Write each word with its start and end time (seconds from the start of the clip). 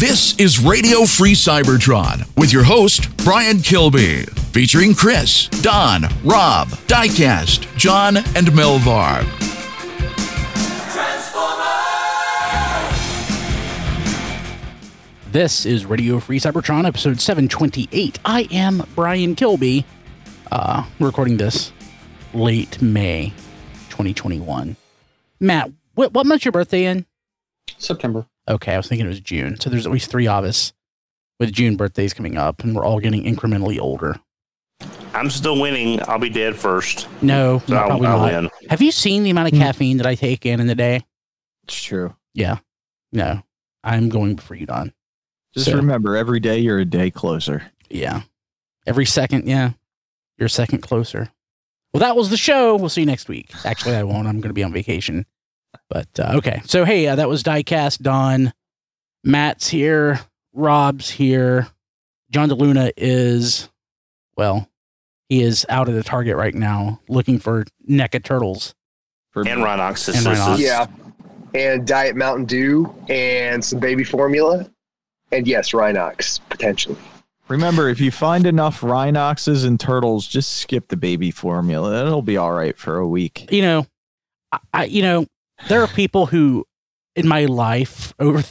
This 0.00 0.34
is 0.38 0.58
Radio 0.58 1.04
Free 1.04 1.34
Cybertron 1.34 2.26
with 2.38 2.54
your 2.54 2.64
host, 2.64 3.14
Brian 3.18 3.58
Kilby, 3.58 4.22
featuring 4.50 4.94
Chris, 4.94 5.48
Don, 5.60 6.04
Rob, 6.24 6.68
Diecast, 6.88 7.66
John, 7.76 8.16
and 8.16 8.46
Melvar. 8.54 9.22
This 15.30 15.66
is 15.66 15.84
Radio 15.84 16.18
Free 16.18 16.40
Cybertron, 16.40 16.86
episode 16.86 17.20
728. 17.20 18.20
I 18.24 18.48
am 18.50 18.82
Brian 18.94 19.34
Kilby. 19.34 19.84
Uh, 20.50 20.86
recording 20.98 21.36
this 21.36 21.72
late 22.32 22.80
May 22.80 23.34
2021. 23.90 24.76
Matt, 25.40 25.70
what, 25.94 26.14
what 26.14 26.24
month's 26.24 26.46
your 26.46 26.52
birthday 26.52 26.86
in? 26.86 27.04
September. 27.76 28.29
Okay, 28.50 28.74
I 28.74 28.76
was 28.76 28.88
thinking 28.88 29.06
it 29.06 29.10
was 29.10 29.20
June. 29.20 29.58
So 29.60 29.70
there's 29.70 29.86
at 29.86 29.92
least 29.92 30.10
three 30.10 30.26
of 30.26 30.44
us 30.44 30.72
with 31.38 31.52
June 31.52 31.76
birthdays 31.76 32.12
coming 32.12 32.36
up, 32.36 32.62
and 32.64 32.74
we're 32.74 32.84
all 32.84 32.98
getting 32.98 33.22
incrementally 33.24 33.78
older. 33.80 34.16
I'm 35.14 35.30
still 35.30 35.60
winning. 35.60 36.00
I'll 36.08 36.18
be 36.18 36.30
dead 36.30 36.56
first. 36.56 37.06
No, 37.22 37.60
So 37.66 37.74
no, 37.74 37.80
I'll- 37.80 37.86
probably 37.88 38.06
I'll 38.08 38.18
not. 38.18 38.32
win. 38.60 38.68
Have 38.70 38.82
you 38.82 38.90
seen 38.92 39.22
the 39.22 39.30
amount 39.30 39.48
of 39.48 39.54
mm. 39.54 39.58
caffeine 39.62 39.98
that 39.98 40.06
I 40.06 40.14
take 40.14 40.44
in 40.46 40.60
in 40.60 40.66
the 40.66 40.74
day? 40.74 41.04
It's 41.64 41.80
true. 41.80 42.14
Yeah. 42.34 42.58
No, 43.12 43.42
I'm 43.84 44.08
going 44.08 44.34
before 44.36 44.56
you, 44.56 44.66
Don. 44.66 44.92
Just 45.54 45.66
So- 45.66 45.76
remember, 45.76 46.16
every 46.16 46.40
day 46.40 46.58
you're 46.58 46.78
a 46.78 46.84
day 46.84 47.10
closer. 47.10 47.70
Yeah. 47.88 48.22
Every 48.86 49.06
second, 49.06 49.46
yeah. 49.48 49.72
You're 50.38 50.46
a 50.46 50.50
second 50.50 50.80
closer. 50.80 51.30
Well, 51.92 52.00
that 52.00 52.16
was 52.16 52.30
the 52.30 52.36
show. 52.36 52.76
We'll 52.76 52.88
see 52.88 53.02
you 53.02 53.06
next 53.06 53.28
week. 53.28 53.50
Actually, 53.64 53.96
I 53.96 54.02
won't. 54.04 54.26
I'm 54.26 54.36
going 54.40 54.48
to 54.50 54.54
be 54.54 54.62
on 54.62 54.72
vacation. 54.72 55.26
But 55.88 56.08
uh, 56.18 56.32
okay. 56.36 56.62
So, 56.64 56.84
hey, 56.84 57.06
uh, 57.06 57.16
that 57.16 57.28
was 57.28 57.42
Diecast. 57.42 58.00
Don. 58.00 58.52
Matt's 59.24 59.68
here. 59.68 60.20
Rob's 60.52 61.10
here. 61.10 61.68
John 62.30 62.48
DeLuna 62.48 62.92
is, 62.96 63.68
well, 64.36 64.68
he 65.28 65.42
is 65.42 65.66
out 65.68 65.88
at 65.88 65.94
the 65.94 66.02
Target 66.02 66.36
right 66.36 66.54
now 66.54 67.00
looking 67.08 67.38
for 67.38 67.64
NECA 67.88 68.22
turtles. 68.22 68.74
For 69.30 69.46
And 69.46 69.60
Rhinox 69.60 70.08
And 70.08 70.26
Rhinox. 70.26 70.58
Yeah. 70.58 70.86
And 71.54 71.86
Diet 71.86 72.16
Mountain 72.16 72.46
Dew 72.46 72.92
and 73.08 73.64
some 73.64 73.80
baby 73.80 74.04
formula. 74.04 74.68
And 75.32 75.46
yes, 75.46 75.72
Rhinox, 75.72 76.40
potentially. 76.48 76.96
Remember, 77.48 77.88
if 77.88 78.00
you 78.00 78.12
find 78.12 78.46
enough 78.46 78.80
Rhinoxes 78.80 79.64
and 79.64 79.78
turtles, 79.78 80.26
just 80.26 80.58
skip 80.58 80.88
the 80.88 80.96
baby 80.96 81.32
formula. 81.32 82.06
It'll 82.06 82.22
be 82.22 82.36
all 82.36 82.52
right 82.52 82.76
for 82.76 82.98
a 82.98 83.06
week. 83.06 83.50
you 83.52 83.62
know, 83.62 83.86
I, 84.52 84.58
I 84.72 84.84
you 84.84 85.02
know, 85.02 85.26
there 85.68 85.82
are 85.82 85.88
people 85.88 86.26
who 86.26 86.66
in 87.16 87.26
my 87.28 87.44
life 87.44 88.12
over 88.18 88.42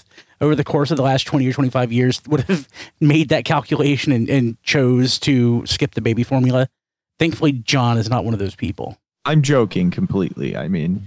over 0.41 0.55
the 0.55 0.63
course 0.63 0.91
of 0.91 0.97
the 0.97 1.03
last 1.03 1.25
20 1.25 1.47
or 1.47 1.53
25 1.53 1.91
years 1.91 2.21
would 2.27 2.41
have 2.41 2.67
made 2.99 3.29
that 3.29 3.45
calculation 3.45 4.11
and, 4.11 4.29
and 4.29 4.61
chose 4.63 5.19
to 5.19 5.65
skip 5.65 5.95
the 5.95 6.01
baby 6.01 6.23
formula. 6.23 6.69
Thankfully, 7.17 7.51
John 7.51 7.97
is 7.97 8.09
not 8.09 8.23
one 8.23 8.33
of 8.33 8.39
those 8.39 8.55
people. 8.55 8.97
I'm 9.25 9.41
joking 9.41 9.91
completely. 9.91 10.55
I 10.55 10.69
mean, 10.69 11.05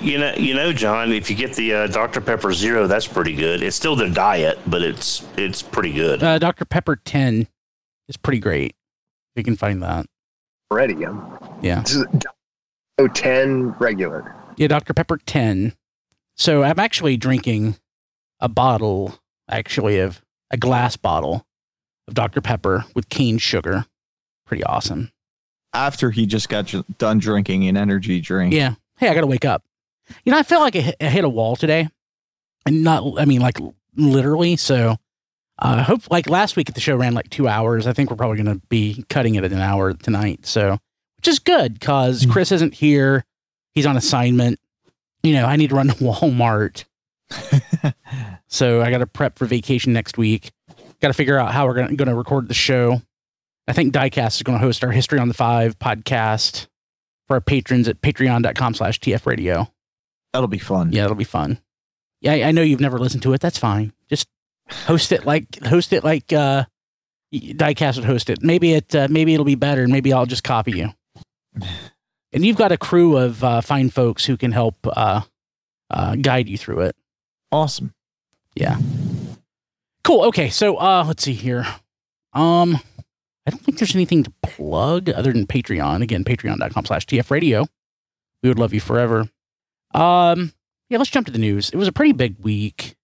You 0.00 0.18
know, 0.18 0.34
you 0.34 0.54
know, 0.54 0.72
John. 0.72 1.12
If 1.12 1.30
you 1.30 1.36
get 1.36 1.54
the 1.54 1.72
uh, 1.72 1.86
Dr 1.86 2.20
Pepper 2.20 2.52
Zero, 2.52 2.88
that's 2.88 3.06
pretty 3.06 3.36
good. 3.36 3.62
It's 3.62 3.76
still 3.76 3.94
the 3.94 4.10
diet, 4.10 4.58
but 4.66 4.82
it's 4.82 5.24
it's 5.36 5.62
pretty 5.62 5.92
good. 5.92 6.22
Uh, 6.22 6.40
Dr. 6.40 6.64
Pepper 6.64 6.96
10 6.96 7.46
is 8.08 8.16
pretty 8.16 8.40
great. 8.40 8.74
If 9.34 9.40
you 9.40 9.44
can 9.44 9.56
find 9.56 9.80
that. 9.82 10.06
Already. 10.72 10.94
Yeah. 11.62 11.80
this 11.82 11.94
is 11.94 12.04
oh, 12.98 13.06
10 13.06 13.76
regular. 13.78 14.34
Yeah, 14.56 14.68
Dr. 14.68 14.94
Pepper 14.94 15.18
10. 15.24 15.74
So 16.36 16.62
I'm 16.62 16.78
actually 16.78 17.16
drinking 17.16 17.76
a 18.40 18.48
bottle, 18.48 19.18
actually, 19.48 19.98
of 19.98 20.22
a 20.50 20.56
glass 20.56 20.96
bottle 20.96 21.46
of 22.08 22.14
Dr. 22.14 22.40
Pepper 22.40 22.84
with 22.94 23.08
cane 23.08 23.38
sugar. 23.38 23.86
Pretty 24.46 24.64
awesome. 24.64 25.10
after 25.74 26.10
he 26.10 26.26
just 26.26 26.50
got 26.50 26.66
ju- 26.66 26.84
done 26.98 27.18
drinking 27.18 27.66
an 27.66 27.76
energy 27.78 28.20
drink. 28.20 28.52
Yeah. 28.52 28.74
Hey, 28.98 29.08
I 29.08 29.14
got 29.14 29.22
to 29.22 29.26
wake 29.26 29.46
up. 29.46 29.62
You 30.24 30.32
know, 30.32 30.38
I 30.38 30.42
feel 30.42 30.60
like 30.60 30.76
I 30.76 30.80
hit, 30.80 30.96
I 31.00 31.04
hit 31.06 31.24
a 31.24 31.28
wall 31.28 31.56
today, 31.56 31.88
and 32.66 32.84
not. 32.84 33.18
I 33.18 33.24
mean, 33.24 33.40
like 33.40 33.58
literally. 33.96 34.56
So, 34.56 34.96
uh, 35.58 35.82
hope 35.84 36.10
like 36.10 36.28
last 36.28 36.56
week 36.56 36.68
at 36.68 36.74
the 36.74 36.80
show 36.82 36.96
ran 36.96 37.14
like 37.14 37.30
two 37.30 37.48
hours. 37.48 37.86
I 37.86 37.94
think 37.94 38.10
we're 38.10 38.16
probably 38.16 38.42
going 38.42 38.58
to 38.60 38.66
be 38.68 39.04
cutting 39.08 39.36
it 39.36 39.44
at 39.44 39.52
an 39.52 39.60
hour 39.60 39.94
tonight. 39.94 40.44
So, 40.44 40.76
which 41.16 41.28
is 41.28 41.38
good 41.38 41.74
because 41.74 42.26
Mm. 42.26 42.32
Chris 42.32 42.52
isn't 42.52 42.74
here. 42.74 43.24
He's 43.74 43.86
on 43.86 43.96
assignment. 43.96 44.58
You 45.22 45.32
know, 45.34 45.46
I 45.46 45.56
need 45.56 45.70
to 45.70 45.76
run 45.76 45.88
to 45.88 45.94
Walmart. 45.96 46.84
so 48.48 48.82
I 48.82 48.90
got 48.90 48.98
to 48.98 49.06
prep 49.06 49.38
for 49.38 49.46
vacation 49.46 49.92
next 49.92 50.18
week. 50.18 50.50
Got 51.00 51.08
to 51.08 51.14
figure 51.14 51.38
out 51.38 51.52
how 51.52 51.66
we're 51.66 51.74
going 51.74 51.96
to 51.96 52.14
record 52.14 52.48
the 52.48 52.54
show. 52.54 53.02
I 53.68 53.72
think 53.72 53.94
Diecast 53.94 54.36
is 54.36 54.42
going 54.42 54.58
to 54.58 54.64
host 54.64 54.84
our 54.84 54.90
History 54.90 55.18
on 55.18 55.28
the 55.28 55.34
Five 55.34 55.78
podcast 55.78 56.66
for 57.28 57.34
our 57.34 57.40
patrons 57.40 57.88
at 57.88 58.00
patreon.com 58.02 58.74
slash 58.74 59.00
TF 59.00 59.24
radio. 59.26 59.68
That'll 60.32 60.48
be 60.48 60.58
fun. 60.58 60.92
Yeah, 60.92 61.04
it'll 61.04 61.16
be 61.16 61.24
fun. 61.24 61.60
Yeah, 62.20 62.32
I- 62.32 62.42
I 62.44 62.52
know 62.52 62.62
you've 62.62 62.80
never 62.80 62.98
listened 62.98 63.22
to 63.24 63.32
it. 63.32 63.40
That's 63.40 63.58
fine. 63.58 63.92
Just 64.08 64.28
host 64.86 65.12
it 65.12 65.26
like 65.26 65.62
host 65.64 65.92
it 65.92 66.02
like 66.04 66.32
uh 66.32 66.64
Diecast 67.34 67.96
would 67.96 68.04
host 68.04 68.30
it. 68.30 68.42
Maybe 68.42 68.74
it 68.74 68.94
uh, 68.94 69.08
maybe 69.10 69.34
it'll 69.34 69.44
be 69.44 69.54
better. 69.54 69.82
and 69.82 69.92
Maybe 69.92 70.12
I'll 70.12 70.26
just 70.26 70.44
copy 70.44 70.72
you. 70.72 70.90
And 72.32 72.44
you've 72.44 72.56
got 72.56 72.72
a 72.72 72.78
crew 72.78 73.16
of 73.16 73.44
uh, 73.44 73.60
fine 73.60 73.90
folks 73.90 74.24
who 74.24 74.36
can 74.36 74.52
help 74.52 74.76
uh, 74.86 75.22
uh, 75.90 76.16
guide 76.16 76.48
you 76.48 76.56
through 76.56 76.80
it. 76.80 76.96
Awesome. 77.50 77.92
Yeah. 78.54 78.78
Cool. 80.04 80.24
Okay. 80.24 80.48
So 80.50 80.76
uh 80.78 81.04
let's 81.06 81.22
see 81.22 81.34
here. 81.34 81.66
Um 82.32 82.76
I 83.46 83.50
don't 83.50 83.60
think 83.62 83.78
there's 83.78 83.94
anything 83.94 84.22
to 84.24 84.32
plug 84.42 85.10
other 85.10 85.32
than 85.32 85.46
Patreon. 85.46 86.02
Again, 86.02 86.24
patreon.com 86.24 86.84
slash 86.86 87.06
TF 87.06 87.30
radio. 87.30 87.66
We 88.42 88.48
would 88.48 88.58
love 88.58 88.72
you 88.74 88.80
forever. 88.80 89.28
Um 89.94 90.52
yeah, 90.88 90.98
let's 90.98 91.10
jump 91.10 91.26
to 91.26 91.32
the 91.32 91.38
news. 91.38 91.70
It 91.70 91.76
was 91.76 91.88
a 91.88 91.92
pretty 91.92 92.12
big 92.12 92.38
week. 92.40 92.96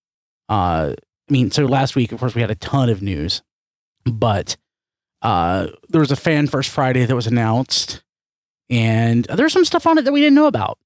Uh 0.48 0.94
I 1.28 1.32
mean, 1.32 1.50
so 1.50 1.66
last 1.66 1.94
week, 1.94 2.10
of 2.12 2.18
course, 2.20 2.34
we 2.34 2.40
had 2.40 2.50
a 2.50 2.54
ton 2.56 2.88
of 2.88 3.02
news, 3.02 3.42
but 4.04 4.56
uh 5.22 5.68
there 5.88 6.00
was 6.00 6.10
a 6.10 6.16
fan 6.16 6.46
first 6.46 6.70
Friday 6.70 7.04
that 7.04 7.14
was 7.14 7.26
announced, 7.26 8.02
and 8.70 9.24
there's 9.24 9.52
some 9.52 9.64
stuff 9.64 9.86
on 9.86 9.98
it 9.98 10.02
that 10.02 10.12
we 10.12 10.20
didn't 10.20 10.34
know 10.34 10.46
about. 10.46 10.78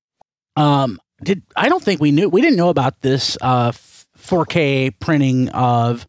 Um 0.57 1.01
did 1.23 1.43
I 1.57 1.69
don't 1.69 1.83
think 1.83 2.01
we 2.01 2.11
knew 2.11 2.29
we 2.29 2.41
didn't 2.41 2.57
know 2.57 2.69
about 2.69 3.01
this 3.01 3.37
uh 3.41 3.73
4K 4.19 4.99
printing 5.01 5.49
of 5.51 6.07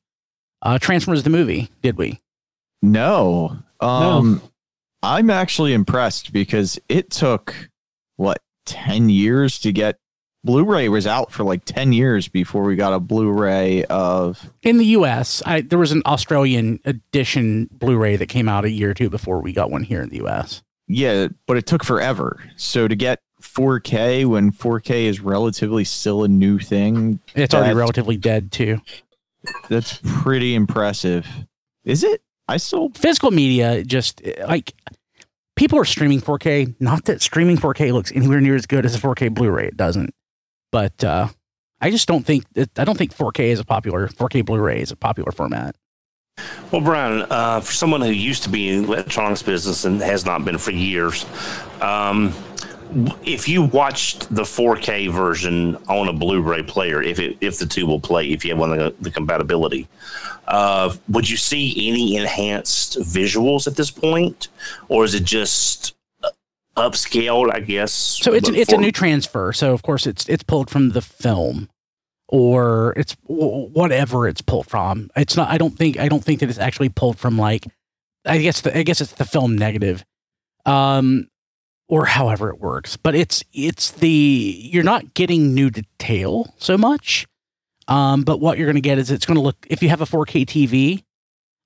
uh 0.62 0.80
Transformers 0.80 1.24
the 1.24 1.30
movie, 1.30 1.70
did 1.82 1.98
we? 1.98 2.20
No. 2.82 3.58
Um 3.80 4.42
I'm 5.02 5.30
actually 5.30 5.74
impressed 5.74 6.32
because 6.32 6.80
it 6.88 7.10
took 7.10 7.70
what 8.16 8.40
10 8.66 9.10
years 9.10 9.60
to 9.60 9.72
get 9.74 9.98
Blu-ray 10.46 10.90
was 10.90 11.08
out 11.08 11.32
for 11.32 11.44
like 11.44 11.64
10 11.64 11.94
years 11.94 12.28
before 12.28 12.64
we 12.64 12.76
got 12.76 12.92
a 12.94 13.00
Blu-ray 13.00 13.86
of 13.86 14.52
In 14.62 14.78
the 14.78 14.86
US, 14.88 15.42
I 15.46 15.62
there 15.62 15.80
was 15.80 15.92
an 15.94 16.02
Australian 16.06 16.80
edition 16.86 17.70
Blu-ray 17.72 18.18
that 18.18 18.28
came 18.28 18.50
out 18.50 18.66
a 18.66 18.70
year 18.70 18.92
or 18.92 18.94
two 18.94 19.10
before 19.10 19.40
we 19.42 19.54
got 19.54 19.72
one 19.72 19.84
here 19.84 20.02
in 20.02 20.10
the 20.10 20.26
US. 20.26 20.62
Yeah, 20.88 21.28
but 21.48 21.58
it 21.58 21.66
took 21.66 21.84
forever. 21.84 22.44
So 22.58 22.88
to 22.88 22.96
get 22.96 23.20
4K 23.42 24.26
when 24.26 24.52
4K 24.52 25.06
is 25.06 25.20
relatively 25.20 25.84
still 25.84 26.24
a 26.24 26.28
new 26.28 26.60
thing, 26.60 27.20
It's 27.36 27.54
already 27.54 27.74
relatively 27.74 28.18
dead 28.18 28.52
too. 28.52 28.80
that's 29.70 30.00
pretty 30.22 30.56
impressive. 30.56 31.28
Is 31.84 32.04
it? 32.04 32.22
I 32.48 32.58
still 32.58 32.90
Physical 32.90 33.32
media 33.32 33.84
just 33.84 34.22
like 34.48 34.74
people 35.56 35.78
are 35.80 35.86
streaming 35.86 36.22
4K, 36.22 36.76
not 36.80 37.06
that 37.06 37.22
streaming 37.22 37.58
4K 37.58 37.92
looks 37.94 38.12
anywhere 38.14 38.42
near 38.42 38.56
as 38.56 38.66
good 38.66 38.86
as 38.86 38.96
a 38.96 39.00
4K 39.00 39.34
Blu-ray, 39.34 39.68
it 39.68 39.78
doesn't. 39.78 40.14
But 40.72 41.04
uh 41.04 41.28
I 41.82 41.92
just 41.92 42.08
don't 42.08 42.26
think 42.26 42.46
I 42.78 42.86
don't 42.86 42.98
think 42.98 43.14
4K 43.16 43.46
is 43.50 43.60
a 43.60 43.66
popular 43.66 44.08
4K 44.08 44.46
Blu-ray 44.46 44.80
is 44.82 44.92
a 44.92 44.96
popular 44.96 45.32
format. 45.34 45.76
Well, 46.74 46.82
Brian, 46.82 47.24
uh, 47.30 47.60
for 47.62 47.72
someone 47.72 48.02
who 48.02 48.10
used 48.10 48.42
to 48.44 48.50
be 48.50 48.70
in 48.70 48.82
the 48.82 48.94
electronics 48.94 49.44
business 49.44 49.86
and 49.86 50.02
has 50.02 50.26
not 50.26 50.44
been 50.44 50.58
for 50.58 50.72
years, 50.72 51.24
um, 51.82 52.34
if 53.24 53.48
you 53.48 53.62
watched 53.62 54.34
the 54.34 54.42
4K 54.42 55.12
version 55.12 55.76
on 55.88 56.08
a 56.08 56.14
Blu-ray 56.14 56.64
player, 56.64 57.00
if 57.04 57.20
it, 57.20 57.38
if 57.42 57.60
the 57.60 57.68
two 57.68 57.86
will 57.86 58.00
play, 58.00 58.32
if 58.32 58.44
you 58.44 58.50
have 58.50 58.60
one 58.60 58.74
of 58.74 58.80
the, 58.80 59.04
the 59.04 59.12
compatibility, 59.12 59.88
uh, 60.48 60.96
would 61.10 61.30
you 61.30 61.38
see 61.38 61.88
any 61.88 62.16
enhanced 62.16 62.98
visuals 63.02 63.68
at 63.68 63.76
this 63.76 63.92
point, 63.92 64.48
or 64.90 65.06
is 65.06 65.14
it 65.14 65.26
just 65.26 65.94
uh, 66.24 66.30
upscaled? 66.76 67.54
I 67.54 67.60
guess. 67.60 67.94
So 67.94 68.34
it's 68.34 68.50
it's 68.50 68.74
a 68.74 68.78
new 68.78 68.92
transfer. 68.92 69.54
So 69.54 69.74
of 69.74 69.84
course 69.84 70.08
it's 70.08 70.28
it's 70.28 70.44
pulled 70.44 70.72
from 70.72 70.90
the 70.90 71.02
film, 71.02 71.70
or 72.34 72.96
it's 72.98 73.16
whatever 73.28 74.28
it's 74.28 74.42
pulled 74.42 74.66
from. 74.66 75.12
It's 75.16 75.38
not. 75.38 75.52
I 75.52 75.60
don't 75.60 75.78
think. 75.78 76.00
I 76.00 76.10
don't 76.10 76.24
think 76.24 76.40
that 76.40 76.50
it's 76.50 76.58
actually 76.58 76.90
pulled 76.90 77.20
from 77.20 77.38
like. 77.38 77.68
I 78.26 78.40
guess 78.40 78.62
the, 78.62 78.76
I 78.76 78.82
guess 78.82 79.02
it's 79.02 79.12
the 79.12 79.26
film 79.26 79.56
negative, 79.56 80.04
um, 80.66 81.28
or 81.88 82.06
however 82.06 82.50
it 82.50 82.60
works. 82.60 82.98
But 82.98 83.14
it's 83.14 83.44
it's 83.54 83.92
the 83.92 84.10
you're 84.10 84.84
not 84.84 85.14
getting 85.14 85.54
new 85.54 85.70
detail 85.70 86.56
so 86.58 86.76
much. 86.76 87.28
Um, 87.88 88.24
but 88.24 88.40
what 88.40 88.58
you're 88.58 88.66
going 88.66 88.76
to 88.76 88.82
get 88.82 88.98
is 88.98 89.12
it's 89.12 89.28
going 89.28 89.36
to 89.36 89.42
look 89.42 89.68
if 89.70 89.84
you 89.84 89.90
have 89.90 90.02
a 90.02 90.06
4K 90.06 90.46
TV, 90.48 91.04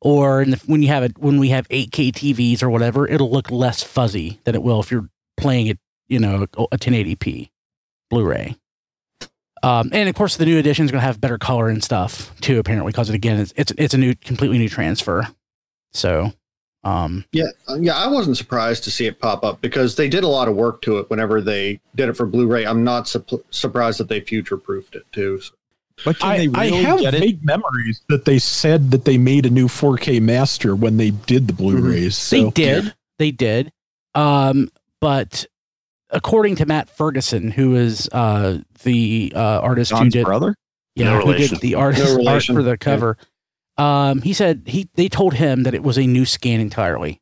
or 0.01 0.43
the, 0.43 0.61
when 0.65 0.81
you 0.81 0.89
have 0.89 1.03
it 1.03 1.17
when 1.17 1.39
we 1.39 1.47
have 1.49 1.65
8K 1.69 2.11
TVs 2.11 2.61
or 2.61 2.69
whatever, 2.69 3.07
it'll 3.07 3.31
look 3.31 3.49
less 3.51 3.83
fuzzy 3.83 4.41
than 4.43 4.53
it 4.53 4.63
will 4.63 4.81
if 4.81 4.91
you're 4.91 5.07
playing 5.37 5.67
it, 5.67 5.79
you 6.09 6.19
know, 6.19 6.43
a 6.43 6.77
1080p 6.77 7.51
Blu-ray. 8.09 8.57
Um, 9.63 9.89
and 9.91 10.07
of 10.07 10.15
course, 10.15 10.37
the 10.37 10.45
new 10.45 10.57
edition 10.57 10.85
is 10.85 10.91
going 10.91 11.01
to 11.01 11.05
have 11.05 11.19
better 11.19 11.37
color 11.37 11.69
and 11.69 11.83
stuff 11.83 12.33
too. 12.41 12.59
Apparently, 12.59 12.91
because 12.91 13.09
it 13.09 13.15
again, 13.15 13.39
it's, 13.39 13.53
it's 13.55 13.71
it's 13.77 13.93
a 13.93 13.97
new, 13.97 14.15
completely 14.15 14.57
new 14.57 14.69
transfer. 14.69 15.27
So, 15.93 16.31
um, 16.83 17.25
yeah, 17.31 17.45
uh, 17.67 17.75
yeah, 17.79 17.95
I 17.95 18.07
wasn't 18.07 18.37
surprised 18.37 18.83
to 18.83 18.91
see 18.91 19.07
it 19.07 19.19
pop 19.19 19.43
up 19.43 19.61
because 19.61 19.95
they 19.95 20.09
did 20.09 20.23
a 20.23 20.27
lot 20.27 20.47
of 20.47 20.55
work 20.55 20.81
to 20.83 20.99
it 20.99 21.09
whenever 21.09 21.41
they 21.41 21.79
did 21.95 22.09
it 22.09 22.13
for 22.13 22.25
Blu-ray. 22.25 22.65
I'm 22.65 22.83
not 22.83 23.07
su- 23.07 23.23
surprised 23.49 23.99
that 23.99 24.09
they 24.09 24.21
future-proofed 24.21 24.95
it 24.95 25.03
too. 25.11 25.39
So. 25.41 25.53
But 26.05 26.19
can 26.19 26.29
I, 26.29 26.37
they 26.37 26.47
really 26.49 26.77
I 26.77 26.81
have 26.81 26.99
get 26.99 27.13
it? 27.15 27.43
memories 27.43 28.01
that 28.09 28.25
they 28.25 28.37
said 28.37 28.91
that 28.91 29.05
they 29.05 29.17
made 29.17 29.47
a 29.47 29.49
new 29.49 29.67
4K 29.67 30.21
master 30.21 30.75
when 30.75 30.97
they 30.97 31.09
did 31.09 31.47
the 31.47 31.53
Blu-rays. 31.53 32.29
they 32.29 32.41
So, 32.41 32.51
did, 32.51 32.93
they 33.17 33.31
did. 33.31 33.71
Um, 34.13 34.69
but 35.01 35.45
according 36.09 36.55
to 36.57 36.65
Matt 36.65 36.89
Ferguson, 36.89 37.51
who 37.51 37.75
is 37.75 38.09
uh 38.11 38.59
the 38.83 39.31
uh, 39.35 39.39
artist 39.61 39.91
who 39.91 39.97
John's 39.97 40.13
did 40.13 40.25
brother? 40.25 40.55
yeah, 40.95 41.05
No 41.05 41.19
who 41.21 41.31
relation. 41.31 41.55
did 41.55 41.61
the 41.61 41.75
art, 41.75 41.97
No 41.97 42.25
art 42.27 42.43
for 42.43 42.63
the 42.63 42.77
cover. 42.77 43.17
Um, 43.77 44.21
he 44.21 44.33
said 44.33 44.63
he 44.65 44.89
they 44.95 45.07
told 45.09 45.35
him 45.35 45.63
that 45.63 45.73
it 45.75 45.83
was 45.83 45.97
a 45.97 46.07
new 46.07 46.25
scan 46.25 46.59
entirely. 46.59 47.19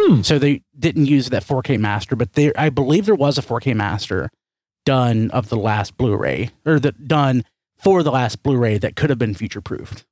Hmm. 0.00 0.20
So 0.22 0.38
they 0.38 0.62
didn't 0.78 1.06
use 1.06 1.30
that 1.30 1.42
4K 1.42 1.78
master, 1.80 2.16
but 2.16 2.34
there 2.34 2.52
I 2.56 2.68
believe 2.68 3.06
there 3.06 3.14
was 3.14 3.38
a 3.38 3.42
4K 3.42 3.74
master 3.74 4.28
done 4.84 5.30
of 5.30 5.48
the 5.48 5.56
last 5.56 5.96
Blu-ray 5.96 6.50
or 6.66 6.78
that 6.78 7.08
done 7.08 7.44
for 7.78 8.02
the 8.02 8.10
last 8.12 8.42
Blu-ray 8.42 8.78
that 8.78 8.94
could 8.94 9.10
have 9.10 9.18
been 9.18 9.34
future 9.34 9.60
proofed. 9.62 10.04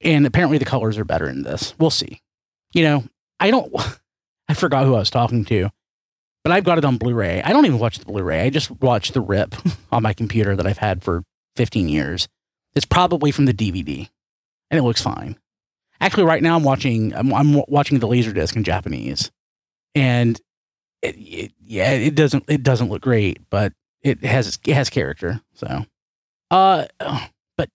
And 0.00 0.26
apparently 0.26 0.58
the 0.58 0.64
colors 0.64 0.98
are 0.98 1.04
better 1.04 1.28
in 1.28 1.42
this. 1.42 1.74
We'll 1.78 1.90
see. 1.90 2.20
You 2.72 2.82
know, 2.82 3.04
I 3.40 3.50
don't 3.52 3.72
I 4.48 4.54
forgot 4.54 4.84
who 4.86 4.94
I 4.96 4.98
was 4.98 5.10
talking 5.10 5.44
to, 5.46 5.70
but 6.48 6.54
I've 6.54 6.64
got 6.64 6.78
it 6.78 6.84
on 6.86 6.96
Blu-ray. 6.96 7.42
I 7.42 7.52
don't 7.52 7.66
even 7.66 7.78
watch 7.78 7.98
the 7.98 8.06
Blu-ray. 8.06 8.40
I 8.40 8.48
just 8.48 8.70
watch 8.80 9.12
the 9.12 9.20
rip 9.20 9.54
on 9.92 10.02
my 10.02 10.14
computer 10.14 10.56
that 10.56 10.66
I've 10.66 10.78
had 10.78 11.02
for 11.02 11.22
15 11.56 11.90
years. 11.90 12.26
It's 12.74 12.86
probably 12.86 13.32
from 13.32 13.44
the 13.44 13.52
DVD, 13.52 14.08
and 14.70 14.78
it 14.78 14.82
looks 14.82 15.02
fine. 15.02 15.36
Actually, 16.00 16.24
right 16.24 16.42
now 16.42 16.56
I'm 16.56 16.62
watching 16.62 17.14
I'm, 17.14 17.34
I'm 17.34 17.62
watching 17.68 17.98
the 17.98 18.08
Laserdisc 18.08 18.56
in 18.56 18.64
Japanese, 18.64 19.30
and 19.94 20.40
it, 21.02 21.16
it, 21.18 21.52
yeah, 21.62 21.90
it 21.90 22.14
doesn't 22.14 22.44
it 22.48 22.62
doesn't 22.62 22.88
look 22.88 23.02
great, 23.02 23.40
but 23.50 23.74
it 24.00 24.24
has 24.24 24.58
it 24.66 24.72
has 24.72 24.88
character. 24.88 25.42
So, 25.52 25.84
uh, 26.50 26.86
but 27.58 27.68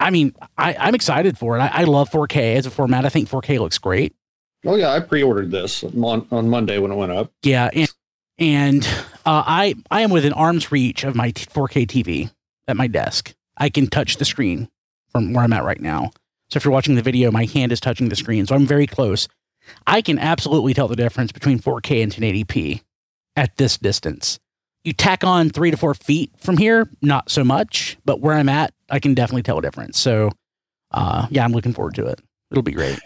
I 0.00 0.08
mean, 0.08 0.34
I, 0.56 0.74
I'm 0.78 0.94
excited 0.94 1.36
for 1.36 1.58
it. 1.58 1.60
I, 1.60 1.70
I 1.80 1.84
love 1.84 2.08
4K 2.08 2.56
as 2.56 2.64
a 2.64 2.70
format. 2.70 3.04
I 3.04 3.10
think 3.10 3.28
4K 3.28 3.58
looks 3.58 3.76
great. 3.76 4.14
Oh 4.64 4.76
yeah, 4.76 4.92
I 4.92 5.00
pre-ordered 5.00 5.50
this 5.50 5.84
on, 5.84 6.26
on 6.30 6.48
Monday 6.48 6.78
when 6.78 6.92
it 6.92 6.96
went 6.96 7.12
up. 7.12 7.30
Yeah, 7.42 7.68
and 7.74 7.92
and 8.38 8.84
uh, 9.24 9.42
I 9.46 9.74
I 9.90 10.02
am 10.02 10.10
within 10.10 10.32
arm's 10.32 10.70
reach 10.70 11.04
of 11.04 11.14
my 11.14 11.32
4K 11.32 11.86
TV 11.86 12.30
at 12.68 12.76
my 12.76 12.86
desk. 12.86 13.34
I 13.56 13.68
can 13.68 13.86
touch 13.86 14.16
the 14.16 14.24
screen 14.24 14.68
from 15.10 15.32
where 15.32 15.44
I'm 15.44 15.52
at 15.52 15.64
right 15.64 15.80
now. 15.80 16.10
So 16.50 16.58
if 16.58 16.64
you're 16.64 16.72
watching 16.72 16.94
the 16.94 17.02
video, 17.02 17.30
my 17.30 17.44
hand 17.44 17.72
is 17.72 17.80
touching 17.80 18.08
the 18.08 18.16
screen, 18.16 18.46
so 18.46 18.54
I'm 18.54 18.66
very 18.66 18.86
close. 18.86 19.28
I 19.86 20.00
can 20.00 20.18
absolutely 20.18 20.74
tell 20.74 20.88
the 20.88 20.96
difference 20.96 21.32
between 21.32 21.58
4K 21.58 22.02
and 22.02 22.12
1080p 22.12 22.82
at 23.34 23.56
this 23.56 23.76
distance. 23.78 24.38
You 24.84 24.92
tack 24.92 25.24
on 25.24 25.50
three 25.50 25.72
to 25.72 25.76
four 25.76 25.94
feet 25.94 26.30
from 26.38 26.56
here, 26.56 26.88
not 27.02 27.30
so 27.30 27.42
much, 27.42 27.98
but 28.04 28.20
where 28.20 28.34
I'm 28.34 28.48
at, 28.48 28.72
I 28.88 29.00
can 29.00 29.14
definitely 29.14 29.42
tell 29.42 29.58
a 29.58 29.62
difference. 29.62 29.98
So, 29.98 30.30
uh, 30.92 31.26
yeah, 31.30 31.44
I'm 31.44 31.52
looking 31.52 31.72
forward 31.72 31.96
to 31.96 32.06
it. 32.06 32.20
It'll 32.52 32.62
be 32.62 32.72
great. 32.72 33.00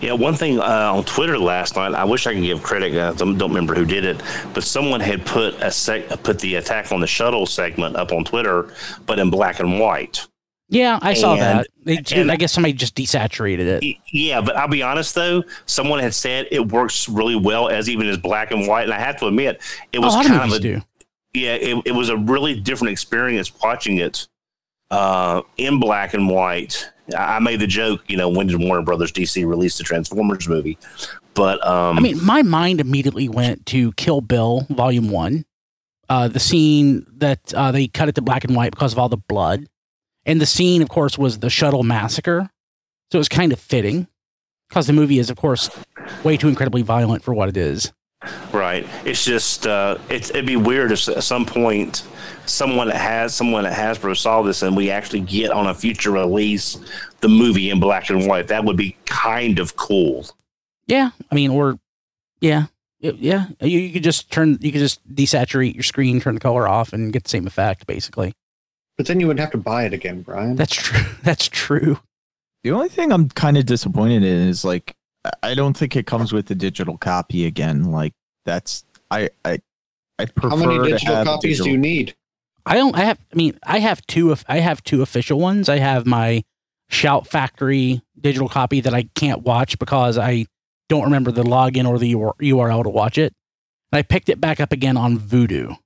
Yeah, 0.00 0.12
one 0.12 0.34
thing 0.34 0.60
uh, 0.60 0.92
on 0.94 1.04
Twitter 1.04 1.36
last 1.38 1.74
night, 1.74 1.92
I 1.92 2.04
wish 2.04 2.26
I 2.26 2.34
could 2.34 2.42
give 2.44 2.62
credit. 2.62 2.92
I 2.96 3.12
don't 3.14 3.36
don't 3.36 3.50
remember 3.50 3.74
who 3.74 3.84
did 3.84 4.04
it, 4.04 4.20
but 4.54 4.62
someone 4.62 5.00
had 5.00 5.26
put 5.26 5.54
a 5.60 5.70
sec, 5.72 6.08
put 6.22 6.38
the 6.38 6.54
attack 6.56 6.92
on 6.92 7.00
the 7.00 7.06
shuttle 7.06 7.46
segment 7.46 7.96
up 7.96 8.12
on 8.12 8.24
Twitter, 8.24 8.72
but 9.06 9.18
in 9.18 9.28
black 9.30 9.58
and 9.58 9.80
white. 9.80 10.26
Yeah, 10.70 10.98
I 11.00 11.14
saw 11.14 11.34
that. 11.36 11.66
They, 11.82 11.98
and- 12.14 12.30
I 12.30 12.36
guess 12.36 12.52
somebody 12.52 12.74
just 12.74 12.94
desaturated 12.94 13.80
it. 13.82 13.96
Yeah, 14.12 14.40
but 14.42 14.54
I'll 14.56 14.68
be 14.68 14.82
honest 14.82 15.14
though, 15.14 15.42
someone 15.66 15.98
had 15.98 16.14
said 16.14 16.46
it 16.50 16.68
works 16.70 17.08
really 17.08 17.36
well 17.36 17.68
as 17.68 17.88
even 17.88 18.06
as 18.06 18.18
black 18.18 18.50
and 18.52 18.68
white, 18.68 18.84
and 18.84 18.92
I 18.92 19.00
have 19.00 19.16
to 19.20 19.26
admit, 19.26 19.60
it 19.92 19.98
was 19.98 20.14
lot 20.14 20.26
kind 20.26 20.42
of 20.52 20.56
a 20.56 20.60
do. 20.60 20.80
yeah, 21.34 21.54
it, 21.54 21.82
it 21.86 21.92
was 21.92 22.10
a 22.10 22.16
really 22.18 22.60
different 22.60 22.92
experience 22.92 23.50
watching 23.62 23.96
it 23.96 24.28
uh, 24.90 25.42
in 25.56 25.80
black 25.80 26.14
and 26.14 26.28
white. 26.28 26.88
I 27.16 27.38
made 27.38 27.60
the 27.60 27.66
joke, 27.66 28.02
you 28.08 28.16
know, 28.16 28.28
when 28.28 28.46
did 28.46 28.60
Warner 28.60 28.82
Brothers 28.82 29.12
DC 29.12 29.46
release 29.46 29.78
the 29.78 29.84
Transformers 29.84 30.48
movie? 30.48 30.78
But 31.34 31.64
um, 31.66 31.96
I 31.96 32.00
mean, 32.00 32.24
my 32.24 32.42
mind 32.42 32.80
immediately 32.80 33.28
went 33.28 33.66
to 33.66 33.92
Kill 33.92 34.20
Bill 34.20 34.66
Volume 34.70 35.08
One, 35.08 35.44
uh, 36.08 36.28
the 36.28 36.40
scene 36.40 37.06
that 37.18 37.54
uh, 37.54 37.72
they 37.72 37.86
cut 37.88 38.08
it 38.08 38.14
to 38.16 38.22
black 38.22 38.44
and 38.44 38.56
white 38.56 38.72
because 38.72 38.92
of 38.92 38.98
all 38.98 39.08
the 39.08 39.16
blood, 39.16 39.66
and 40.26 40.40
the 40.40 40.46
scene, 40.46 40.82
of 40.82 40.88
course, 40.88 41.16
was 41.16 41.38
the 41.38 41.50
shuttle 41.50 41.82
massacre. 41.82 42.50
So 43.10 43.16
it 43.16 43.20
was 43.20 43.28
kind 43.28 43.52
of 43.52 43.60
fitting 43.60 44.08
because 44.68 44.86
the 44.86 44.92
movie 44.92 45.18
is, 45.18 45.30
of 45.30 45.36
course, 45.36 45.70
way 46.24 46.36
too 46.36 46.48
incredibly 46.48 46.82
violent 46.82 47.22
for 47.22 47.32
what 47.32 47.48
it 47.48 47.56
is. 47.56 47.92
Right. 48.52 48.86
It's 49.04 49.24
just 49.24 49.66
uh, 49.66 49.98
it's, 50.08 50.30
it'd 50.30 50.46
be 50.46 50.56
weird 50.56 50.90
if 50.90 51.08
at 51.08 51.22
some 51.22 51.46
point 51.46 52.06
someone 52.46 52.88
that 52.88 52.96
has 52.96 53.34
someone 53.34 53.66
at 53.66 53.72
Hasbro 53.72 54.16
saw 54.16 54.42
this 54.42 54.62
and 54.62 54.76
we 54.76 54.90
actually 54.90 55.20
get 55.20 55.50
on 55.50 55.66
a 55.66 55.74
future 55.74 56.10
release 56.10 56.78
the 57.20 57.28
movie 57.28 57.70
in 57.70 57.78
black 57.78 58.10
and 58.10 58.26
white. 58.26 58.48
That 58.48 58.64
would 58.64 58.76
be 58.76 58.96
kind 59.06 59.58
of 59.58 59.76
cool. 59.76 60.26
Yeah, 60.86 61.10
I 61.30 61.34
mean, 61.34 61.50
or 61.50 61.78
yeah, 62.40 62.66
yeah, 63.00 63.46
you, 63.60 63.78
you 63.78 63.92
could 63.92 64.02
just 64.02 64.30
turn, 64.32 64.58
you 64.60 64.72
could 64.72 64.80
just 64.80 65.06
desaturate 65.14 65.74
your 65.74 65.82
screen, 65.82 66.20
turn 66.20 66.34
the 66.34 66.40
color 66.40 66.66
off, 66.66 66.92
and 66.92 67.12
get 67.12 67.24
the 67.24 67.30
same 67.30 67.46
effect, 67.46 67.86
basically. 67.86 68.32
But 68.96 69.06
then 69.06 69.20
you 69.20 69.28
would 69.28 69.38
have 69.38 69.52
to 69.52 69.58
buy 69.58 69.84
it 69.84 69.92
again, 69.92 70.22
Brian. 70.22 70.56
That's 70.56 70.74
true. 70.74 71.04
That's 71.22 71.48
true. 71.48 72.00
The 72.64 72.72
only 72.72 72.88
thing 72.88 73.12
I'm 73.12 73.28
kind 73.28 73.56
of 73.56 73.66
disappointed 73.66 74.24
in 74.24 74.48
is 74.48 74.64
like 74.64 74.96
I- 75.24 75.30
I 75.50 75.54
don't 75.54 75.76
think 75.76 75.96
it 75.96 76.06
comes 76.06 76.32
with 76.32 76.46
the 76.46 76.54
digital 76.54 76.96
copy 76.98 77.44
again. 77.46 77.84
Like 77.90 78.12
that's 78.44 78.84
I 79.10 79.30
I 79.44 79.58
I 80.18 80.24
prefer 80.26 80.50
How 80.50 80.56
many 80.56 80.78
to 80.78 80.84
digital 80.84 81.14
have 81.16 81.26
a 81.26 81.30
copies 81.30 81.60
do 81.60 81.70
you 81.70 81.78
need? 81.78 82.14
I 82.66 82.74
don't. 82.74 82.94
I 82.94 83.04
have. 83.04 83.18
I 83.32 83.36
mean, 83.36 83.58
I 83.64 83.78
have 83.78 84.04
two. 84.06 84.30
of- 84.32 84.44
I 84.48 84.58
have 84.60 84.82
two 84.82 85.00
official 85.00 85.38
ones. 85.38 85.68
I 85.68 85.78
have 85.78 86.06
my 86.06 86.44
Shout 86.90 87.26
Factory 87.26 88.02
digital 88.20 88.48
copy 88.48 88.80
that 88.80 88.94
I 88.94 89.04
can't 89.14 89.42
watch 89.42 89.78
because 89.78 90.18
I 90.18 90.46
don't 90.88 91.04
remember 91.04 91.30
the 91.30 91.44
login 91.44 91.86
or 91.88 91.98
the 91.98 92.12
URL 92.14 92.82
to 92.82 92.88
watch 92.90 93.16
it. 93.18 93.32
And 93.92 93.98
I 93.98 94.02
picked 94.02 94.28
it 94.28 94.40
back 94.40 94.60
up 94.60 94.72
again 94.72 94.96
on 94.96 95.18
Vudu. 95.18 95.76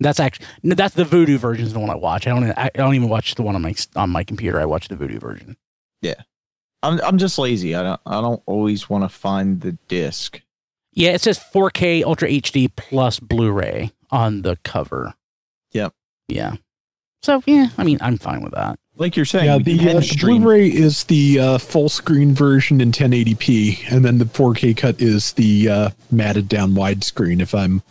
That's 0.00 0.18
actually 0.20 0.46
no, 0.62 0.74
that's 0.74 0.94
the 0.94 1.04
Vudu 1.04 1.36
version 1.38 1.64
is 1.66 1.72
the 1.72 1.78
one 1.80 1.90
I 1.90 1.94
watch. 1.94 2.26
I 2.26 2.30
don't. 2.30 2.50
I 2.58 2.70
don't 2.74 2.94
even 2.94 3.08
watch 3.08 3.34
the 3.36 3.42
one 3.42 3.54
on 3.54 3.62
my 3.62 3.74
on 3.94 4.10
my 4.10 4.24
computer. 4.24 4.60
I 4.60 4.64
watch 4.64 4.88
the 4.88 4.96
Vudu 4.96 5.20
version. 5.20 5.56
I'm 6.82 7.00
I'm 7.02 7.18
just 7.18 7.38
lazy. 7.38 7.74
I 7.74 7.82
don't 7.82 8.00
I 8.06 8.20
don't 8.20 8.42
always 8.46 8.88
want 8.88 9.04
to 9.04 9.08
find 9.08 9.60
the 9.60 9.72
disc. 9.88 10.40
Yeah, 10.92 11.10
it 11.10 11.20
says 11.20 11.38
4K 11.38 12.04
Ultra 12.04 12.28
HD 12.28 12.70
plus 12.74 13.20
Blu-ray 13.20 13.92
on 14.10 14.42
the 14.42 14.56
cover. 14.64 15.12
Yep. 15.72 15.92
Yeah. 16.28 16.54
So 17.22 17.42
yeah, 17.44 17.68
I 17.76 17.84
mean, 17.84 17.98
I'm 18.00 18.16
fine 18.18 18.42
with 18.42 18.54
that. 18.54 18.78
Like 18.98 19.14
you're 19.14 19.26
saying, 19.26 19.44
Yeah, 19.44 19.58
the, 19.58 19.90
uh, 19.90 19.94
the 19.94 20.02
stream- 20.02 20.40
Blu-ray 20.42 20.68
is 20.68 21.04
the 21.04 21.38
uh, 21.38 21.58
full 21.58 21.90
screen 21.90 22.32
version 22.34 22.80
in 22.80 22.92
1080p, 22.92 23.92
and 23.92 24.04
then 24.06 24.16
the 24.16 24.24
4K 24.24 24.74
cut 24.74 25.02
is 25.02 25.32
the 25.34 25.68
uh, 25.68 25.90
matted 26.10 26.48
down 26.48 26.70
widescreen. 26.72 27.42
If 27.42 27.54
I'm 27.54 27.82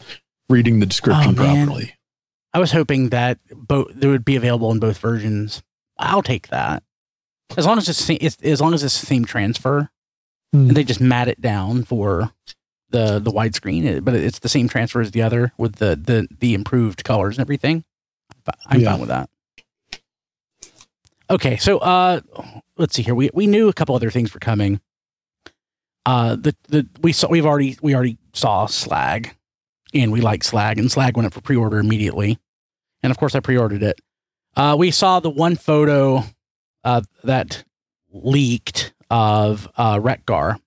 reading 0.49 0.79
the 0.79 0.87
description 0.87 1.33
Oh, 1.39 1.43
properly, 1.43 1.93
I 2.55 2.59
was 2.59 2.71
hoping 2.71 3.09
that 3.09 3.37
both 3.51 3.89
they 3.93 4.07
would 4.07 4.25
be 4.25 4.35
available 4.35 4.71
in 4.71 4.79
both 4.79 4.97
versions. 4.97 5.61
I'll 5.99 6.23
take 6.23 6.47
that 6.47 6.81
as 7.57 7.65
long 7.65 7.77
as 7.77 7.87
it's, 7.89 8.09
it's 8.09 8.37
as 8.43 8.61
long 8.61 8.73
as 8.73 8.83
it's 8.83 8.99
the 8.99 9.05
same 9.05 9.25
transfer 9.25 9.89
Hmm. 10.53 10.67
and 10.67 10.77
they 10.77 10.83
just 10.83 11.01
mat 11.01 11.27
it 11.27 11.41
down 11.41 11.83
for 11.83 12.31
the 12.91 13.19
the 13.19 13.31
widescreen. 13.31 14.03
But 14.05 14.13
it's 14.13 14.39
the 14.39 14.47
same 14.49 14.67
transfer 14.69 15.01
as 15.01 15.11
the 15.11 15.21
other 15.23 15.51
with 15.57 15.75
the 15.77 15.95
the 15.95 16.27
the 16.39 16.53
improved 16.53 17.03
colors 17.03 17.37
and 17.37 17.41
everything. 17.43 17.83
But 18.45 18.55
I'm 18.67 18.79
Yeah. 18.79 18.91
fine 18.91 18.99
with 18.99 19.09
that. 19.09 19.29
Okay, 21.29 21.57
so 21.57 21.79
uh, 21.79 22.21
let's 22.77 22.95
see 22.95 23.01
here. 23.01 23.15
We 23.15 23.31
we 23.33 23.47
knew 23.47 23.67
a 23.67 23.73
couple 23.73 23.95
other 23.95 24.11
things 24.11 24.33
were 24.33 24.39
coming. 24.39 24.79
Uh, 26.05 26.35
the 26.35 26.55
the 26.67 26.87
we 27.01 27.11
saw 27.11 27.27
we've 27.29 27.45
already 27.45 27.77
we 27.81 27.95
already 27.95 28.17
saw 28.33 28.67
Slag, 28.67 29.35
and 29.93 30.11
we 30.11 30.21
like 30.21 30.43
Slag, 30.43 30.77
and 30.77 30.91
Slag 30.91 31.17
went 31.17 31.25
up 31.25 31.33
for 31.33 31.41
pre 31.41 31.55
order 31.55 31.79
immediately, 31.79 32.37
and 33.01 33.09
of 33.09 33.17
course 33.17 33.33
I 33.33 33.39
pre 33.39 33.57
ordered 33.57 33.81
it. 33.81 33.99
Uh, 34.55 34.75
we 34.77 34.91
saw 34.91 35.19
the 35.19 35.31
one 35.31 35.55
photo 35.55 36.23
uh, 36.85 37.01
that 37.23 37.65
leaked 38.13 38.93
of 39.09 39.67
uh, 39.75 39.99
Wreck-Gar, 40.01 40.57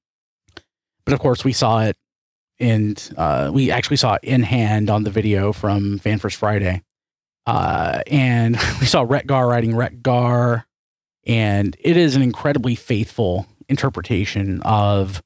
but 1.05 1.15
of 1.15 1.21
course 1.21 1.45
we 1.45 1.53
saw 1.53 1.81
it, 1.81 1.97
and 2.61 3.15
uh, 3.17 3.51
we 3.53 3.71
actually 3.71 3.97
saw 3.97 4.15
it 4.15 4.25
in 4.25 4.43
hand 4.43 4.91
on 4.91 5.05
the 5.05 5.11
video 5.11 5.53
from 5.53 5.99
Fan 5.99 6.19
First 6.19 6.37
Friday. 6.37 6.83
Uh, 7.47 8.03
and 8.09 8.57
we 8.81 8.87
saw 8.87 9.03
Wreck-Gar 9.09 9.49
riding 9.49 9.75
Wreck-Gar, 9.75 10.67
and 11.27 11.77
it 11.81 11.97
is 11.97 12.17
an 12.17 12.23
incredibly 12.23 12.75
faithful 12.75 13.47
interpretation 13.69 14.61
of 14.63 15.23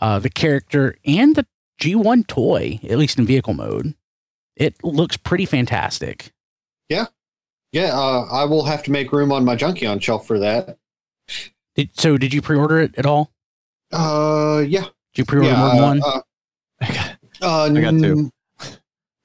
uh, 0.00 0.18
the 0.18 0.30
character 0.30 0.96
and 1.04 1.36
the 1.36 1.46
G1 1.80 2.26
toy, 2.26 2.80
at 2.82 2.98
least 2.98 3.18
in 3.18 3.26
vehicle 3.26 3.54
mode. 3.54 3.94
It 4.56 4.82
looks 4.84 5.16
pretty 5.16 5.46
fantastic. 5.46 6.32
Yeah, 6.88 7.06
uh, 7.80 8.24
I 8.30 8.44
will 8.44 8.64
have 8.64 8.82
to 8.84 8.90
make 8.90 9.12
room 9.12 9.32
on 9.32 9.44
my 9.44 9.56
Junkion 9.56 10.00
shelf 10.00 10.26
for 10.26 10.38
that. 10.38 10.76
Did, 11.74 11.90
so, 11.98 12.18
did 12.18 12.34
you 12.34 12.42
pre-order 12.42 12.80
it 12.80 12.94
at 12.98 13.06
all? 13.06 13.32
Uh, 13.90 14.62
yeah. 14.66 14.82
Did 15.14 15.18
you 15.18 15.24
pre-order 15.24 15.50
yeah, 15.50 15.58
more 15.58 15.70
than 15.70 15.78
uh, 15.78 15.86
one? 15.86 16.02
Uh, 16.02 17.14
uh, 17.42 17.70
I 17.74 17.80
got 17.80 17.98
two. 17.98 18.30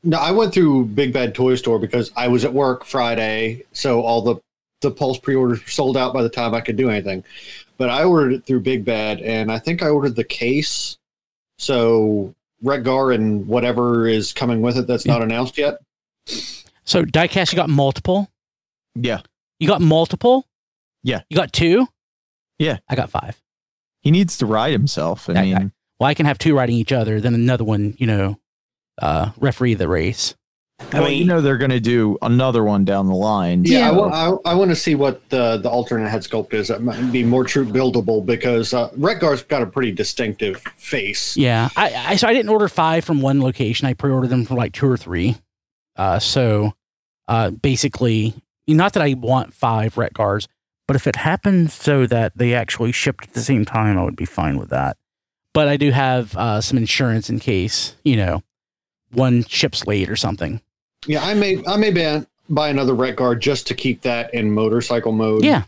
No, 0.03 0.17
I 0.17 0.31
went 0.31 0.53
through 0.53 0.85
Big 0.85 1.11
Bad 1.11 1.35
Toy 1.35 1.55
Store 1.55 1.79
because 1.79 2.11
I 2.15 2.29
was 2.29 2.45
at 2.45 2.53
work 2.53 2.85
Friday, 2.85 3.63
so 3.73 4.01
all 4.01 4.21
the 4.21 4.35
the 4.81 4.91
Pulse 4.91 5.17
pre-orders 5.17 5.59
were 5.59 5.69
sold 5.69 5.97
out 5.97 6.13
by 6.13 6.21
the 6.21 6.29
time 6.29 6.53
I 6.53 6.61
could 6.61 6.77
do 6.77 6.89
anything. 6.89 7.23
But 7.77 7.89
I 7.89 8.03
ordered 8.03 8.33
it 8.33 8.45
through 8.45 8.61
Big 8.61 8.85
Bad, 8.85 9.21
and 9.21 9.51
I 9.51 9.57
think 9.59 9.81
I 9.81 9.89
ordered 9.89 10.15
the 10.15 10.23
case. 10.23 10.97
So 11.57 12.33
Wreck-Gar 12.61 13.11
and 13.11 13.47
whatever 13.47 14.07
is 14.07 14.33
coming 14.33 14.61
with 14.61 14.77
it 14.77 14.87
that's 14.87 15.05
not 15.05 15.21
announced 15.21 15.57
yet. 15.57 15.79
so, 16.25 17.03
diecast, 17.03 17.51
you 17.51 17.55
got 17.55 17.69
multiple. 17.69 18.29
Yeah. 19.05 19.21
You 19.59 19.67
got 19.67 19.81
multiple. 19.81 20.45
Yeah. 21.03 21.21
You 21.29 21.37
got 21.37 21.53
two. 21.53 21.87
Yeah. 22.59 22.77
I 22.89 22.95
got 22.95 23.09
five. 23.09 23.41
He 24.01 24.11
needs 24.11 24.37
to 24.39 24.45
ride 24.45 24.71
himself. 24.73 25.29
I 25.29 25.33
I- 25.33 25.41
mean, 25.43 25.71
Well, 25.99 26.07
I 26.09 26.13
can 26.13 26.25
have 26.25 26.37
two 26.37 26.55
riding 26.55 26.75
each 26.75 26.91
other, 26.91 27.19
then 27.19 27.33
another 27.33 27.63
one, 27.63 27.95
you 27.97 28.05
know, 28.07 28.37
uh, 29.01 29.31
referee 29.37 29.73
the 29.75 29.87
race. 29.87 30.35
I 30.93 30.99
well, 30.99 31.09
mean, 31.09 31.17
you 31.17 31.25
know 31.25 31.41
they're 31.41 31.57
going 31.57 31.71
to 31.71 31.79
do 31.79 32.19
another 32.21 32.63
one 32.63 32.85
down 32.85 33.07
the 33.07 33.15
line. 33.15 33.63
Yeah, 33.65 33.87
I, 33.87 33.89
so- 33.93 33.99
want, 33.99 34.13
I, 34.13 34.51
I 34.51 34.53
want 34.53 34.69
to 34.69 34.75
see 34.75 34.93
what 34.93 35.27
the 35.29 35.57
the 35.57 35.69
alternate 35.69 36.07
head 36.09 36.21
sculpt 36.21 36.53
is. 36.53 36.67
That 36.67 36.83
might 36.83 37.11
be 37.11 37.23
more 37.23 37.43
true 37.43 37.65
buildable 37.65 38.23
because 38.23 38.75
uh, 38.75 38.91
Wreck-Gar's 38.95 39.41
got 39.41 39.63
a 39.63 39.65
pretty 39.65 39.91
distinctive 39.91 40.61
face. 40.77 41.35
Yeah, 41.35 41.69
I, 41.75 41.93
I 42.09 42.15
so 42.15 42.27
I 42.27 42.33
didn't 42.33 42.49
order 42.49 42.67
five 42.67 43.03
from 43.03 43.21
one 43.21 43.41
location. 43.41 43.87
I 43.87 43.95
pre-ordered 43.95 44.27
them 44.29 44.45
from 44.45 44.57
like 44.57 44.71
two 44.73 44.87
or 44.87 44.97
three. 44.97 45.35
Uh, 45.95 46.19
so 46.19 46.73
uh, 47.27 47.49
basically, 47.49 48.35
not 48.67 48.93
that 48.93 49.03
I 49.03 49.13
want 49.13 49.53
five 49.53 49.97
Wreck-Gars, 49.97 50.47
but 50.87 50.95
if 50.95 51.07
it 51.07 51.17
happens 51.17 51.73
so 51.73 52.05
that 52.07 52.37
they 52.37 52.53
actually 52.53 52.91
shipped 52.91 53.25
at 53.25 53.33
the 53.33 53.41
same 53.41 53.65
time, 53.65 53.97
I 53.97 54.03
would 54.03 54.15
be 54.15 54.25
fine 54.25 54.57
with 54.57 54.69
that. 54.69 54.97
But 55.53 55.67
I 55.67 55.77
do 55.77 55.91
have 55.91 56.35
uh, 56.37 56.61
some 56.61 56.77
insurance 56.77 57.29
in 57.29 57.39
case 57.39 57.95
you 58.03 58.15
know 58.15 58.43
one 59.11 59.43
ships 59.45 59.87
late 59.87 60.09
or 60.09 60.15
something. 60.15 60.61
Yeah, 61.05 61.23
I 61.23 61.33
may 61.33 61.63
I 61.65 61.77
may 61.77 61.91
buy, 61.91 62.25
buy 62.49 62.69
another 62.69 62.93
Wreck-Gar 62.93 63.35
just 63.35 63.67
to 63.67 63.73
keep 63.73 64.01
that 64.01 64.33
in 64.33 64.51
motorcycle 64.51 65.11
mode. 65.11 65.43
Yeah, 65.43 65.63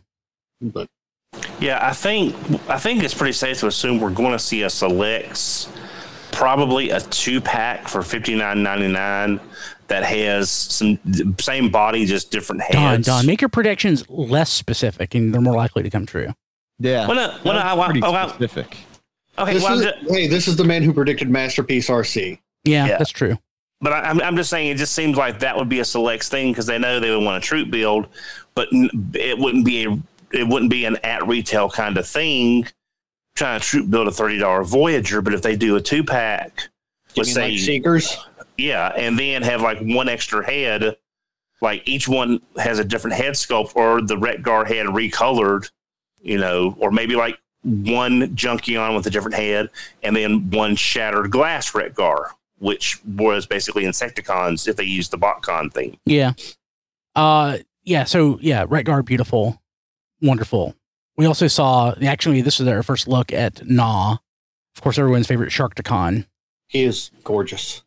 but 0.61 0.87
Yeah, 1.59 1.79
I 1.81 1.93
think 1.93 2.35
I 2.69 2.77
think 2.77 3.03
it's 3.03 3.13
pretty 3.13 3.33
safe 3.33 3.59
to 3.61 3.67
assume 3.67 3.99
we're 3.99 4.11
going 4.11 4.33
to 4.33 4.39
see 4.39 4.63
a 4.63 4.69
selects, 4.69 5.69
probably 6.31 6.91
a 6.91 6.99
two 7.01 7.41
pack 7.41 7.87
for 7.87 8.01
fifty 8.01 8.35
nine 8.35 8.61
ninety 8.63 8.87
nine 8.87 9.39
that 9.89 10.03
has 10.03 10.49
some 10.49 10.99
same 11.39 11.69
body, 11.69 12.05
just 12.05 12.31
different 12.31 12.61
Don, 12.71 12.81
heads. 12.81 13.07
Don, 13.07 13.25
make 13.25 13.41
your 13.41 13.49
predictions 13.49 14.07
less 14.09 14.51
specific, 14.51 15.13
and 15.15 15.33
they're 15.33 15.41
more 15.41 15.55
likely 15.55 15.83
to 15.83 15.89
come 15.89 16.05
true. 16.05 16.33
yeah. 16.79 17.07
Well, 17.07 17.15
no, 17.15 17.37
well, 17.43 17.53
no, 17.75 17.81
I, 17.81 17.85
pretty 17.85 18.01
oh, 18.03 18.11
I, 18.13 18.23
I, 18.25 18.27
specific. 18.29 18.77
okay, 19.37 19.53
this 19.53 19.63
well, 19.63 19.79
is, 19.79 19.85
ju- 19.85 20.13
hey, 20.13 20.27
this 20.27 20.47
is 20.47 20.55
the 20.55 20.63
man 20.63 20.81
who 20.83 20.93
predicted 20.93 21.29
Masterpiece 21.29 21.89
RC. 21.89 22.39
Yeah, 22.63 22.85
Yeah. 22.87 22.97
that's 22.97 23.11
true. 23.11 23.37
but 23.81 23.93
I, 23.93 24.01
I'm 24.01 24.21
I'm 24.21 24.35
just 24.35 24.49
saying 24.49 24.67
it 24.67 24.77
just 24.77 24.93
seems 24.93 25.17
like 25.17 25.39
that 25.39 25.55
would 25.57 25.69
be 25.69 25.79
a 25.79 25.85
selects 25.85 26.29
thing 26.29 26.51
because 26.51 26.65
they 26.65 26.77
know 26.77 26.99
they 26.99 27.09
would 27.15 27.23
want 27.23 27.43
a 27.43 27.45
troop 27.45 27.69
build, 27.71 28.07
but 28.55 28.67
it 28.71 29.37
wouldn't 29.39 29.65
be 29.65 29.85
a 29.85 29.97
it 30.31 30.47
wouldn't 30.47 30.69
be 30.69 30.85
an 30.85 30.97
at 31.03 31.25
retail 31.27 31.69
kind 31.69 31.97
of 31.97 32.05
thing. 32.07 32.67
Trying 33.35 33.59
to 33.61 33.65
troop 33.65 33.89
build 33.89 34.07
a 34.07 34.11
thirty 34.11 34.37
dollar 34.37 34.63
Voyager, 34.65 35.21
but 35.21 35.33
if 35.33 35.41
they 35.41 35.55
do 35.55 35.77
a 35.77 35.81
two 35.81 36.03
pack, 36.03 36.63
You 37.15 37.21
let's 37.23 37.33
say 37.33 37.51
like 37.51 37.59
Seekers? 37.59 38.17
Yeah, 38.59 38.89
and 38.89 39.17
then 39.17 39.41
have 39.41 39.61
like 39.61 39.79
one 39.79 40.09
extra 40.09 40.45
head. 40.45 40.97
Like 41.61 41.87
each 41.87 42.07
one 42.07 42.41
has 42.57 42.79
a 42.79 42.83
different 42.83 43.17
head 43.17 43.33
sculpt, 43.33 43.75
or 43.75 44.01
the 44.01 44.17
Wreck-Gar 44.17 44.65
head 44.65 44.85
recolored, 44.87 45.69
you 46.21 46.37
know, 46.37 46.75
or 46.79 46.91
maybe 46.91 47.15
like 47.15 47.37
one 47.63 48.35
Junkion 48.35 48.95
with 48.95 49.05
a 49.07 49.09
different 49.09 49.35
head, 49.35 49.69
and 50.03 50.15
then 50.15 50.49
one 50.51 50.75
shattered 50.75 51.31
glass 51.31 51.75
Wreck-Gar, 51.75 52.31
which 52.59 53.03
was 53.05 53.45
basically 53.45 53.83
Insecticons 53.83 54.67
if 54.67 54.75
they 54.77 54.83
used 54.83 55.11
the 55.11 55.17
BotCon 55.17 55.73
theme. 55.73 55.97
Yeah. 56.05 56.33
Uh 57.15 57.57
yeah, 57.83 58.03
so 58.03 58.37
yeah, 58.41 58.65
Wreck-Gar 58.67 59.03
beautiful. 59.03 59.61
Wonderful. 60.21 60.75
We 61.17 61.25
also 61.25 61.47
saw 61.47 61.93
actually 62.01 62.41
this 62.41 62.59
is 62.59 62.67
our 62.67 62.83
first 62.83 63.07
look 63.07 63.33
at 63.33 63.65
Gnaw. 63.65 64.17
Of 64.75 64.81
course 64.81 64.97
everyone's 64.97 65.27
favorite 65.27 65.51
Sharkticon. 65.51 66.25
He 66.67 66.83
is 66.83 67.11
gorgeous. 67.23 67.83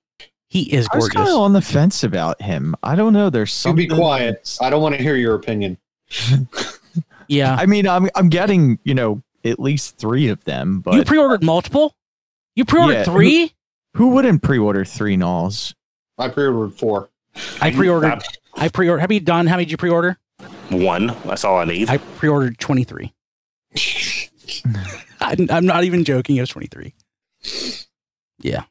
He 0.53 0.65
is 0.71 0.87
I 0.93 0.99
was 0.99 1.09
kind 1.09 1.27
of 1.31 1.37
on 1.37 1.55
the 1.55 1.63
fence 1.63 2.05
about 2.05 2.43
him. 2.43 2.77
I 2.83 2.95
don't 2.95 3.15
know. 3.15 3.31
There's 3.31 3.65
You 3.65 3.73
be 3.73 3.87
quiet. 3.87 4.59
I 4.61 4.69
don't 4.69 4.83
want 4.83 4.95
to 4.95 5.03
hear 5.03 5.17
your 5.17 5.35
opinion. 5.35 5.79
Yeah. 7.29 7.57
I 7.59 7.65
mean, 7.65 7.89
I'm 7.89 8.11
I'm 8.15 8.29
getting 8.29 8.79
you 8.85 8.93
know 8.95 9.23
at 9.45 9.59
least 9.59 9.97
three 9.97 10.29
of 10.29 10.45
them, 10.45 10.81
but 10.81 10.93
you 10.95 11.05
pre-ordered 11.05 11.43
multiple? 11.43 11.97
You 12.55 12.67
pre-ordered 12.67 12.93
Yeah. 12.93 13.05
3? 13.05 13.55
who 13.95 14.09
wouldn't 14.09 14.43
pre-order 14.43 14.85
three 14.85 15.17
nulls? 15.17 15.73
I 16.19 16.29
pre-ordered 16.29 16.75
four. 16.75 17.09
I 17.63 17.71
pre-ordered 17.71 18.23
I 18.55 18.69
pre-ordered 18.69 19.01
Have 19.01 19.13
you 19.13 19.21
done 19.21 19.47
how 19.47 19.55
many 19.55 19.65
did 19.65 19.71
you 19.71 19.77
pre-order? 19.79 20.19
one. 20.69 21.17
That's 21.25 21.45
all 21.45 21.57
I 21.57 21.65
need. 21.65 21.89
I 21.89 21.97
pre-ordered 21.97 22.59
23. 22.59 23.15
I'm, 25.23 25.47
I'm 25.51 25.65
not 25.65 25.85
even 25.85 26.05
joking. 26.05 26.37
It 26.37 26.41
was 26.41 26.51
23. 26.51 26.93
Yeah. 28.41 28.65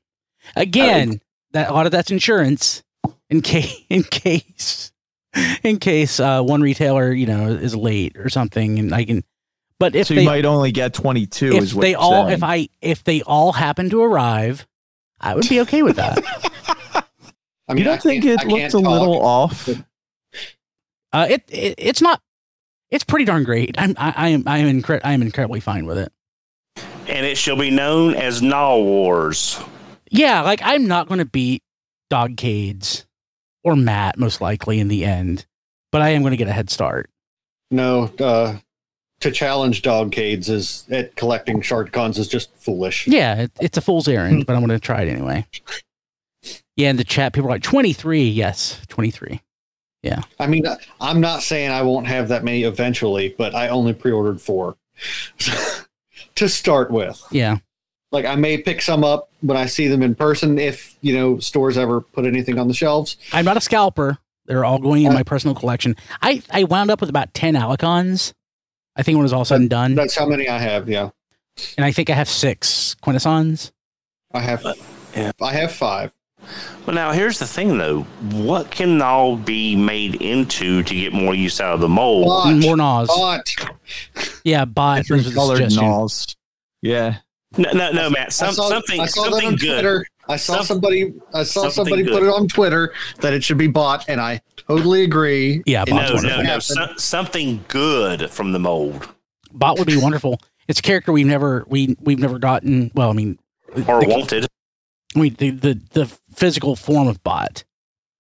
Again, 0.56 1.22
that 1.54 1.70
a 1.70 1.74
lot 1.74 1.86
of 1.86 1.92
that's 1.92 2.12
insurance 2.12 2.84
in 3.30 3.42
case 3.42 3.82
in 3.90 4.04
case 4.04 4.92
in 5.64 5.78
case 5.80 6.20
uh, 6.20 6.42
one 6.42 6.62
retailer 6.62 7.12
you 7.12 7.26
know 7.26 7.48
is 7.48 7.76
late 7.76 8.18
or 8.18 8.30
something, 8.30 8.80
and 8.80 8.94
I 8.94 9.06
can. 9.06 9.24
But 9.80 9.96
if 9.96 10.08
so 10.08 10.14
they 10.14 10.22
you 10.22 10.28
might 10.28 10.46
only 10.46 10.72
get 10.72 10.94
22. 10.94 11.54
if 11.54 11.64
is 11.64 11.74
what 11.76 11.82
they 11.82 11.92
you're 11.92 12.00
all 12.00 12.26
saying. 12.26 12.34
if 12.38 12.44
I 12.44 12.70
if 12.82 13.04
they 13.04 13.22
all 13.24 13.52
happen 13.52 13.90
to 13.90 14.04
arrive, 14.04 14.68
I 15.20 15.34
would 15.36 15.50
be 15.50 15.62
okay 15.62 15.82
with 15.82 15.96
that. 15.96 16.24
I 17.68 17.74
mean, 17.74 17.80
you 17.80 17.84
don't 17.86 17.94
I 17.96 17.98
think 17.98 18.26
it 18.26 18.40
I 18.40 18.44
can't 18.44 18.52
looked 18.74 18.84
a 18.86 18.88
talk. 18.88 19.00
little 19.00 19.22
off? 19.26 19.70
Uh, 21.14 21.28
it, 21.30 21.44
it 21.50 21.76
it's 21.78 22.02
not. 22.02 22.22
It's 22.90 23.04
pretty 23.04 23.26
darn 23.26 23.44
great. 23.44 23.76
I'm 23.80 23.96
I, 23.98 24.14
I 24.16 24.28
am 24.30 24.44
I 24.46 24.58
am 24.60 24.82
incre- 24.82 25.02
I 25.04 25.14
am 25.14 25.22
incredibly 25.22 25.62
fine 25.62 25.86
with 25.86 25.98
it. 25.98 26.12
and 27.08 27.26
it 27.26 27.38
shall 27.38 27.56
be 27.58 27.72
known 27.72 28.14
as 28.14 28.42
Null 28.42 28.84
Wars. 28.84 29.60
Yeah, 30.12 30.42
like 30.42 30.62
I'm 30.64 30.88
not 30.88 31.08
going 31.08 31.20
to 31.20 31.26
beat 31.26 31.64
Dogcades 32.10 33.06
or 33.64 33.76
Matt 33.76 34.20
most 34.20 34.42
likely 34.42 34.80
in 34.80 34.90
the 34.90 35.06
end, 35.06 35.46
but 35.92 36.02
I 36.02 36.10
am 36.10 36.22
going 36.22 36.32
to 36.32 36.38
get 36.38 36.50
a 36.50 36.54
head 36.54 36.70
start. 36.70 37.10
No, 37.72 38.12
uh, 38.20 38.58
to 39.22 39.32
challenge 39.32 39.82
Dogcades 39.82 40.50
is 40.50 40.86
at 40.92 41.16
collecting 41.16 41.62
Sharkticons 41.62 42.18
is 42.18 42.28
just 42.28 42.54
foolish. 42.58 43.08
Yeah, 43.08 43.44
it, 43.44 43.52
it's 43.62 43.78
a 43.78 43.82
fool's 43.82 44.08
errand, 44.08 44.46
but 44.46 44.54
I'm 44.56 44.60
going 44.60 44.78
to 44.78 44.80
try 44.80 45.04
it 45.04 45.08
anyway. 45.08 45.46
Yeah, 46.76 46.90
in 46.90 46.98
the 46.98 47.04
chat, 47.04 47.34
people 47.34 47.50
are 47.50 47.54
like 47.54 47.64
23. 47.64 48.24
Yes, 48.24 48.82
23. 48.90 49.42
Yeah. 50.04 50.22
I 50.40 50.48
mean, 50.48 50.66
I'm 51.00 51.22
not 51.22 51.44
saying 51.44 51.72
I 51.72 51.84
won't 51.84 52.08
have 52.08 52.28
that 52.30 52.44
many 52.44 52.64
eventually, 52.64 53.36
but 53.38 53.54
I 53.54 53.70
only 53.70 53.94
pre-ordered 53.94 54.42
four 54.42 54.76
to 56.36 56.50
start 56.50 56.92
with. 56.92 57.24
Yeah, 57.32 57.58
Like, 58.12 58.26
I 58.26 58.36
may 58.36 58.58
pick 58.58 58.82
some 58.82 59.04
up 59.04 59.30
when 59.42 59.58
I 59.58 59.66
see 59.66 59.88
them 59.88 60.04
in 60.04 60.16
person 60.16 60.60
if 60.60 60.96
you 61.02 61.16
know 61.18 61.40
stores 61.40 61.78
ever 61.78 62.02
put 62.02 62.26
anything 62.26 62.60
on 62.60 62.68
the 62.68 62.74
shelves. 62.74 63.18
I'm 63.32 63.46
not 63.46 63.58
a 63.58 63.62
scalper. 63.62 64.18
They're 64.46 64.66
all 64.66 64.80
going 64.80 65.04
in 65.04 65.14
my 65.14 65.22
uh, 65.22 65.24
personal 65.24 65.56
collection. 65.56 65.96
I, 66.22 66.42
I 66.52 66.66
wound 66.66 66.92
up 66.92 67.00
with 67.00 67.10
about 67.10 67.34
10 67.34 67.54
Allicons. 67.56 68.34
I 68.98 69.04
think 69.04 69.16
when 69.16 69.22
it 69.22 69.24
was 69.24 69.34
all 69.34 69.46
said 69.46 69.62
and 69.62 69.70
done. 69.70 69.96
That's 69.96 70.16
how 70.16 70.26
many 70.26 70.50
I 70.50 70.58
have. 70.58 70.90
Yeah, 70.90 71.12
And 71.78 71.86
I 71.86 71.92
think 71.94 72.10
I 72.10 72.14
have 72.14 72.28
six 72.28 72.96
Quintessons. 73.02 73.72
I 74.34 74.42
have. 74.42 74.66
Uh, 74.66 74.74
yeah. 75.16 75.32
I 75.42 75.54
have 75.54 75.72
five. 75.72 76.12
Well, 76.86 76.96
now 76.96 77.12
here's 77.12 77.40
the 77.40 77.48
thing, 77.48 77.78
though. 77.78 78.02
What 78.32 78.72
can 78.72 79.02
all 79.02 79.38
be 79.38 79.76
made 79.76 80.16
into 80.16 80.84
to 80.84 80.94
get 80.94 81.14
more 81.14 81.36
use 81.36 81.62
out 81.62 81.76
of 81.76 81.80
the 81.80 81.88
mold? 81.88 82.28
Bot, 82.28 82.56
More 82.56 82.76
Gnaws. 82.76 83.08
bot. 83.08 83.56
Yeah, 84.44 84.66
bot. 84.66 85.04
Different 85.04 85.34
colored 85.34 85.58
suggestion. 85.72 86.36
Yeah. 86.82 87.18
No, 87.58 87.72
no, 87.74 87.92
no, 87.92 88.10
Matt. 88.10 88.28
I 88.28 88.30
saw, 88.30 88.52
something, 88.52 89.00
I 89.02 89.06
saw 89.08 89.24
that 89.24 89.32
something 89.32 89.48
on 89.48 89.56
good. 89.56 89.74
Twitter. 89.74 90.06
I 90.30 90.38
saw 90.38 90.56
Some- 90.58 90.66
somebody. 90.66 91.14
I 91.34 91.44
saw 91.44 91.70
something 91.70 91.72
somebody 91.96 92.04
put 92.06 92.24
it 92.24 92.30
on 92.30 92.48
Twitter 92.48 92.94
that 93.20 93.34
it 93.34 93.44
should 93.44 93.58
be 93.58 93.68
bought, 93.68 94.08
and 94.08 94.22
I 94.22 94.40
totally 94.56 95.04
agree. 95.04 95.62
Yeah, 95.66 95.84
No, 95.88 96.16
no, 96.16 96.42
no. 96.42 96.60
So, 96.60 96.94
something 96.98 97.66
good 97.68 98.30
from 98.30 98.54
the 98.54 98.60
mold, 98.60 99.10
Bot 99.52 99.78
would 99.78 99.88
be 99.88 99.98
wonderful. 99.98 100.40
It's 100.70 100.80
a 100.80 100.84
character 100.84 101.12
we've 101.12 101.26
never 101.28 101.66
we 101.68 101.98
we've 102.00 102.20
never 102.20 102.40
gotten. 102.40 102.92
Well, 102.94 103.10
I 103.10 103.14
mean, 103.14 103.38
or 103.88 104.02
the, 104.02 104.08
wanted. 104.08 104.48
I 105.16 105.20
mean 105.20 105.36
the, 105.38 105.50
the 105.50 105.82
the 105.92 106.06
physical 106.34 106.78
form 106.78 107.10
of 107.10 107.22
bot. 107.24 107.66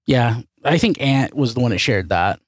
Yeah, 0.05 0.41
I 0.65 0.77
think 0.77 1.01
Ant 1.01 1.33
was 1.33 1.53
the 1.53 1.61
one 1.61 1.71
that 1.71 1.77
shared 1.77 2.09
that. 2.09 2.41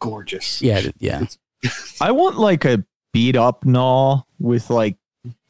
Gorgeous. 0.00 0.62
Yeah, 0.62 0.82
yeah. 0.98 1.24
I 2.00 2.12
want 2.12 2.38
like 2.38 2.64
a 2.64 2.84
beat 3.12 3.34
up 3.34 3.64
gnaw 3.64 4.22
with 4.38 4.70
like 4.70 4.96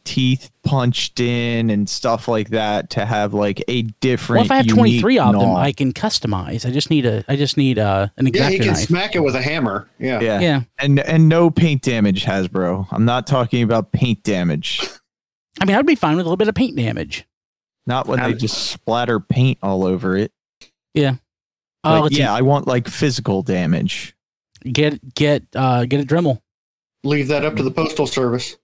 teeth 0.04 0.50
punched 0.62 1.20
in 1.20 1.70
and 1.70 1.88
stuff 1.88 2.28
like 2.28 2.50
that 2.50 2.90
to 2.90 3.04
have 3.06 3.34
like 3.34 3.62
a 3.68 3.82
different. 3.82 4.38
Well, 4.38 4.44
if 4.46 4.50
I 4.50 4.56
have 4.56 4.66
23 4.66 5.18
of 5.18 5.32
them. 5.38 5.50
I 5.56 5.72
can 5.72 5.92
customize. 5.92 6.66
I 6.66 6.70
just 6.70 6.90
need 6.90 7.06
a 7.06 7.24
I 7.28 7.36
just 7.36 7.56
need 7.56 7.78
a 7.78 8.12
an 8.16 8.26
Yeah, 8.32 8.48
he 8.50 8.58
can 8.58 8.68
knife. 8.68 8.78
smack 8.78 9.14
it 9.14 9.20
with 9.20 9.34
a 9.34 9.42
hammer. 9.42 9.88
Yeah. 9.98 10.20
yeah. 10.20 10.40
Yeah. 10.40 10.62
and 10.78 11.00
and 11.00 11.28
no 11.28 11.50
paint 11.50 11.82
damage, 11.82 12.24
Hasbro. 12.24 12.86
I'm 12.90 13.04
not 13.04 13.26
talking 13.26 13.62
about 13.62 13.92
paint 13.92 14.22
damage. 14.22 14.80
I 15.60 15.64
mean, 15.64 15.76
I'd 15.76 15.86
be 15.86 15.94
fine 15.94 16.16
with 16.16 16.24
a 16.26 16.28
little 16.28 16.36
bit 16.36 16.48
of 16.48 16.54
paint 16.54 16.76
damage. 16.76 17.26
Not 17.86 18.06
when 18.06 18.20
they 18.20 18.34
just 18.34 18.70
splatter 18.70 19.18
paint 19.20 19.58
all 19.62 19.84
over 19.84 20.16
it. 20.16 20.32
Uh, 20.96 21.12
But 21.82 22.02
let's 22.02 22.18
yeah, 22.18 22.32
I 22.32 22.42
want 22.42 22.66
like 22.66 22.88
physical 22.88 23.42
damage. 23.42 24.14
get 24.64 25.14
get 25.14 25.44
uh 25.54 25.86
get 25.86 26.00
a 26.00 26.04
Dremel. 26.06 26.40
Leave 27.04 27.28
that 27.28 27.44
up 27.44 27.56
to 27.56 27.62
the 27.62 27.70
postal 27.70 28.06
service. 28.06 28.56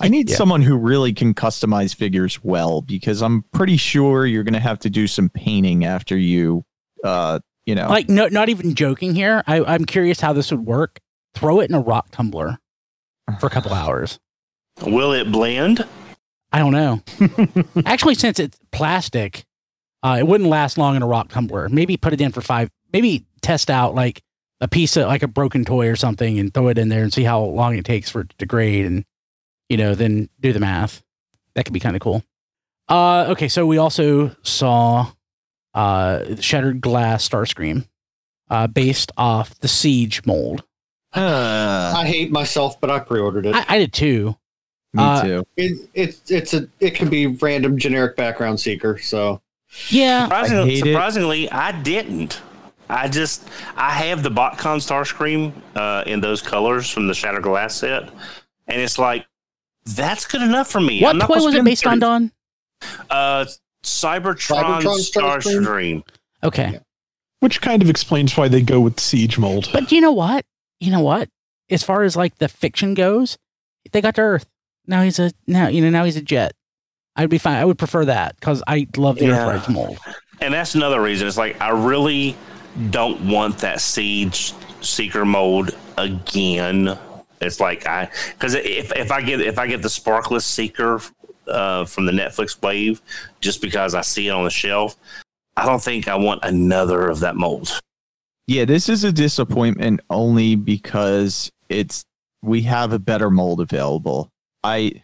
I 0.00 0.08
need 0.08 0.28
Yeah. 0.30 0.36
someone 0.36 0.62
who 0.62 0.76
really 0.76 1.12
can 1.12 1.34
customize 1.34 1.94
figures 1.94 2.42
well 2.42 2.80
because 2.82 3.22
I'm 3.22 3.44
pretty 3.52 3.76
sure 3.76 4.26
you're 4.26 4.42
going 4.42 4.54
to 4.54 4.60
have 4.60 4.78
to 4.80 4.90
do 4.90 5.06
some 5.06 5.28
painting 5.28 5.84
after 5.84 6.16
you, 6.16 6.64
uh, 7.04 7.38
you 7.66 7.74
know. 7.74 7.88
Like 7.88 8.08
no 8.08 8.26
not 8.28 8.48
even 8.48 8.74
joking 8.74 9.14
here. 9.14 9.42
I, 9.46 9.62
I'm 9.62 9.84
curious 9.84 10.20
how 10.20 10.32
this 10.32 10.50
would 10.50 10.66
work. 10.66 10.98
Throw 11.34 11.60
it 11.60 11.70
in 11.70 11.74
a 11.76 11.80
rock 11.80 12.08
tumbler 12.10 12.58
for 13.40 13.46
a 13.46 13.50
couple 13.50 13.72
hours. 13.82 14.18
Will 14.84 15.12
it 15.12 15.30
blend? 15.30 15.86
I 16.52 16.58
don't 16.58 16.72
know. 16.72 17.02
Actually, 17.86 18.14
since 18.16 18.38
it's 18.38 18.58
plastic, 18.72 19.44
uh, 20.02 20.16
it 20.18 20.26
wouldn't 20.26 20.50
last 20.50 20.76
long 20.76 20.96
in 20.96 21.02
a 21.02 21.06
rock 21.06 21.28
tumbler. 21.30 21.68
Maybe 21.68 21.96
put 21.96 22.12
it 22.12 22.20
in 22.20 22.32
for 22.32 22.40
five. 22.40 22.68
Maybe 22.92 23.24
test 23.42 23.70
out 23.70 23.94
like 23.94 24.22
a 24.60 24.68
piece 24.68 24.96
of 24.96 25.06
like 25.06 25.22
a 25.22 25.28
broken 25.28 25.64
toy 25.64 25.88
or 25.88 25.96
something, 25.96 26.38
and 26.38 26.52
throw 26.52 26.68
it 26.68 26.78
in 26.78 26.88
there 26.88 27.02
and 27.04 27.12
see 27.12 27.22
how 27.24 27.40
long 27.42 27.76
it 27.76 27.84
takes 27.84 28.10
for 28.10 28.20
it 28.22 28.30
to 28.30 28.36
degrade, 28.36 28.84
and 28.86 29.04
you 29.72 29.78
know, 29.78 29.94
then 29.94 30.28
do 30.38 30.52
the 30.52 30.60
math. 30.60 31.02
That 31.54 31.64
could 31.64 31.72
be 31.72 31.80
kind 31.80 31.96
of 31.96 32.02
cool. 32.02 32.22
Uh, 32.90 33.28
okay, 33.30 33.48
so 33.48 33.64
we 33.66 33.78
also 33.78 34.36
saw 34.42 35.10
uh, 35.72 36.36
Shattered 36.40 36.82
Glass 36.82 37.26
Starscream, 37.26 37.86
uh, 38.50 38.66
based 38.66 39.12
off 39.16 39.58
the 39.60 39.68
Siege 39.68 40.26
mold. 40.26 40.62
Uh, 41.14 41.94
I 41.96 42.06
hate 42.06 42.30
myself, 42.30 42.78
but 42.82 42.90
I 42.90 42.98
pre-ordered 42.98 43.46
it. 43.46 43.54
I, 43.54 43.64
I 43.66 43.78
did 43.78 43.94
too. 43.94 44.36
me 44.92 45.02
uh, 45.02 45.22
too. 45.22 45.46
it 45.56 45.88
it's 45.94 46.30
it's 46.30 46.52
a 46.52 46.68
it 46.80 46.94
can 46.94 47.08
be 47.08 47.28
random 47.28 47.78
generic 47.78 48.14
background 48.14 48.60
seeker. 48.60 48.98
So 48.98 49.40
Yeah, 49.88 50.24
Surprisingly, 50.24 50.70
hate 50.70 50.86
it. 50.86 50.92
surprisingly 50.92 51.50
I 51.50 51.72
didn't. 51.72 52.42
I 52.90 53.08
just 53.08 53.48
I 53.74 53.90
have 53.92 54.22
the 54.22 54.30
BotCon 54.30 54.80
Starscream 54.80 55.52
uh, 55.74 56.04
in 56.06 56.20
those 56.20 56.42
colors 56.42 56.90
from 56.90 57.06
the 57.06 57.14
Shattered 57.14 57.42
Glass 57.42 57.76
set, 57.76 58.10
and 58.66 58.82
it's 58.82 58.98
like 58.98 59.24
that's 59.84 60.26
good 60.26 60.42
enough 60.42 60.70
for 60.70 60.80
me. 60.80 61.00
what 61.02 61.10
I'm 61.10 61.18
not 61.18 61.26
toy 61.28 61.34
gonna 61.34 61.44
was 61.46 61.54
it 61.54 61.56
spend 61.58 61.64
based 61.64 61.86
on, 61.86 61.98
Don? 61.98 62.32
Uh, 63.10 63.44
Cybertron, 63.82 64.80
Cybertron 64.82 64.82
Starscream? 65.10 65.62
Starscream. 65.64 66.02
Okay. 66.44 66.70
Yeah. 66.74 66.78
Which 67.40 67.60
kind 67.60 67.82
of 67.82 67.90
explains 67.90 68.36
why 68.36 68.48
they 68.48 68.62
go 68.62 68.80
with 68.80 69.00
siege 69.00 69.38
mold. 69.38 69.68
But 69.72 69.90
you 69.90 70.00
know 70.00 70.12
what? 70.12 70.44
You 70.80 70.90
know 70.92 71.00
what? 71.00 71.28
As 71.70 71.82
far 71.82 72.02
as 72.04 72.16
like 72.16 72.36
the 72.38 72.48
fiction 72.48 72.94
goes, 72.94 73.36
they 73.92 74.00
got 74.00 74.14
to 74.16 74.20
Earth. 74.20 74.46
Now 74.86 75.02
he's 75.02 75.18
a 75.18 75.32
now 75.46 75.68
you 75.68 75.80
know 75.82 75.90
now 75.90 76.04
he's 76.04 76.16
a 76.16 76.22
jet. 76.22 76.52
I'd 77.16 77.30
be 77.30 77.38
fine. 77.38 77.56
I 77.56 77.64
would 77.64 77.78
prefer 77.78 78.04
that 78.06 78.36
because 78.36 78.62
I 78.66 78.86
love 78.96 79.16
the 79.18 79.26
Yeah. 79.26 79.36
Earthrise 79.58 79.68
mold. 79.72 79.98
And 80.40 80.54
that's 80.54 80.74
another 80.74 81.00
reason. 81.00 81.26
It's 81.28 81.36
like 81.36 81.60
I 81.60 81.70
really 81.70 82.36
don't 82.90 83.20
want 83.28 83.58
that 83.58 83.80
Siege 83.80 84.54
Seeker 84.80 85.24
mode 85.24 85.74
again. 85.98 86.98
It's 87.42 87.60
like 87.60 87.86
I 87.86 88.08
because 88.32 88.54
if 88.54 88.92
if 88.96 89.10
I 89.10 89.22
get 89.22 89.40
if 89.40 89.58
I 89.58 89.66
get 89.66 89.82
the 89.82 89.88
Sparkless 89.88 90.42
Seeker 90.42 91.00
uh, 91.48 91.84
from 91.84 92.06
the 92.06 92.12
Netflix 92.12 92.60
wave 92.62 93.02
just 93.40 93.60
because 93.60 93.94
I 93.94 94.00
see 94.02 94.28
it 94.28 94.30
on 94.30 94.44
the 94.44 94.50
shelf, 94.50 94.96
I 95.56 95.66
don't 95.66 95.82
think 95.82 96.08
I 96.08 96.14
want 96.14 96.40
another 96.44 97.08
of 97.08 97.20
that 97.20 97.36
mold. 97.36 97.80
Yeah, 98.46 98.64
this 98.64 98.88
is 98.88 99.04
a 99.04 99.12
disappointment 99.12 100.00
only 100.10 100.56
because 100.56 101.50
it's 101.68 102.04
we 102.42 102.62
have 102.62 102.92
a 102.92 102.98
better 102.98 103.30
mold 103.30 103.60
available. 103.60 104.28
I, 104.64 105.02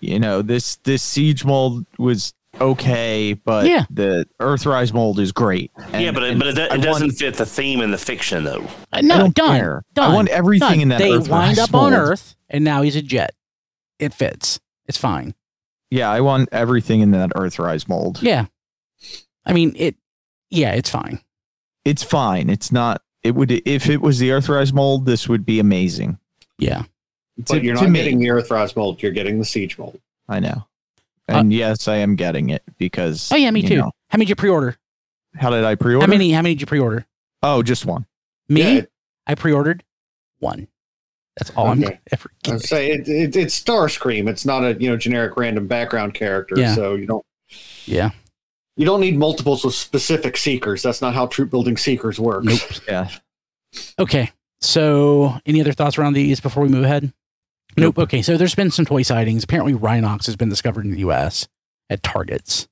you 0.00 0.18
know, 0.18 0.42
this 0.42 0.76
this 0.76 1.02
siege 1.02 1.44
mold 1.44 1.86
was 1.98 2.32
okay, 2.60 3.32
but 3.34 3.66
Yeah. 3.66 3.84
the 3.90 4.26
Earthrise 4.40 4.92
mold 4.92 5.18
is 5.18 5.32
great. 5.32 5.70
And- 5.92 6.02
yeah, 6.04 6.10
but 6.12 6.22
it, 6.22 6.38
but 6.38 6.48
it, 6.48 6.58
it 6.58 6.82
doesn't 6.82 7.06
want- 7.08 7.18
fit 7.18 7.34
the 7.34 7.46
theme 7.46 7.80
in 7.80 7.90
the 7.90 7.98
fiction 7.98 8.44
though. 8.44 8.62
Uh, 8.62 8.68
I 8.92 9.00
no, 9.02 9.18
don't 9.18 9.34
done. 9.34 9.58
care. 9.58 9.82
Done. 9.94 10.10
I 10.10 10.14
want 10.14 10.28
everything 10.28 10.68
done. 10.68 10.80
in 10.80 10.88
that 10.90 10.98
They 10.98 11.10
Earthrise 11.10 11.28
wind 11.28 11.58
up 11.58 11.74
on. 11.74 11.94
Earth, 11.94 12.36
and 12.48 12.64
now 12.64 12.82
he's 12.82 12.96
a 12.96 13.02
jet. 13.02 13.34
It 13.98 14.12
fits. 14.14 14.60
It's 14.86 14.98
fine. 14.98 15.34
Yeah, 15.90 16.10
I 16.10 16.20
want 16.20 16.48
everything 16.52 17.00
in 17.00 17.10
that 17.12 17.30
Earthrise 17.30 17.88
mold. 17.88 18.22
Yeah. 18.22 18.46
I 19.44 19.52
mean 19.52 19.72
it. 19.76 19.96
Yeah, 20.50 20.72
it's 20.72 20.90
fine. 20.90 21.20
It's 21.84 22.02
fine. 22.02 22.50
It's 22.50 22.70
not. 22.72 23.02
It 23.22 23.34
would 23.34 23.50
if 23.66 23.88
it 23.88 24.00
was 24.00 24.18
the 24.18 24.30
Earthrise 24.30 24.72
mold, 24.72 25.06
this 25.06 25.28
would 25.28 25.44
be 25.44 25.58
amazing. 25.60 26.18
Yeah. 26.58 26.84
but 27.36 27.46
To- 27.58 27.64
you're 27.64 27.74
to 27.76 27.82
not 27.82 27.90
me. 27.90 27.98
getting 28.00 28.18
the 28.18 28.26
Earthrise 28.28 28.76
mold. 28.76 29.02
You're 29.02 29.12
getting 29.12 29.38
the 29.38 29.44
siege 29.44 29.78
mold. 29.78 29.98
I 30.28 30.40
know. 30.40 30.66
And 31.36 31.52
yes, 31.52 31.88
I 31.88 31.96
am 31.96 32.16
getting 32.16 32.50
it 32.50 32.62
because. 32.78 33.30
Uh, 33.30 33.34
Oh 33.34 33.38
yeah, 33.38 33.50
me 33.50 33.62
too. 33.62 33.76
know, 33.76 33.90
How 34.08 34.16
many 34.16 34.24
did 34.26 34.30
you 34.30 34.36
pre-order? 34.36 34.76
how 35.36 35.50
did 35.50 35.62
I 35.64 35.74
pre-order? 35.76 36.04
How 36.04 36.10
many? 36.10 36.32
How 36.32 36.42
many 36.42 36.54
did 36.54 36.60
you 36.62 36.66
pre-order? 36.66 37.06
Oh, 37.42 37.62
just 37.62 37.86
one. 37.86 38.04
Me, 38.48 38.76
Yeah, 38.76 38.80
I 39.26 39.34
pre-ordered 39.36 39.84
one. 40.40 40.66
That's 41.36 41.50
all 41.56 41.68
I'm 41.68 41.82
Okay. 41.84 42.00
ever. 42.12 42.30
I 42.48 42.50
would 42.52 42.62
say 42.62 42.90
it, 42.90 43.08
it, 43.08 43.36
it's 43.36 43.58
Starscream. 43.58 44.28
It's 44.28 44.44
not 44.44 44.64
a 44.64 44.74
you 44.80 44.90
know 44.90 44.96
generic 44.96 45.36
random 45.36 45.66
background 45.68 46.14
character. 46.14 46.56
Yeah. 46.58 46.74
So 46.74 46.96
you 46.96 47.06
don't 47.06 47.24
Yeah. 47.86 48.10
you 48.76 48.84
don't 48.84 49.00
need 49.00 49.16
multiples 49.16 49.64
of 49.64 49.72
specific 49.74 50.36
seekers. 50.36 50.82
That's 50.82 51.00
not 51.00 51.14
how 51.14 51.26
troop 51.28 51.50
building 51.50 51.76
seekers 51.76 52.18
work. 52.18 52.42
Nope. 52.44 52.58
Yeah. 52.88 53.08
Okay. 53.98 54.32
So, 54.62 55.38
any 55.46 55.60
other 55.62 55.72
thoughts 55.72 55.96
around 55.96 56.12
these 56.12 56.40
before 56.40 56.62
we 56.64 56.68
move 56.68 56.84
ahead? 56.84 57.12
Nope. 57.76 57.98
Okay. 57.98 58.22
So, 58.22 58.36
there's 58.36 58.54
been 58.54 58.70
some 58.70 58.84
toy 58.84 59.02
sightings. 59.02 59.44
Apparently, 59.44 59.74
Rhinox 59.74 60.26
has 60.26 60.36
been 60.36 60.48
discovered 60.48 60.84
in 60.84 60.92
the 60.92 61.00
U.S. 61.00 61.48
at 61.88 62.02
Targets. 62.02 62.68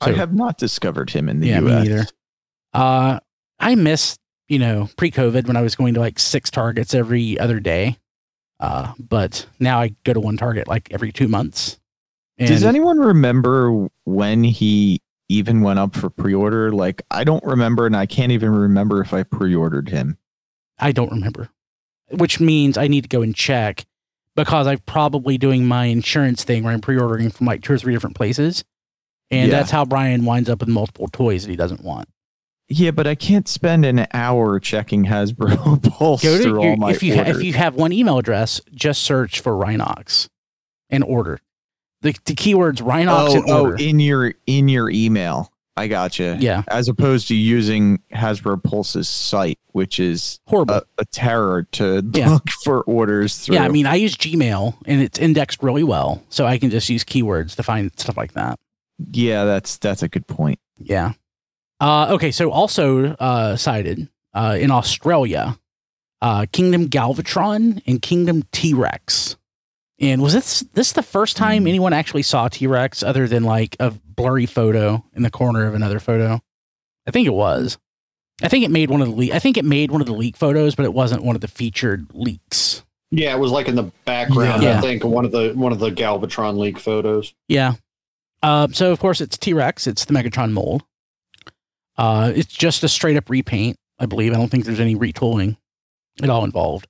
I 0.00 0.12
have 0.12 0.32
not 0.34 0.56
discovered 0.56 1.10
him 1.10 1.28
in 1.28 1.40
the 1.40 1.48
Yeah, 1.48 1.58
US. 1.60 1.62
me 1.64 1.70
neither. 1.88 2.06
Uh, 2.72 3.20
I 3.58 3.74
miss, 3.74 4.16
you 4.48 4.58
know, 4.58 4.88
pre-COVID 4.96 5.46
when 5.46 5.56
I 5.56 5.60
was 5.62 5.74
going 5.74 5.92
to 5.94 6.00
like 6.00 6.18
six 6.18 6.50
Targets 6.50 6.94
every 6.94 7.38
other 7.38 7.60
day. 7.60 7.98
Uh, 8.58 8.92
but 8.98 9.46
now 9.58 9.78
I 9.80 9.94
go 10.04 10.14
to 10.14 10.20
one 10.20 10.36
Target 10.38 10.68
like 10.68 10.88
every 10.90 11.12
two 11.12 11.28
months. 11.28 11.78
And 12.38 12.48
Does 12.48 12.64
anyone 12.64 12.98
remember 12.98 13.88
when 14.04 14.42
he 14.44 15.00
even 15.28 15.60
went 15.60 15.78
up 15.78 15.94
for 15.94 16.08
pre-order? 16.08 16.72
Like 16.72 17.02
I 17.10 17.24
don't 17.24 17.44
remember 17.44 17.84
and 17.84 17.94
I 17.96 18.06
can't 18.06 18.32
even 18.32 18.50
remember 18.50 19.02
if 19.02 19.12
I 19.12 19.22
pre-ordered 19.22 19.90
him. 19.90 20.16
I 20.78 20.92
don't 20.92 21.10
remember, 21.12 21.50
which 22.10 22.40
means 22.40 22.78
I 22.78 22.88
need 22.88 23.02
to 23.02 23.08
go 23.08 23.20
and 23.20 23.34
check 23.34 23.84
because 24.36 24.66
I'm 24.66 24.78
probably 24.80 25.38
doing 25.38 25.66
my 25.66 25.86
insurance 25.86 26.44
thing 26.44 26.62
where 26.64 26.72
I'm 26.72 26.80
pre-ordering 26.80 27.30
from 27.30 27.46
like 27.46 27.62
two 27.62 27.72
or 27.74 27.78
three 27.78 27.92
different 27.92 28.16
places. 28.16 28.64
And 29.30 29.50
Yeah. 29.50 29.58
that's 29.58 29.70
how 29.70 29.84
Brian 29.84 30.24
winds 30.24 30.48
up 30.48 30.60
with 30.60 30.68
multiple 30.68 31.08
toys 31.08 31.44
that 31.44 31.50
he 31.50 31.56
doesn't 31.56 31.84
want. 31.84 32.08
Yeah, 32.68 32.92
but 32.92 33.06
I 33.06 33.16
can't 33.16 33.48
spend 33.48 33.84
an 33.84 34.06
hour 34.14 34.60
checking 34.60 35.04
Hasbro 35.06 35.82
Pulse 35.90 36.22
Go 36.22 36.36
to 36.36 36.42
through 36.42 36.60
all 36.62 36.76
my 36.76 36.90
if 36.92 37.02
you 37.02 37.16
ha- 37.16 37.24
if 37.26 37.42
you 37.42 37.52
have 37.54 37.74
one 37.74 37.92
email 37.92 38.18
address, 38.18 38.60
just 38.72 39.02
search 39.02 39.40
for 39.40 39.52
Rhinox 39.54 40.28
and 40.88 41.02
order. 41.02 41.40
The, 42.02 42.12
the 42.24 42.34
keywords 42.34 42.80
Rhinox 42.80 43.28
oh, 43.30 43.34
and 43.34 43.50
oh, 43.50 43.72
in 43.74 43.98
your 43.98 44.34
in 44.46 44.68
your 44.68 44.88
email. 44.88 45.52
I 45.80 45.88
gotcha. 45.88 46.36
yeah, 46.40 46.62
As 46.68 46.88
opposed 46.88 47.28
to 47.28 47.34
using 47.34 48.00
Hasbro 48.12 48.62
Pulse's 48.62 49.08
site, 49.08 49.58
which 49.72 49.98
is 49.98 50.38
horrible. 50.46 50.74
a, 50.76 50.82
a 50.98 51.04
terror 51.06 51.64
to 51.72 52.02
Yeah. 52.12 52.28
look 52.34 52.48
for 52.64 52.82
orders 52.82 53.38
through. 53.38 53.56
yeah, 53.56 53.64
I 53.64 53.68
mean, 53.68 53.86
I 53.86 53.94
use 53.96 54.16
Gmail 54.16 54.74
and 54.86 55.00
it's 55.00 55.18
indexed 55.18 55.62
really 55.62 55.82
well, 55.84 56.22
so 56.28 56.46
I 56.46 56.58
can 56.58 56.70
just 56.70 56.88
use 56.88 57.02
keywords 57.04 57.56
to 57.56 57.62
find 57.62 57.90
stuff 57.98 58.16
like 58.16 58.32
that. 58.34 58.58
yeah, 59.12 59.44
that's 59.44 59.78
that's 59.78 60.02
a 60.02 60.08
good 60.08 60.26
point. 60.26 60.58
Yeah. 60.78 61.12
Uh, 61.80 62.08
okay, 62.10 62.30
so 62.30 62.50
also 62.50 63.14
uh, 63.14 63.56
cited 63.56 64.08
uh, 64.34 64.58
in 64.60 64.70
Australia, 64.70 65.58
uh, 66.20 66.44
Kingdom 66.52 66.88
Galvatron 66.90 67.82
and 67.86 68.02
Kingdom 68.02 68.42
T 68.52 68.74
Rex. 68.74 69.36
And 69.98 70.22
was 70.22 70.32
this 70.34 70.60
this 70.74 70.92
the 70.92 71.02
first 71.02 71.36
time 71.36 71.62
Hmm. 71.62 71.68
anyone 71.68 71.92
actually 71.92 72.22
saw 72.22 72.48
T 72.48 72.66
Rex 72.66 73.02
other 73.02 73.26
than 73.28 73.44
like 73.44 73.76
a 73.80 73.92
blurry 74.20 74.46
photo 74.46 75.04
in 75.14 75.22
the 75.22 75.30
corner 75.30 75.66
of 75.66 75.74
another 75.74 76.00
photo? 76.00 76.40
I 77.06 77.10
think 77.10 77.26
it 77.26 77.34
was. 77.34 77.78
I 78.42 78.48
think 78.48 78.64
it 78.64 78.70
made 78.70 78.90
one 78.90 79.02
of 79.02 79.08
the 79.08 79.14
leak. 79.14 79.32
I 79.32 79.38
think 79.38 79.56
it 79.56 79.64
made 79.64 79.90
one 79.90 80.00
of 80.00 80.06
the 80.06 80.14
leak 80.14 80.36
photos, 80.36 80.74
but 80.74 80.84
it 80.84 80.94
wasn't 80.94 81.22
one 81.22 81.34
of 81.34 81.42
the 81.42 81.48
featured 81.48 82.06
leaks. 82.14 82.84
Yeah, 83.10 83.34
it 83.34 83.38
was 83.38 83.50
like 83.50 83.68
in 83.68 83.74
the 83.74 83.90
background. 84.04 84.62
Yeah. 84.62 84.78
I 84.78 84.80
think 84.80 85.04
one 85.04 85.24
of 85.24 85.32
the 85.32 85.52
one 85.54 85.72
of 85.72 85.78
the 85.78 85.90
Galvatron 85.90 86.58
leak 86.58 86.78
photos. 86.78 87.34
Yeah. 87.48 87.74
Uh, 88.42 88.68
so 88.72 88.92
of 88.92 89.00
course 89.00 89.20
it's 89.20 89.36
T 89.36 89.52
Rex. 89.52 89.86
It's 89.86 90.04
the 90.04 90.14
Megatron 90.14 90.52
mold. 90.52 90.84
Uh, 91.98 92.32
it's 92.34 92.52
just 92.52 92.82
a 92.82 92.88
straight 92.88 93.16
up 93.16 93.28
repaint 93.28 93.76
I 94.00 94.06
believe. 94.06 94.32
I 94.32 94.36
don't 94.36 94.48
think 94.48 94.64
there's 94.64 94.80
any 94.80 94.96
retooling 94.96 95.56
at 96.22 96.30
all 96.30 96.42
involved. 96.44 96.88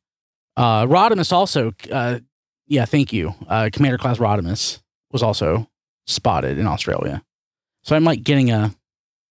Uh, 0.57 0.87
Rodimus 0.87 1.33
also, 1.33 1.73
uh, 1.91 2.21
yeah, 2.67 2.85
thank 2.85 3.13
you. 3.13 3.35
Uh, 3.49 3.69
Commander 3.73 3.99
Class 3.99 4.19
Rodimus 4.19 4.81
was 5.11 5.23
also 5.23 5.69
spotted 6.11 6.59
in 6.59 6.67
Australia. 6.67 7.23
So 7.85 7.97
I'm 7.97 8.05
like 8.05 8.23
getting 8.23 8.51
a 8.51 8.75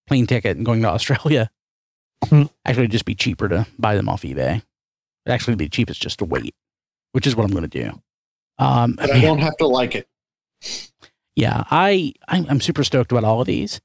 plane 0.07 0.25
ticket 0.27 0.57
and 0.57 0.65
going 0.65 0.81
to 0.81 0.89
Australia. 0.91 1.49
Hmm. 2.25 2.43
Actually, 2.65 2.87
just 2.87 3.05
be 3.05 3.15
cheaper 3.15 3.47
to 3.47 3.65
buy 3.77 3.95
them 3.95 4.09
off 4.09 4.23
eBay. 4.23 4.55
It'd 4.57 5.33
actually 5.33 5.55
be 5.55 5.69
cheapest 5.69 6.01
just 6.01 6.19
to 6.19 6.25
wait, 6.25 6.53
which 7.11 7.27
is 7.27 7.35
what 7.35 7.45
I'm 7.45 7.51
going 7.51 7.69
to 7.69 7.83
do. 7.83 8.01
Um, 8.57 8.93
But 8.93 9.09
I 9.11 9.13
man, 9.13 9.21
don't 9.21 9.39
have 9.39 9.55
to 9.57 9.67
like 9.67 9.95
it. 9.95 10.07
yeah, 11.35 11.63
I 11.71 12.13
I'm, 12.27 12.45
I'm 12.49 12.61
super 12.61 12.83
stoked 12.83 13.11
about 13.11 13.23
all 13.23 13.39
of 13.41 13.47
these. 13.47 13.79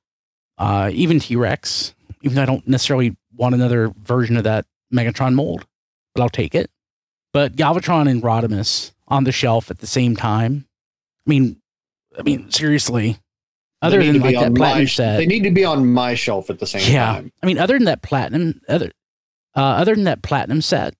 Uh, 0.58 0.90
even 0.92 1.20
T 1.20 1.36
Rex, 1.36 1.94
even 2.22 2.36
though 2.36 2.42
I 2.42 2.46
don't 2.46 2.66
necessarily 2.66 3.16
want 3.36 3.54
another 3.54 3.92
version 4.02 4.36
of 4.36 4.44
that 4.44 4.66
Megatron 4.92 5.34
mold, 5.34 5.66
but 6.14 6.22
I'll 6.22 6.28
take 6.28 6.54
it. 6.54 6.70
But 7.32 7.56
Galvatron 7.56 8.08
and 8.08 8.22
Rodimus 8.22 8.92
on 9.08 9.24
the 9.24 9.32
shelf 9.32 9.70
at 9.70 9.78
the 9.78 9.86
same 9.86 10.16
time. 10.16 10.66
I 11.26 11.30
mean, 11.30 11.60
I 12.18 12.22
mean 12.22 12.50
seriously. 12.50 13.18
Other 13.82 14.02
than 14.02 14.14
to 14.14 14.20
like 14.20 14.34
that 14.34 14.54
platinum 14.54 14.84
my, 14.84 14.86
set, 14.86 15.18
They 15.18 15.26
need 15.26 15.42
to 15.42 15.50
be 15.50 15.64
on 15.64 15.92
my 15.92 16.14
shelf 16.14 16.48
at 16.48 16.58
the 16.58 16.66
same 16.66 16.90
yeah. 16.90 17.06
time. 17.06 17.32
I 17.42 17.46
mean, 17.46 17.58
other 17.58 17.74
than 17.74 17.84
that 17.84 18.00
platinum, 18.00 18.62
other 18.66 18.90
uh, 19.54 19.60
other 19.60 19.94
than 19.94 20.04
that 20.04 20.22
platinum 20.22 20.62
set, 20.62 20.94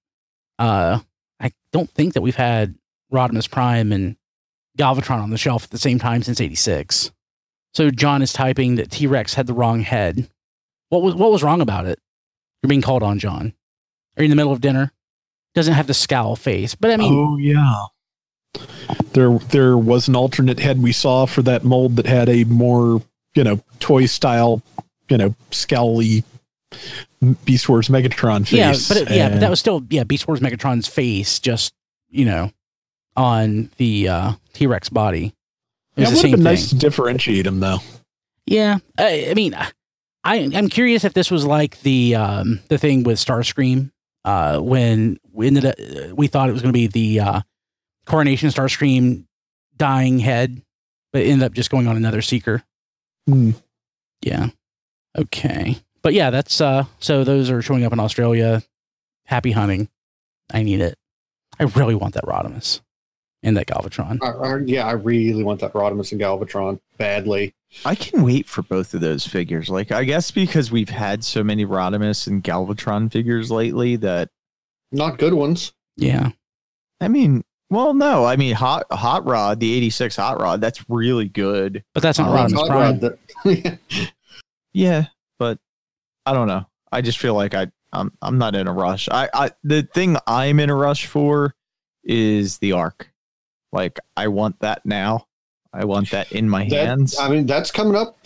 uh, 0.59 1.01
I 1.41 1.53
don't 1.73 1.91
think 1.91 2.13
that 2.13 2.21
we've 2.21 2.37
had 2.37 2.75
Rodimus 3.11 3.51
Prime 3.51 3.91
and 3.91 4.17
Galvatron 4.79 5.23
on 5.23 5.31
the 5.31 5.39
shelf 5.39 5.65
at 5.65 5.71
the 5.71 5.79
same 5.79 5.99
time 5.99 6.23
since 6.23 6.43
'86. 6.43 7.11
So 7.73 7.91
John 7.91 8.21
is 8.21 8.35
typing 8.35 8.75
that 8.75 8.91
T 8.91 9.07
Rex 9.07 9.35
had 9.35 9.47
the 9.47 9.55
wrong 9.55 9.81
head. 9.81 10.29
What 10.91 11.03
was 11.03 11.15
what 11.15 11.33
was 11.33 11.43
wrong 11.43 11.63
about 11.63 11.87
it? 11.87 11.99
You're 12.63 12.69
being 12.69 12.83
called 12.83 13.03
on, 13.03 13.19
John. 13.19 13.55
Are 14.17 14.23
you 14.23 14.27
in 14.27 14.31
the 14.31 14.37
middle 14.37 14.53
of 14.53 14.61
dinner? 14.61 14.93
Doesn't 15.55 15.75
have 15.75 15.87
the 15.87 15.95
scowl 15.95 16.37
face, 16.37 16.75
but 16.75 16.91
I 16.91 16.97
mean, 16.97 17.15
oh 17.15 17.37
yeah. 17.39 17.85
There 19.13 19.39
there 19.51 19.79
was 19.79 20.09
an 20.09 20.17
alternate 20.17 20.59
head 20.59 20.83
we 20.83 20.93
saw 20.93 21.27
for 21.27 21.43
that 21.43 21.65
mold 21.65 21.97
that 21.97 22.07
had 22.07 22.29
a 22.29 22.45
more, 22.45 23.03
you 23.35 23.45
know, 23.45 23.63
toy 23.81 24.07
style, 24.07 24.63
you 25.09 25.17
know, 25.17 25.35
scowly 25.51 26.25
Beast 27.45 27.69
Wars 27.69 27.89
Megatron 27.89 28.47
face. 28.47 28.53
yeah, 28.59 28.73
but 28.89 28.97
it, 29.03 29.17
yeah, 29.17 29.29
but 29.31 29.41
that 29.41 29.51
was 29.51 29.61
still 29.61 29.83
yeah 29.91 30.05
Beast 30.05 30.29
Wars 30.29 30.41
Megatron's 30.41 30.89
face, 30.89 31.39
just 31.39 31.75
you 32.11 32.25
know, 32.25 32.51
on 33.17 33.71
the 33.77 34.09
uh, 34.09 34.33
T 34.53 34.67
Rex 34.67 34.89
body. 34.89 35.35
It 35.97 36.03
yeah, 36.03 36.09
it 36.09 36.15
would 36.15 36.17
have 36.17 36.23
been 36.23 36.33
thing. 36.33 36.43
nice 36.43 36.69
to 36.71 36.77
differentiate 36.77 37.45
them 37.45 37.61
though. 37.61 37.79
Yeah, 38.47 38.79
I, 38.99 39.29
I 39.31 39.35
mean, 39.35 39.55
I 39.55 39.71
I'm 40.25 40.69
curious 40.69 41.05
if 41.05 41.15
this 41.15 41.31
was 41.31 41.45
like 41.45 41.81
the 41.83 42.17
um 42.17 42.61
the 42.69 42.79
thing 42.79 43.05
with 43.05 43.19
Starscream, 43.19 43.91
uh, 44.25 44.59
when 44.59 45.19
we 45.33 45.47
ended 45.47 45.65
up, 45.65 45.77
we 46.17 46.27
thought 46.27 46.49
it 46.49 46.53
was 46.53 46.63
going 46.63 46.73
to 46.73 46.79
be 46.79 46.87
the 46.89 47.21
uh, 47.21 47.41
coronation 48.05 48.49
Starscream 48.51 49.25
dying 49.77 50.19
head, 50.19 50.63
but 51.13 51.23
it 51.23 51.27
ended 51.27 51.47
up 51.47 51.53
just 51.53 51.71
going 51.71 51.87
on 51.87 51.97
another 51.97 52.23
seeker. 52.23 52.63
Hmm. 53.27 53.53
Yeah. 54.23 54.49
Okay. 55.17 55.79
But 56.03 56.15
yeah, 56.15 56.31
that's 56.31 56.61
uh 56.61 56.85
so 56.99 57.25
those 57.25 57.51
are 57.51 57.63
showing 57.63 57.85
up 57.85 57.93
in 57.93 58.01
Australia. 58.01 58.63
Happy 59.25 59.53
hunting. 59.53 59.89
I 60.53 60.63
need 60.63 60.81
it. 60.81 60.99
I 61.59 61.65
really 61.65 61.95
want 61.95 62.15
that 62.15 62.25
Rodimus 62.25 62.81
and 63.43 63.57
that 63.57 63.67
Galvatron. 63.67 64.19
I, 64.23 64.29
I, 64.29 64.59
yeah, 64.65 64.87
I 64.87 64.93
really 64.93 65.45
want 65.45 65.61
that 65.61 65.73
Rodimus 65.73 66.13
and 66.13 66.21
Galvatron 66.21 66.81
badly. 66.99 67.55
I 67.85 67.95
can 67.95 68.23
wait 68.23 68.47
for 68.47 68.63
both 68.63 68.95
of 68.95 69.01
those 69.01 69.27
figures. 69.27 69.69
Like, 69.69 69.93
I 69.93 70.05
guess 70.05 70.31
because 70.31 70.71
we've 70.71 70.89
had 70.89 71.25
so 71.25 71.43
many 71.45 71.65
Rodimus 71.67 72.27
and 72.27 72.43
Galvatron 72.43 73.11
figures 73.13 73.51
lately 73.51 73.97
that, 73.97 74.31
Not 74.93 75.19
good 75.19 75.35
ones. 75.35 75.73
Yeah. 75.97 76.31
I 77.01 77.09
mean, 77.09 77.45
well, 77.71 77.95
no, 77.95 78.25
I 78.25 78.37
mean, 78.37 78.55
Hot 78.55 78.85
Hot 78.93 79.25
Rod, 79.27 79.61
the 79.61 79.73
86 79.75 80.17
Hot 80.17 80.41
Rod, 80.41 80.61
that's 80.61 80.85
really 80.89 81.29
good. 81.29 81.83
But 81.95 82.03
that's 82.03 82.19
not 82.19 82.29
uh, 82.29 82.47
Rodimus 82.49 82.55
Hot 82.55 82.67
Prime. 82.69 83.01
Rod 83.01 83.01
that- 83.45 83.79
Yeah, 84.73 85.07
but 85.39 85.59
I 86.27 86.33
don't 86.33 86.49
know. 86.49 86.67
I 86.91 87.01
just 87.01 87.19
feel 87.19 87.35
like 87.35 87.55
I 87.55 87.69
I'm 87.93 88.13
I'm 88.23 88.39
not 88.39 88.55
in 88.57 88.67
a 88.67 88.73
rush. 88.73 89.09
I 89.11 89.29
I 89.33 89.51
the 89.63 89.83
thing 89.95 90.17
I'm 90.27 90.59
in 90.61 90.71
a 90.71 90.75
rush 90.75 91.07
for 91.07 91.55
is 92.03 92.59
the 92.59 92.73
arc. 92.73 93.11
Like 93.73 93.99
I 94.17 94.29
want 94.29 94.59
that 94.61 94.85
now. 94.85 95.27
I 95.73 95.85
want 95.85 96.11
that 96.11 96.33
in 96.33 96.49
my 96.49 96.69
that- 96.69 96.87
hands. 96.87 97.19
I 97.19 97.29
mean, 97.29 97.47
that's 97.47 97.71
coming 97.71 97.97
up 97.97 98.19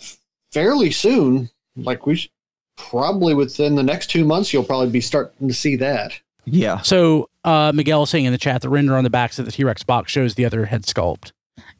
fairly 0.51 0.91
soon. 0.91 1.49
Like 1.75 2.05
we 2.05 2.15
should, 2.15 2.31
probably 2.77 3.33
within 3.35 3.75
the 3.75 3.83
next 3.83 4.07
two 4.07 4.25
months, 4.25 4.51
you'll 4.51 4.63
probably 4.63 4.89
be 4.89 5.01
starting 5.01 5.47
to 5.47 5.53
see 5.53 5.75
that. 5.77 6.19
yeah. 6.45 6.81
So 6.81 7.28
uh, 7.43 7.71
Miguel 7.73 8.05
saying 8.05 8.25
in 8.25 8.31
the 8.31 8.37
chat, 8.37 8.61
the 8.61 8.69
render 8.69 8.95
on 8.95 9.03
the 9.03 9.09
backs 9.09 9.39
of 9.39 9.45
the 9.45 9.51
T 9.51 9.63
Rex 9.63 9.83
box 9.83 10.11
shows 10.11 10.35
the 10.35 10.45
other 10.45 10.65
head 10.65 10.83
sculpt. 10.83 11.31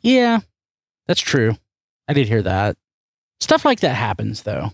Yeah, 0.01 0.39
that's 1.07 1.21
true. 1.21 1.57
I 2.07 2.13
did 2.13 2.27
hear 2.27 2.41
that. 2.41 2.77
Stuff 3.39 3.65
like 3.65 3.81
that 3.81 3.95
happens 3.95 4.43
though, 4.43 4.71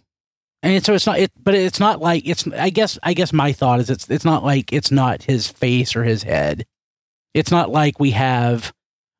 and 0.64 0.84
so 0.84 0.94
it's 0.94 1.06
not. 1.06 1.20
It, 1.20 1.32
but 1.42 1.54
it's 1.54 1.80
not 1.80 2.02
like 2.02 2.28
it's. 2.28 2.48
I 2.48 2.70
guess. 2.70 2.98
I 3.04 3.14
guess 3.14 3.34
my 3.34 3.52
thought 3.52 3.80
is 3.80 3.90
it's. 3.90 4.10
It's 4.10 4.26
not 4.26 4.44
like 4.44 4.74
it's 4.74 4.92
not 4.92 5.24
his 5.24 5.48
face 5.48 5.96
or 5.96 6.04
his 6.04 6.24
head. 6.24 6.66
It's 7.34 7.52
not 7.52 7.70
like 7.70 8.00
we 8.00 8.12
have. 8.12 8.74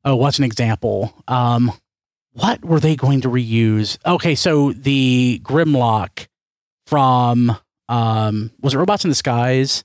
Oh, 0.04 0.16
what's 0.16 0.38
an 0.38 0.44
example? 0.44 1.12
Um, 1.26 1.72
what 2.32 2.64
were 2.64 2.80
they 2.80 2.96
going 2.96 3.22
to 3.22 3.28
reuse? 3.28 3.98
Okay, 4.06 4.34
so 4.34 4.72
the 4.72 5.40
Grimlock 5.42 6.26
from 6.86 7.56
um 7.88 8.50
was 8.60 8.74
it 8.74 8.78
Robots 8.78 9.04
in 9.04 9.10
Disguise 9.10 9.84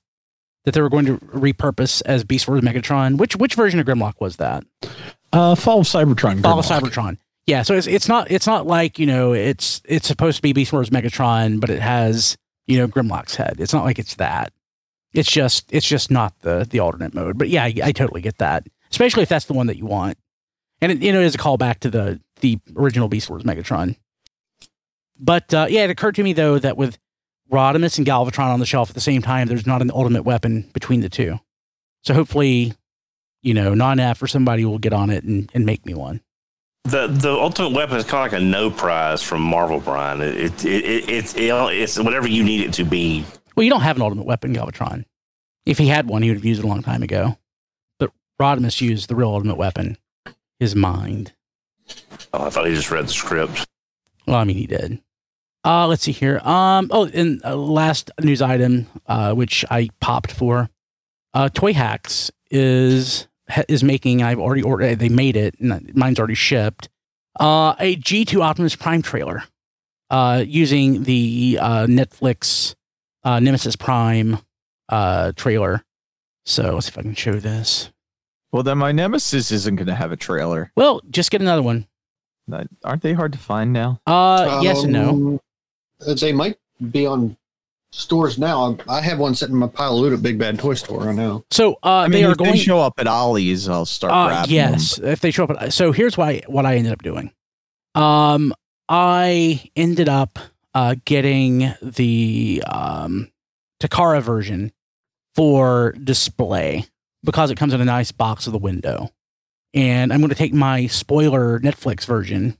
that 0.65 0.73
they 0.73 0.81
were 0.81 0.89
going 0.89 1.05
to 1.05 1.17
repurpose 1.17 2.01
as 2.05 2.23
Beast 2.23 2.47
Wars 2.47 2.61
Megatron. 2.61 3.17
Which 3.17 3.35
which 3.35 3.55
version 3.55 3.79
of 3.79 3.85
Grimlock 3.85 4.15
was 4.19 4.37
that? 4.37 4.63
Uh, 5.33 5.55
Fall 5.55 5.81
of 5.81 5.87
Cybertron. 5.87 6.41
Fall 6.41 6.59
of 6.59 6.65
Cybertron. 6.65 7.17
Yeah, 7.47 7.63
so 7.63 7.75
it's 7.75 7.87
it's 7.87 8.07
not 8.07 8.29
it's 8.29 8.47
not 8.47 8.67
like 8.67 8.99
you 8.99 9.05
know 9.05 9.33
it's 9.33 9.81
it's 9.85 10.07
supposed 10.07 10.37
to 10.37 10.41
be 10.41 10.53
Beast 10.53 10.71
Wars 10.73 10.89
Megatron, 10.89 11.59
but 11.59 11.69
it 11.69 11.81
has 11.81 12.37
you 12.67 12.77
know 12.77 12.87
Grimlock's 12.87 13.35
head. 13.35 13.55
It's 13.59 13.73
not 13.73 13.83
like 13.83 13.99
it's 13.99 14.15
that. 14.15 14.53
It's 15.13 15.29
just 15.29 15.65
it's 15.73 15.87
just 15.87 16.11
not 16.11 16.37
the 16.39 16.67
the 16.69 16.79
alternate 16.79 17.13
mode. 17.13 17.37
But 17.37 17.49
yeah, 17.49 17.63
I, 17.63 17.73
I 17.83 17.91
totally 17.91 18.21
get 18.21 18.37
that, 18.37 18.67
especially 18.91 19.23
if 19.23 19.29
that's 19.29 19.45
the 19.45 19.53
one 19.53 19.67
that 19.67 19.77
you 19.77 19.85
want. 19.85 20.17
And 20.81 20.91
it, 20.91 21.01
you 21.01 21.11
know, 21.11 21.19
it 21.19 21.25
is 21.25 21.35
a 21.35 21.39
callback 21.39 21.79
to 21.79 21.89
the 21.89 22.21
the 22.41 22.59
original 22.75 23.07
Beast 23.07 23.29
Wars 23.29 23.43
Megatron. 23.43 23.95
But 25.19 25.53
uh, 25.53 25.67
yeah, 25.69 25.83
it 25.83 25.89
occurred 25.89 26.15
to 26.15 26.23
me 26.23 26.33
though 26.33 26.59
that 26.59 26.77
with 26.77 26.97
Rodimus 27.51 27.97
and 27.97 28.07
Galvatron 28.07 28.47
on 28.53 28.59
the 28.59 28.65
shelf 28.65 28.89
at 28.89 28.95
the 28.95 29.01
same 29.01 29.21
time, 29.21 29.47
there's 29.47 29.67
not 29.67 29.81
an 29.81 29.91
ultimate 29.93 30.23
weapon 30.23 30.69
between 30.73 31.01
the 31.01 31.09
two. 31.09 31.39
So 32.03 32.13
hopefully, 32.13 32.73
you 33.43 33.53
know, 33.53 33.73
Nonnef 33.73 34.21
or 34.21 34.27
somebody 34.27 34.63
will 34.65 34.79
get 34.79 34.93
on 34.93 35.09
it 35.09 35.23
and, 35.23 35.51
and 35.53 35.65
make 35.65 35.85
me 35.85 35.93
one. 35.93 36.21
The 36.85 37.07
the 37.07 37.31
ultimate 37.31 37.73
weapon 37.73 37.97
is 37.97 38.05
kind 38.05 38.25
of 38.25 38.31
like 38.31 38.41
a 38.41 38.43
no 38.43 38.71
prize 38.71 39.21
from 39.21 39.41
Marvel, 39.43 39.79
Brian. 39.79 40.19
It, 40.21 40.35
it, 40.35 40.65
it, 40.65 40.85
it 40.85 41.09
it's 41.09 41.35
it, 41.35 41.49
it's 41.49 41.99
whatever 41.99 42.27
you 42.27 42.43
need 42.43 42.61
it 42.61 42.73
to 42.73 42.83
be. 42.83 43.23
Well, 43.55 43.63
you 43.63 43.69
don't 43.69 43.81
have 43.81 43.97
an 43.97 44.01
ultimate 44.01 44.25
weapon, 44.25 44.55
Galvatron. 44.55 45.05
If 45.65 45.77
he 45.77 45.87
had 45.87 46.07
one, 46.07 46.23
he 46.23 46.29
would 46.29 46.37
have 46.37 46.45
used 46.45 46.59
it 46.61 46.65
a 46.65 46.67
long 46.67 46.81
time 46.81 47.03
ago. 47.03 47.37
But 47.99 48.11
Rodimus 48.39 48.81
used 48.81 49.09
the 49.09 49.15
real 49.15 49.29
ultimate 49.29 49.57
weapon, 49.57 49.97
his 50.59 50.75
mind. 50.75 51.33
Oh, 52.33 52.45
I 52.45 52.49
thought 52.49 52.65
he 52.65 52.73
just 52.73 52.89
read 52.89 53.05
the 53.05 53.13
script. 53.13 53.67
Well, 54.25 54.37
I 54.37 54.43
mean, 54.43 54.57
he 54.57 54.65
did. 54.65 55.01
Uh, 55.63 55.87
let's 55.87 56.03
see 56.03 56.11
here. 56.11 56.39
Um, 56.39 56.87
oh, 56.91 57.05
and 57.13 57.41
uh, 57.45 57.55
last 57.55 58.09
news 58.19 58.41
item, 58.41 58.87
uh, 59.07 59.33
which 59.33 59.63
I 59.69 59.89
popped 59.99 60.31
for, 60.31 60.69
uh, 61.33 61.49
Toyhax 61.49 62.31
is 62.49 63.27
is 63.69 63.83
making. 63.83 64.23
I've 64.23 64.39
already 64.39 64.63
ordered. 64.63 64.97
They 64.99 65.09
made 65.09 65.35
it. 65.35 65.59
and 65.59 65.93
Mine's 65.95 66.17
already 66.19 66.33
shipped. 66.35 66.89
Uh, 67.39 67.75
a 67.79 67.95
G 67.95 68.25
two 68.25 68.41
Optimus 68.41 68.75
Prime 68.75 69.01
trailer, 69.01 69.43
uh, 70.09 70.43
using 70.45 71.03
the 71.03 71.59
uh, 71.61 71.85
Netflix 71.85 72.75
uh, 73.23 73.39
Nemesis 73.39 73.75
Prime 73.75 74.39
uh 74.89 75.31
trailer. 75.35 75.83
So 76.45 76.73
let's 76.73 76.87
see 76.87 76.91
if 76.91 76.97
I 76.97 77.03
can 77.03 77.15
show 77.15 77.33
this. 77.33 77.91
Well, 78.51 78.63
then 78.63 78.79
my 78.79 78.91
Nemesis 78.91 79.51
isn't 79.51 79.75
going 79.77 79.87
to 79.87 79.95
have 79.95 80.11
a 80.11 80.17
trailer. 80.17 80.71
Well, 80.75 81.01
just 81.09 81.31
get 81.31 81.39
another 81.39 81.61
one. 81.61 81.87
Aren't 82.83 83.01
they 83.01 83.13
hard 83.13 83.31
to 83.33 83.39
find 83.39 83.71
now? 83.71 84.01
Uh, 84.05 84.59
yes 84.63 84.83
and 84.83 84.91
no. 84.91 85.39
Um, 86.07 86.15
They 86.15 86.31
might 86.33 86.57
be 86.91 87.05
on 87.05 87.37
stores 87.91 88.37
now. 88.39 88.77
I 88.87 89.01
have 89.01 89.19
one 89.19 89.35
sitting 89.35 89.55
in 89.55 89.59
my 89.59 89.67
pile 89.67 89.93
of 89.93 89.99
loot 89.99 90.13
at 90.13 90.21
Big 90.21 90.37
Bad 90.39 90.57
Toy 90.59 90.73
Store 90.75 91.03
right 91.05 91.15
now. 91.15 91.43
So 91.51 91.73
uh, 91.83 91.89
I 91.89 92.03
mean, 92.07 92.11
they 92.13 92.23
are 92.23 92.31
if 92.31 92.37
going. 92.37 92.51
they 92.51 92.57
show 92.57 92.79
up 92.79 92.93
at 92.97 93.07
Ollie's, 93.07 93.67
I'll 93.67 93.85
start 93.85 94.13
Uh, 94.13 94.27
grabbing 94.27 94.55
yes, 94.55 94.97
if 94.99 95.19
they 95.19 95.31
show 95.31 95.43
up. 95.45 95.61
At, 95.61 95.73
So 95.73 95.91
here's 95.91 96.17
why 96.17 96.41
what 96.47 96.65
I 96.65 96.75
ended 96.75 96.93
up 96.93 97.03
doing. 97.03 97.31
Um, 97.95 98.53
I 98.87 99.69
ended 99.75 100.07
up 100.09 100.39
uh, 100.73 100.95
getting 101.05 101.73
the 101.81 102.63
um, 102.65 103.29
Takara 103.81 104.21
version 104.21 104.71
for 105.35 105.93
display 106.01 106.85
because 107.23 107.51
it 107.51 107.57
comes 107.57 107.73
in 107.73 107.81
a 107.81 107.85
nice 107.85 108.11
box 108.11 108.47
of 108.47 108.53
the 108.53 108.59
window, 108.59 109.09
and 109.73 110.11
I'm 110.13 110.19
going 110.21 110.29
to 110.29 110.35
take 110.35 110.53
my 110.53 110.87
spoiler 110.87 111.59
Netflix 111.59 112.05
version, 112.05 112.57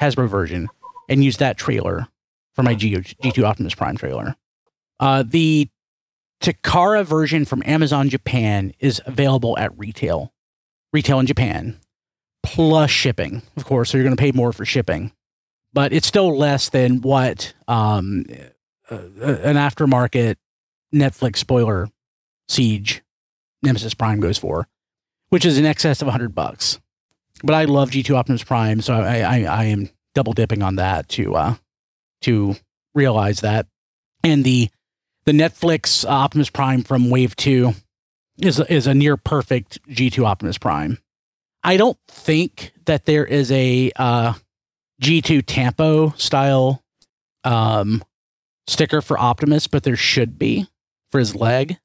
Hasbro 0.00 0.28
version, 0.28 0.68
and 1.08 1.22
use 1.22 1.36
that 1.38 1.58
trailer 1.58 2.08
for 2.54 2.62
my 2.62 2.74
G 2.74 2.94
G2 2.94 3.44
Optimus 3.44 3.74
Prime 3.74 3.96
trailer. 3.96 4.36
Uh, 5.00 5.24
the 5.26 5.68
Takara 6.40 7.04
version 7.04 7.44
from 7.44 7.62
Amazon 7.64 8.08
Japan 8.08 8.72
is 8.78 9.00
available 9.06 9.56
at 9.58 9.76
retail, 9.78 10.32
retail 10.92 11.20
in 11.20 11.26
Japan, 11.26 11.78
plus 12.42 12.90
shipping. 12.90 13.42
Of 13.56 13.64
course, 13.64 13.90
so 13.90 13.96
you're 13.96 14.04
going 14.04 14.16
to 14.16 14.20
pay 14.20 14.32
more 14.32 14.52
for 14.52 14.64
shipping, 14.64 15.12
but 15.72 15.92
it's 15.92 16.06
still 16.06 16.36
less 16.36 16.68
than 16.68 17.00
what 17.00 17.54
um, 17.68 18.24
uh, 18.90 18.96
an 18.96 19.56
aftermarket 19.56 20.36
Netflix 20.94 21.36
spoiler 21.38 21.88
Siege 22.48 23.02
Nemesis 23.62 23.94
Prime 23.94 24.20
goes 24.20 24.38
for, 24.38 24.66
which 25.30 25.44
is 25.44 25.58
in 25.58 25.64
excess 25.64 26.02
of 26.02 26.06
100 26.06 26.34
bucks. 26.34 26.80
But 27.44 27.54
I 27.54 27.64
love 27.64 27.90
G2 27.90 28.14
Optimus 28.14 28.44
Prime, 28.44 28.80
so 28.80 28.94
I, 28.94 29.20
I, 29.20 29.42
I 29.44 29.64
am 29.64 29.88
double 30.14 30.32
dipping 30.32 30.62
on 30.62 30.76
that 30.76 31.08
to 31.10 31.34
uh, 31.34 31.54
to 32.22 32.56
realize 32.94 33.40
that. 33.40 33.66
And 34.24 34.44
the 34.44 34.70
the 35.24 35.32
Netflix 35.32 36.04
Optimus 36.08 36.50
Prime 36.50 36.82
from 36.82 37.10
Wave 37.10 37.36
Two 37.36 37.74
is 38.38 38.60
is 38.60 38.86
a 38.86 38.94
near 38.94 39.16
perfect 39.16 39.78
G2 39.88 40.24
Optimus 40.24 40.58
Prime. 40.58 40.98
I 41.64 41.76
don't 41.76 41.98
think 42.08 42.72
that 42.86 43.04
there 43.04 43.24
is 43.24 43.52
a 43.52 43.92
uh, 43.96 44.34
G2 45.00 45.44
Tampo 45.46 46.10
style 46.16 46.82
um, 47.44 48.02
sticker 48.66 49.00
for 49.00 49.18
Optimus, 49.18 49.68
but 49.68 49.84
there 49.84 49.96
should 49.96 50.38
be 50.38 50.66
for 51.10 51.18
his 51.20 51.36
leg. 51.36 51.78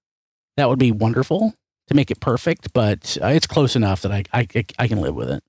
That 0.55 0.69
would 0.69 0.79
be 0.79 0.91
wonderful 0.91 1.53
to 1.87 1.93
make 1.93 2.09
it 2.09 2.19
perfect, 2.19 2.73
but 2.73 3.17
uh, 3.21 3.27
it's 3.27 3.47
close 3.47 3.75
enough 3.75 4.01
that 4.01 4.11
I, 4.11 4.23
I 4.33 4.47
I 4.79 4.87
can 4.87 4.99
live 4.99 5.15
with 5.15 5.29
it. 5.29 5.43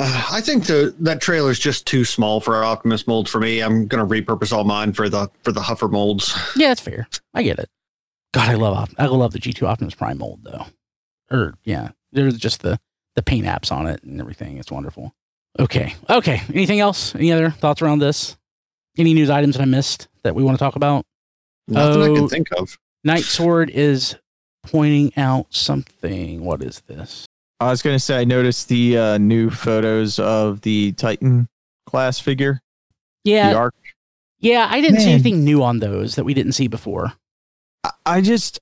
Uh, 0.00 0.26
I 0.32 0.40
think 0.40 0.66
the 0.66 0.94
that 1.00 1.20
trailer 1.20 1.50
is 1.50 1.58
just 1.58 1.86
too 1.86 2.04
small 2.04 2.40
for 2.40 2.56
our 2.56 2.64
Optimus 2.64 3.06
mold 3.06 3.28
for 3.28 3.40
me. 3.40 3.60
I'm 3.60 3.86
gonna 3.86 4.06
repurpose 4.06 4.52
all 4.52 4.64
mine 4.64 4.92
for 4.92 5.08
the 5.08 5.30
for 5.42 5.52
the 5.52 5.60
Huffer 5.60 5.90
molds. 5.90 6.34
Yeah, 6.56 6.68
that's 6.68 6.80
fair. 6.80 7.08
I 7.34 7.42
get 7.42 7.58
it. 7.58 7.68
God, 8.32 8.48
I 8.48 8.54
love 8.54 8.94
I 8.98 9.06
love 9.06 9.32
the 9.32 9.38
G2 9.40 9.62
Optimus 9.64 9.94
Prime 9.94 10.18
mold 10.18 10.40
though. 10.44 10.66
Or 11.30 11.54
yeah, 11.64 11.90
there's 12.12 12.36
just 12.38 12.62
the 12.62 12.78
the 13.16 13.22
paint 13.22 13.46
apps 13.46 13.72
on 13.72 13.86
it 13.86 14.02
and 14.04 14.20
everything. 14.20 14.58
It's 14.58 14.70
wonderful. 14.70 15.12
Okay, 15.58 15.94
okay. 16.08 16.42
Anything 16.54 16.78
else? 16.80 17.14
Any 17.14 17.32
other 17.32 17.50
thoughts 17.50 17.82
around 17.82 17.98
this? 17.98 18.36
Any 18.96 19.14
news 19.14 19.30
items 19.30 19.56
that 19.56 19.62
I 19.62 19.66
missed 19.66 20.06
that 20.22 20.34
we 20.34 20.42
want 20.44 20.56
to 20.58 20.64
talk 20.64 20.76
about? 20.76 21.04
Nothing 21.66 22.02
I 22.02 22.06
Oh. 22.08 22.14
can 22.14 22.28
think 22.28 22.48
of. 22.56 22.78
Night 23.02 23.24
Sword 23.24 23.68
is 23.70 24.14
pointing 24.62 25.12
out 25.16 25.46
something. 25.50 26.44
What 26.44 26.62
is 26.62 26.80
this? 26.86 27.26
I 27.60 27.70
was 27.70 27.82
going 27.82 27.94
to 27.94 28.00
say, 28.00 28.18
I 28.20 28.24
noticed 28.24 28.68
the 28.68 28.96
uh, 28.96 29.18
new 29.18 29.50
photos 29.50 30.18
of 30.18 30.62
the 30.62 30.92
Titan 30.92 31.48
class 31.86 32.18
figure. 32.18 32.60
The 33.24 33.30
Yeah, 33.32 33.54
arc. 33.54 33.74
yeah. 34.38 34.66
I 34.70 34.80
didn't 34.80 35.00
see 35.00 35.10
anything 35.12 35.44
new 35.44 35.62
on 35.62 35.80
those 35.80 36.14
that 36.14 36.24
we 36.24 36.32
didn't 36.34 36.52
see 36.52 36.68
before. 36.68 37.12
I- 37.84 37.90
I 38.06 38.20
just, 38.22 38.60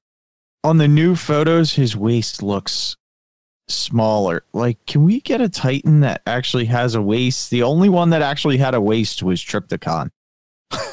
on 0.64 0.78
the 0.78 0.88
new 0.88 1.14
photos, 1.14 1.74
his 1.74 1.96
waist 1.96 2.42
looks 2.42 2.96
smaller. 3.68 4.42
Like, 4.52 4.84
can 4.86 5.04
we 5.04 5.20
get 5.20 5.40
a 5.40 5.48
Titan 5.48 6.00
that 6.00 6.22
actually 6.26 6.64
has 6.66 6.94
a 6.96 7.02
waist? 7.02 7.50
The 7.50 7.62
only 7.62 7.88
one 7.88 8.10
that 8.10 8.22
actually 8.22 8.56
had 8.58 8.74
a 8.74 8.80
waist 8.80 9.22
was 9.22 9.40
Trypticon. 9.40 10.10
like 10.72 10.88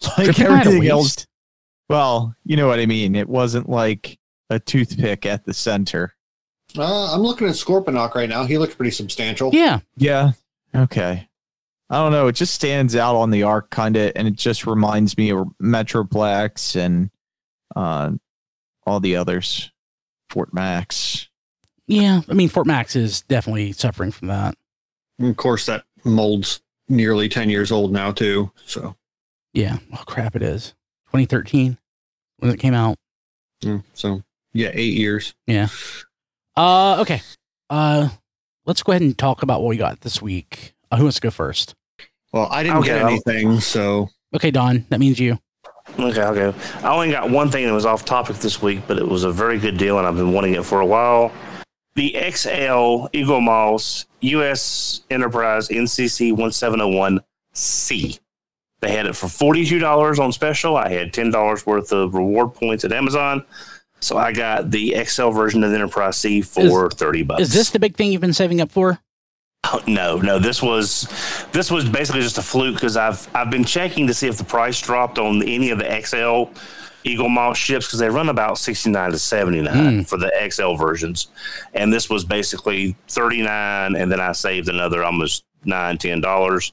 Trypticon 0.00 0.34
had 0.34 0.66
a 0.66 0.70
everything 0.70 0.88
else. 0.88 1.26
Well, 1.88 2.34
you 2.44 2.56
know 2.56 2.68
what 2.68 2.78
I 2.78 2.86
mean. 2.86 3.16
It 3.16 3.28
wasn't 3.28 3.68
like 3.68 4.18
a 4.50 4.58
toothpick 4.60 5.26
at 5.26 5.44
the 5.44 5.54
center. 5.54 6.14
Uh, 6.76 7.14
I'm 7.14 7.20
looking 7.22 7.46
at 7.46 7.54
Scorponok 7.54 8.14
right 8.14 8.28
now. 8.28 8.44
He 8.44 8.58
looks 8.58 8.74
pretty 8.74 8.90
substantial. 8.90 9.50
Yeah, 9.52 9.80
Yeah. 9.96 10.32
Okay. 10.74 11.28
I 11.90 11.94
don't 11.96 12.12
know. 12.12 12.26
It 12.26 12.32
just 12.34 12.54
stands 12.54 12.94
out 12.94 13.16
on 13.16 13.30
the 13.30 13.42
arc 13.44 13.70
kind 13.70 13.96
of, 13.96 14.12
and 14.14 14.28
it 14.28 14.34
just 14.36 14.66
reminds 14.66 15.16
me 15.16 15.30
of 15.30 15.48
Metroplex 15.62 16.76
and 16.76 17.10
uh, 17.74 18.10
all 18.86 19.00
the 19.00 19.16
others. 19.16 19.72
Fort 20.28 20.52
Max. 20.52 21.28
yeah. 21.86 22.20
I 22.28 22.34
mean, 22.34 22.50
Fort 22.50 22.66
Max 22.66 22.94
is 22.94 23.22
definitely 23.22 23.72
suffering 23.72 24.10
from 24.10 24.28
that. 24.28 24.54
And 25.18 25.30
of 25.30 25.38
course, 25.38 25.64
that 25.66 25.84
mold's 26.04 26.60
nearly 26.90 27.30
10 27.30 27.48
years 27.48 27.72
old 27.72 27.90
now, 27.92 28.12
too. 28.12 28.50
So, 28.66 28.94
Yeah. 29.54 29.78
Oh 29.94 30.02
crap! 30.06 30.36
It 30.36 30.42
is 30.42 30.74
2013 31.06 31.78
when 32.40 32.50
it 32.52 32.60
came 32.60 32.74
out. 32.74 32.96
mm, 33.64 33.82
so 33.94 34.22
yeah, 34.52 34.70
eight 34.74 34.92
years. 34.98 35.34
Uh, 36.58 37.00
okay. 37.00 37.22
Uh, 37.70 38.08
let's 38.66 38.82
go 38.82 38.92
ahead 38.92 39.02
and 39.02 39.16
talk 39.16 39.42
about 39.42 39.60
what 39.62 39.68
we 39.68 39.76
got 39.76 40.00
this 40.00 40.20
week. 40.20 40.74
Uh, 40.90 40.96
who 40.96 41.04
wants 41.04 41.16
to 41.16 41.20
go 41.22 41.30
first? 41.30 41.74
Well, 42.32 42.48
I 42.50 42.62
didn't 42.62 42.78
Okay, 42.78 42.88
get 42.88 43.02
I'll- 43.02 43.08
anything. 43.08 43.60
So, 43.60 44.08
Okay, 44.34 44.50
Don. 44.50 44.84
That 44.90 45.00
means 45.00 45.18
you. 45.18 45.38
Okay, 45.98 46.20
I'll 46.20 46.34
go. 46.34 46.52
I 46.82 46.92
only 46.92 47.10
got 47.10 47.30
one 47.30 47.50
thing 47.50 47.64
that 47.66 47.72
was 47.72 47.86
off 47.86 48.04
topic 48.04 48.36
this 48.36 48.60
week, 48.60 48.80
but 48.86 48.98
it 48.98 49.08
was 49.08 49.24
a 49.24 49.32
very 49.32 49.58
good 49.58 49.78
deal, 49.78 49.98
and 49.98 50.06
I've 50.06 50.16
been 50.16 50.32
wanting 50.34 50.54
it 50.54 50.64
for 50.66 50.80
a 50.80 50.86
while. 50.86 51.32
The 51.94 52.12
XL 52.30 53.06
Eaglemoss 53.14 54.04
U.S. 54.20 55.00
Enterprise 55.10 55.68
NCC 55.68 56.32
1701C. 56.34 58.18
They 58.80 58.90
had 58.90 59.06
it 59.06 59.16
for 59.16 59.26
$42 59.28 60.18
on 60.22 60.30
special. 60.32 60.76
I 60.76 60.88
had 60.90 61.12
$10 61.12 61.66
worth 61.66 61.90
of 61.92 62.14
reward 62.14 62.52
points 62.54 62.84
at 62.84 62.92
Amazon. 62.92 63.42
So 64.00 64.16
I 64.16 64.32
got 64.32 64.70
the 64.70 64.94
XL 65.04 65.30
version 65.30 65.64
of 65.64 65.70
the 65.70 65.76
Enterprise 65.76 66.16
C 66.16 66.40
for 66.40 66.90
30 66.90 67.22
bucks. 67.24 67.42
Is 67.42 67.52
this 67.52 67.70
the 67.70 67.78
big 67.78 67.96
thing 67.96 68.12
you've 68.12 68.20
been 68.20 68.32
saving 68.32 68.60
up 68.60 68.70
for? 68.70 69.00
Oh, 69.64 69.82
no, 69.86 70.18
no. 70.18 70.38
This 70.38 70.62
was 70.62 71.08
this 71.52 71.70
was 71.70 71.88
basically 71.88 72.22
just 72.22 72.38
a 72.38 72.42
fluke 72.42 72.76
because 72.76 72.96
I've 72.96 73.28
I've 73.34 73.50
been 73.50 73.64
checking 73.64 74.06
to 74.06 74.14
see 74.14 74.28
if 74.28 74.38
the 74.38 74.44
price 74.44 74.80
dropped 74.80 75.18
on 75.18 75.42
any 75.42 75.70
of 75.70 75.78
the 75.78 75.84
XL 75.84 76.54
Eaglemoss 77.04 77.56
ships 77.56 77.86
because 77.86 77.98
they 77.98 78.08
run 78.08 78.28
about 78.28 78.58
sixty 78.58 78.90
nine 78.90 79.10
to 79.10 79.18
seventy 79.18 79.60
nine 79.60 79.96
hmm. 79.96 80.02
for 80.02 80.16
the 80.16 80.32
XL 80.48 80.74
versions, 80.74 81.28
and 81.74 81.92
this 81.92 82.08
was 82.08 82.24
basically 82.24 82.96
thirty 83.08 83.42
nine, 83.42 83.96
and 83.96 84.10
then 84.10 84.20
I 84.20 84.32
saved 84.32 84.68
another 84.68 85.02
almost 85.02 85.44
nine 85.64 85.98
ten 85.98 86.20
dollars. 86.20 86.72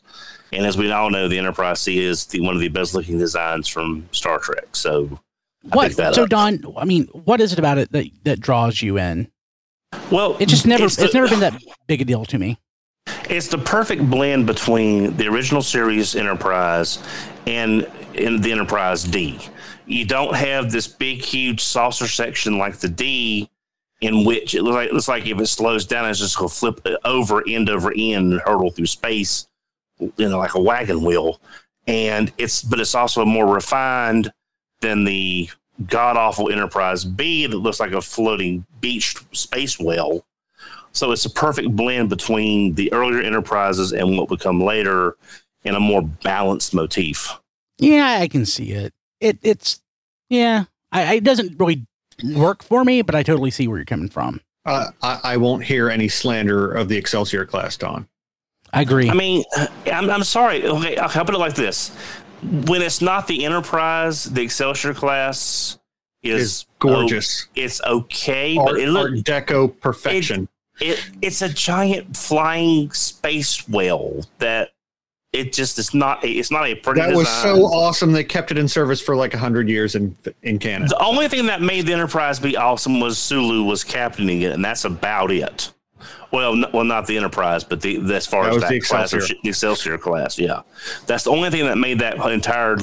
And 0.53 0.65
as 0.65 0.77
we 0.77 0.91
all 0.91 1.09
know, 1.09 1.27
the 1.27 1.39
Enterprise 1.39 1.81
C 1.81 1.99
is 1.99 2.25
the, 2.27 2.39
one 2.39 2.55
of 2.55 2.61
the 2.61 2.69
best 2.69 2.93
looking 2.93 3.17
designs 3.17 3.67
from 3.67 4.07
Star 4.11 4.39
Trek. 4.39 4.67
So 4.73 5.19
What? 5.73 5.95
that 5.97 6.15
So, 6.15 6.23
up. 6.23 6.29
Don, 6.29 6.61
I 6.77 6.85
mean, 6.85 7.05
what 7.11 7.41
is 7.41 7.53
it 7.53 7.59
about 7.59 7.77
it 7.77 7.91
that 7.91 8.05
that 8.23 8.39
draws 8.39 8.81
you 8.81 8.97
in? 8.97 9.27
well, 10.11 10.35
It 10.39 10.47
just 10.47 10.65
never. 10.65 10.85
it's 10.85 10.97
It's, 10.99 11.11
the- 11.13 11.17
never 11.17 11.29
been 11.29 11.39
that 11.41 11.61
big 11.87 12.01
a 12.01 12.05
deal 12.05 12.25
to 12.25 12.37
me. 12.37 12.57
It's 13.29 13.47
the 13.47 13.57
perfect 13.57 14.09
blend 14.09 14.45
between 14.47 15.15
the 15.17 15.27
original 15.27 15.61
series 15.61 16.15
Enterprise 16.15 16.99
and 17.47 17.89
in 18.13 18.41
the 18.41 18.51
Enterprise 18.51 19.03
D. 19.03 19.39
You 19.85 20.05
don't 20.05 20.35
have 20.35 20.71
this 20.71 20.87
big, 20.87 21.23
huge 21.23 21.61
saucer 21.61 22.07
section 22.07 22.57
like 22.57 22.77
the 22.77 22.89
D, 22.89 23.49
in 24.01 24.25
which 24.25 24.55
it 24.55 24.63
looks 24.63 24.75
like, 24.75 24.89
it 24.89 24.93
looks 24.93 25.07
like 25.07 25.25
if 25.27 25.39
it 25.39 25.45
slows 25.47 25.85
down, 25.85 26.09
it's 26.09 26.19
just 26.19 26.37
going 26.37 26.49
to 26.49 26.55
flip 26.55 26.81
over 27.05 27.43
end 27.47 27.69
over 27.69 27.91
end 27.95 28.33
and 28.33 28.41
hurtle 28.41 28.71
through 28.71 28.87
space, 28.87 29.47
you 29.99 30.11
know, 30.29 30.39
like 30.39 30.55
a 30.55 30.61
wagon 30.61 31.03
wheel. 31.03 31.39
And 31.87 32.31
it's, 32.39 32.63
but 32.63 32.79
it's 32.79 32.95
also 32.95 33.21
a 33.21 33.25
more 33.27 33.45
refined 33.53 34.31
than 34.85 35.03
the 35.03 35.49
god 35.87 36.15
awful 36.15 36.49
Enterprise 36.51 37.03
B 37.03 37.47
that 37.47 37.57
looks 37.57 37.79
like 37.79 37.91
a 37.91 38.01
floating 38.01 38.65
beach 38.79 39.15
space 39.33 39.79
whale. 39.79 40.25
So 40.93 41.11
it's 41.11 41.25
a 41.25 41.29
perfect 41.29 41.75
blend 41.75 42.09
between 42.09 42.75
the 42.75 42.91
earlier 42.93 43.19
enterprises 43.21 43.91
and 43.91 44.17
what 44.17 44.29
would 44.29 44.39
come 44.39 44.61
later 44.61 45.17
in 45.65 45.75
a 45.75 45.79
more 45.79 46.01
balanced 46.01 46.73
motif. 46.73 47.37
Yeah, 47.79 48.19
I 48.21 48.27
can 48.29 48.45
see 48.45 48.71
it. 48.71 48.93
It 49.19 49.37
it's 49.41 49.81
yeah. 50.29 50.65
I, 50.91 51.03
I- 51.03 51.13
it 51.15 51.23
doesn't 51.25 51.59
really 51.59 51.85
work 52.23 52.63
for 52.63 52.85
me, 52.85 53.01
but 53.01 53.15
I 53.15 53.23
totally 53.23 53.51
see 53.51 53.67
where 53.67 53.77
you're 53.77 53.85
coming 53.85 54.07
from. 54.09 54.39
uh, 54.65 54.91
I, 55.03 55.19
I 55.33 55.37
won't 55.37 55.63
hear 55.65 55.89
any 55.89 56.07
slander 56.07 56.71
of 56.71 56.87
the 56.87 56.95
Excelsior 56.95 57.45
class, 57.45 57.75
Don. 57.75 58.07
I 58.71 58.81
agree. 58.81 59.09
I 59.09 59.13
mean, 59.13 59.43
I'm, 59.91 60.09
I'm 60.09 60.23
sorry. 60.23 60.65
Okay, 60.65 60.95
I'll 60.97 61.09
I'll 61.13 61.25
put 61.25 61.35
it 61.35 61.39
like 61.39 61.55
this: 61.55 61.91
when 62.45 62.81
it's 62.81 63.01
not 63.01 63.27
the 63.27 63.45
Enterprise, 63.45 64.25
the 64.25 64.41
Excelsior 64.41 64.93
class 64.93 65.77
is 66.23 66.65
gorgeous. 66.79 67.45
o- 67.47 67.51
it's 67.55 67.81
okay, 67.83 68.57
Art, 68.57 68.67
but 68.71 68.79
it 68.79 68.89
look 68.89 69.09
Art 69.11 69.19
Deco 69.19 69.79
perfection. 69.79 70.47
it 70.81 70.99
it's 71.21 71.41
a 71.41 71.49
giant 71.49 72.15
flying 72.17 72.91
space 72.91 73.67
whale 73.69 74.25
that 74.39 74.71
it 75.33 75.51
just 75.53 75.77
is 75.77 75.93
not. 75.93 76.23
a- 76.23 76.27
It's 76.29 76.49
not 76.49 76.65
a 76.65 76.75
pretty. 76.75 77.01
that 77.01 77.09
was 77.15 77.27
design. 77.27 77.55
so 77.55 77.65
awesome. 77.65 78.11
They 78.13 78.23
kept 78.23 78.51
it 78.51 78.57
in 78.57 78.67
service 78.67 79.01
for 79.01 79.15
like 79.15 79.33
hundred 79.33 79.67
years 79.69 79.95
in 79.95 80.15
in 80.43 80.59
Canada. 80.59 80.89
The 80.89 81.03
only 81.03 81.27
thing 81.27 81.45
that 81.47 81.61
made 81.61 81.85
the 81.85 81.93
Enterprise 81.93 82.39
be 82.39 82.55
awesome 82.57 82.99
was 82.99 83.17
Sulu 83.17 83.63
was 83.63 83.83
captaining 83.83 84.41
it, 84.43 84.53
and 84.53 84.63
that's 84.63 84.85
about 84.85 85.31
it. 85.31 85.71
Well, 86.31 86.53
n- 86.53 86.65
well, 86.73 86.83
not 86.83 87.07
the 87.07 87.15
Enterprise, 87.17 87.63
but 87.63 87.81
the, 87.81 87.97
the 87.97 88.15
as 88.15 88.25
far 88.27 88.43
That 88.45 88.55
as 88.55 88.61
that 88.63 88.69
the 88.69 88.79
class, 88.81 89.13
of 89.13 89.19
Excelsior. 89.19 89.35
the 89.43 89.49
Excelsior 89.49 89.97
class, 89.97 90.37
yeah, 90.37 90.61
that's 91.07 91.23
the 91.23 91.31
only 91.31 91.49
thing 91.49 91.65
that 91.65 91.77
made 91.77 91.99
that 91.99 92.17
entire 92.31 92.77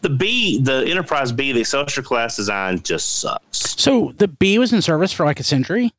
the 0.00 0.08
B, 0.08 0.60
the 0.62 0.84
Enterprise 0.86 1.32
B, 1.32 1.52
the 1.52 1.60
Excelsior 1.60 2.02
class 2.02 2.36
design 2.36 2.82
just 2.82 3.20
sucks. 3.20 3.58
so 3.80 4.12
the 4.16 4.28
B 4.28 4.58
was 4.58 4.72
in 4.72 4.80
service 4.82 5.12
for 5.12 5.26
like 5.26 5.40
a 5.40 5.44
century. 5.44 5.92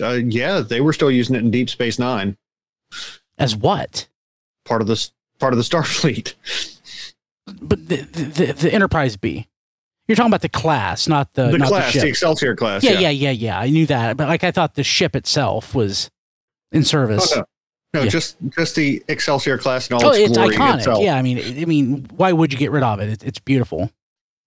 Uh, 0.00 0.12
yeah, 0.24 0.60
they 0.60 0.80
were 0.80 0.92
still 0.92 1.10
using 1.10 1.34
it 1.36 1.40
in 1.40 1.50
Deep 1.50 1.68
Space 1.70 1.98
Nine, 1.98 2.36
As 3.38 3.56
what? 3.56 4.06
part 4.64 4.82
of 4.82 4.86
this 4.88 5.12
part 5.38 5.52
of 5.52 5.56
the 5.58 5.64
Starfleet. 5.64 6.34
But 7.62 7.88
the 7.88 7.96
the, 7.98 8.22
the, 8.24 8.52
the 8.52 8.72
Enterprise 8.74 9.16
B. 9.16 9.46
You're 10.08 10.14
talking 10.16 10.30
about 10.30 10.42
the 10.42 10.48
class, 10.48 11.08
not 11.08 11.32
the 11.32 11.48
the 11.50 11.58
not 11.58 11.68
class, 11.68 11.92
the 11.92 12.00
the. 12.00 12.06
Excelsior 12.08 12.54
class. 12.54 12.84
yeah, 12.84 12.98
yeah, 12.98 13.10
yeah, 13.10 13.30
yeah. 13.30 13.58
I 13.58 13.68
knew 13.70 13.86
that, 13.86 14.16
but 14.16 14.28
like 14.28 14.44
I 14.44 14.50
thought 14.52 14.74
the 14.74 14.84
ship 14.84 15.16
itself 15.16 15.74
was 15.74 16.10
in 16.72 16.84
service. 16.84 17.32
Oh, 17.34 17.40
no. 17.40 17.44
No, 17.94 18.02
Yeah. 18.02 18.08
just 18.10 18.36
just 18.50 18.74
the 18.76 19.02
Excelsior 19.08 19.56
class 19.58 19.88
and 19.88 19.94
all 20.00 20.06
Oh, 20.08 20.10
its, 20.12 20.28
it's 20.30 20.36
glory 20.38 20.54
iconic. 20.56 20.78
itself. 20.78 21.02
Yeah, 21.02 21.16
I 21.16 21.22
mean, 21.22 21.38
I 21.60 21.64
mean, 21.64 22.06
why 22.16 22.32
would 22.32 22.52
you 22.52 22.58
get 22.58 22.70
rid 22.70 22.82
of 22.82 23.00
it? 23.00 23.08
it 23.08 23.24
it's 23.24 23.38
beautiful. 23.38 23.90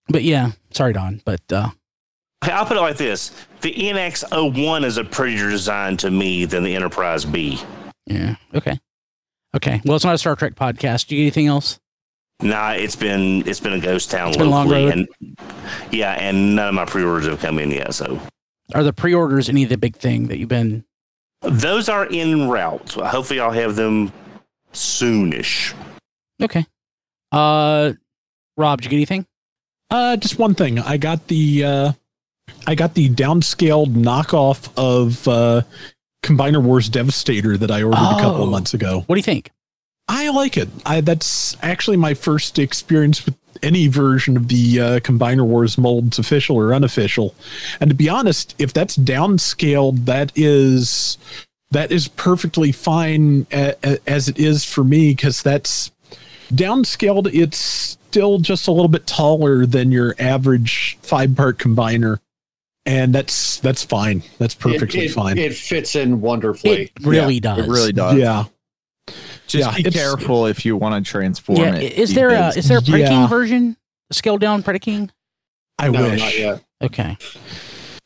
But 0.08 0.24
yeah, 0.24 0.52
sorry, 0.72 0.94
Don. 0.94 1.22
But 1.26 1.42
uh, 1.52 1.70
Okay, 2.44 2.54
I'll 2.54 2.66
put 2.66 2.78
it 2.78 2.82
like 2.82 2.98
this: 2.98 3.32
the 3.62 3.74
NX01 3.74 4.86
is 4.86 4.98
a 4.98 5.04
prettier 5.04 5.50
design 5.50 5.98
to 5.98 6.12
me 6.12 6.46
than 6.46 6.64
the 6.64 6.76
Enterprise 6.76 7.26
B. 7.26 7.60
yeah, 8.06 8.36
okay, 8.56 8.80
okay. 9.56 9.82
Well, 9.84 9.96
it's 9.96 10.06
not 10.06 10.16
a 10.16 10.18
Star 10.18 10.36
Trek 10.36 10.56
podcast. 10.56 11.08
Do 11.08 11.16
you 11.16 11.22
get 11.22 11.24
anything 11.24 11.48
else? 11.48 11.80
Nah, 12.42 12.72
it's 12.72 12.96
been 12.96 13.46
it's 13.48 13.60
been 13.60 13.74
a 13.74 13.80
ghost 13.80 14.12
town 14.12 14.30
It's 14.30 14.38
been 14.38 14.48
a 14.48 14.50
long 14.50 14.68
locally, 14.70 14.92
and 14.92 15.38
yeah, 15.92 16.14
and 16.14 16.56
none 16.56 16.70
of 16.70 16.74
my 16.74 16.86
pre-orders 16.86 17.26
have 17.28 17.40
come 17.40 17.60
in 17.60 17.70
yet. 17.72 17.94
So 17.94 18.20
Are 18.74 18.84
the 18.84 18.94
pre-orders 18.94 19.50
any 19.50 19.64
of 19.64 19.70
the 19.70 19.78
big 19.78 19.96
thing 19.98 20.28
that 20.28 20.38
you've 20.38 20.50
been? 20.50 20.86
those 21.42 21.88
are 21.90 22.06
in 22.06 22.50
route. 22.50 22.92
Hopefully, 22.94 23.40
I'll 23.40 23.52
have 23.52 23.76
them 23.76 24.12
soonish. 24.74 25.74
Okay. 26.42 26.66
Uh, 27.32 27.94
Rob, 28.58 28.80
did 28.82 28.86
you 28.86 28.90
get 28.92 28.96
anything? 28.98 29.26
Uh, 29.90 30.16
just 30.18 30.38
one 30.40 30.54
thing. 30.56 30.80
I 30.80 30.98
got 30.98 31.28
the 31.28 31.64
uh, 31.66 31.92
I 32.68 32.76
got 32.76 32.94
the 32.94 33.10
downscaled 33.10 33.94
knockoff 33.96 34.70
of 34.78 35.28
uh, 35.28 35.62
Combiner 36.24 36.62
Wars 36.64 36.88
Devastator 36.90 37.58
that 37.58 37.72
I 37.72 37.84
ordered 37.84 37.98
a 37.98 38.22
couple 38.22 38.42
Oh. 38.42 38.44
of 38.44 38.50
months 38.50 38.74
ago. 38.74 39.04
What 39.08 39.16
do 39.16 39.20
you 39.20 39.24
think? 39.24 39.52
I 40.10 40.30
like 40.30 40.58
it. 40.58 40.68
I 40.88 41.02
that's 41.02 41.56
actually 41.62 41.98
my 41.98 42.16
first 42.16 42.58
experience 42.58 43.26
with 43.26 43.38
any 43.62 43.88
version 43.88 44.36
of 44.36 44.48
the 44.48 44.80
uh, 44.80 45.00
Combiner 45.02 45.46
Wars 45.46 45.78
molds, 45.78 46.18
official 46.18 46.58
or 46.58 46.74
unofficial. 46.74 47.36
And 47.80 47.92
to 47.92 47.96
be 47.96 48.10
honest, 48.10 48.56
if 48.58 48.74
that's 48.74 48.98
downscaled, 48.98 50.06
that 50.06 50.32
is 50.36 51.20
that 51.72 51.92
is 51.92 52.08
perfectly 52.08 52.72
fine 52.72 53.46
a, 53.52 53.76
a- 53.84 54.10
as 54.10 54.28
it 54.28 54.40
is 54.40 54.66
for 54.66 54.84
me 54.84 55.12
because 55.12 55.44
that's 55.44 55.92
downscaled. 56.52 57.30
It's 57.32 57.60
still 57.60 58.40
just 58.40 58.68
a 58.68 58.72
little 58.72 58.90
bit 58.90 59.06
taller 59.06 59.68
than 59.68 59.92
your 59.92 60.16
average 60.18 60.98
five 61.04 61.36
part 61.36 61.60
combiner, 61.60 62.18
and 62.84 63.14
that's 63.14 63.60
that's 63.60 63.84
fine. 63.84 64.24
That's 64.40 64.56
perfectly 64.56 65.06
it, 65.06 65.12
fine. 65.12 65.38
It 65.38 65.54
fits 65.54 65.96
in 65.96 66.20
wonderfully. 66.20 66.84
It 66.84 66.92
really 67.06 67.40
does. 67.40 67.60
It 67.60 67.70
really 67.70 67.94
does. 67.94 68.18
yeah. 68.18 68.46
Just 69.50 69.78
Yeah, 69.78 69.84
be 69.84 69.90
careful 69.92 70.46
if 70.46 70.64
you 70.64 70.78
want 70.78 71.04
to 71.04 71.10
transform 71.12 71.58
Yeah. 71.58 71.76
it. 71.76 71.94
Is 71.94 72.14
there 72.14 72.30
a 72.30 72.50
is 72.50 72.68
there 72.68 72.78
a 72.78 72.82
Predaking 72.82 73.10
Yeah. 73.10 73.28
version? 73.28 73.76
A 74.12 74.14
scaled 74.14 74.42
down 74.42 74.62
Predaking? 74.64 75.10
I 75.80 75.90
no, 75.90 76.04
wish. 76.04 76.20
not 76.20 76.38
yet. 76.38 76.62
Okay. 76.82 77.18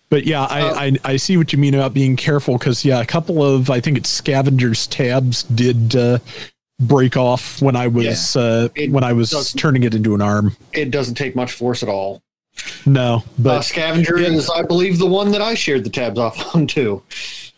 But 0.10 0.26
yeah, 0.26 0.44
Uh, 0.44 0.48
I, 0.50 0.86
I 0.86 0.92
I 1.04 1.18
see 1.18 1.38
what 1.38 1.52
you 1.52 1.60
mean 1.60 1.74
about 1.76 1.94
being 1.94 2.16
careful 2.16 2.58
because 2.58 2.86
yeah, 2.86 3.02
a 3.02 3.06
couple 3.06 3.44
of 3.44 3.70
I 3.70 3.80
think 3.82 3.98
it's 3.98 4.10
scavengers 4.10 4.88
tabs 4.88 5.44
did 5.44 5.96
uh, 5.96 6.20
break 6.80 7.18
off 7.18 7.62
when 7.62 7.76
I 7.76 7.88
was 7.88 8.36
uh, 8.38 8.70
when 8.90 9.04
I 9.04 9.12
was 9.14 9.54
turning 9.54 9.84
it 9.84 9.94
into 9.94 10.16
an 10.16 10.22
arm. 10.22 10.56
It 10.72 10.92
doesn't 10.92 11.16
take 11.16 11.36
much 11.36 11.52
force 11.52 11.84
at 11.84 11.90
all. 11.90 12.22
No, 12.86 13.16
uh, 13.16 13.22
but 13.40 13.62
Scavenger 13.64 14.18
is, 14.20 14.50
I 14.50 14.62
believe, 14.62 15.00
the 15.00 15.08
one 15.08 15.32
that 15.32 15.42
I 15.42 15.56
shared 15.56 15.84
the 15.84 15.90
tabs 15.90 16.20
off 16.20 16.56
on 16.56 16.68
too. 16.68 17.02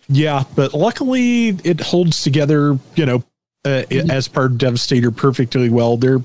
yeah, 0.08 0.44
but 0.56 0.74
luckily 0.74 1.50
it 1.64 1.82
holds 1.82 2.24
together. 2.24 2.80
You 2.96 3.06
know. 3.06 3.24
Uh, 3.66 3.84
as 4.12 4.28
part 4.28 4.52
of 4.52 4.58
Devastator 4.60 5.10
perfectly 5.12 5.70
well. 5.70 5.98
There, 5.98 6.20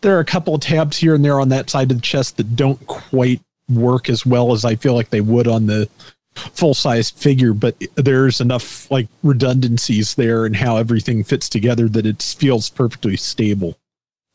there 0.00 0.16
are 0.16 0.20
a 0.20 0.24
couple 0.24 0.54
of 0.54 0.62
tabs 0.62 0.96
here 0.96 1.14
and 1.14 1.22
there 1.24 1.38
on 1.40 1.50
that 1.50 1.68
side 1.68 1.90
of 1.90 1.98
the 1.98 2.02
chest 2.02 2.38
that 2.38 2.56
don't 2.56 2.84
quite 2.86 3.40
work 3.68 4.08
as 4.08 4.24
well 4.24 4.52
as 4.52 4.64
I 4.64 4.76
feel 4.76 4.94
like 4.94 5.10
they 5.10 5.20
would 5.20 5.46
on 5.46 5.66
the 5.66 5.88
full 6.34 6.72
sized 6.74 7.16
figure, 7.16 7.52
but 7.52 7.76
there's 7.96 8.40
enough 8.40 8.90
like 8.90 9.08
redundancies 9.22 10.14
there 10.14 10.46
and 10.46 10.56
how 10.56 10.76
everything 10.76 11.22
fits 11.24 11.48
together 11.48 11.88
that 11.88 12.06
it 12.06 12.22
feels 12.22 12.70
perfectly 12.70 13.16
stable. 13.16 13.76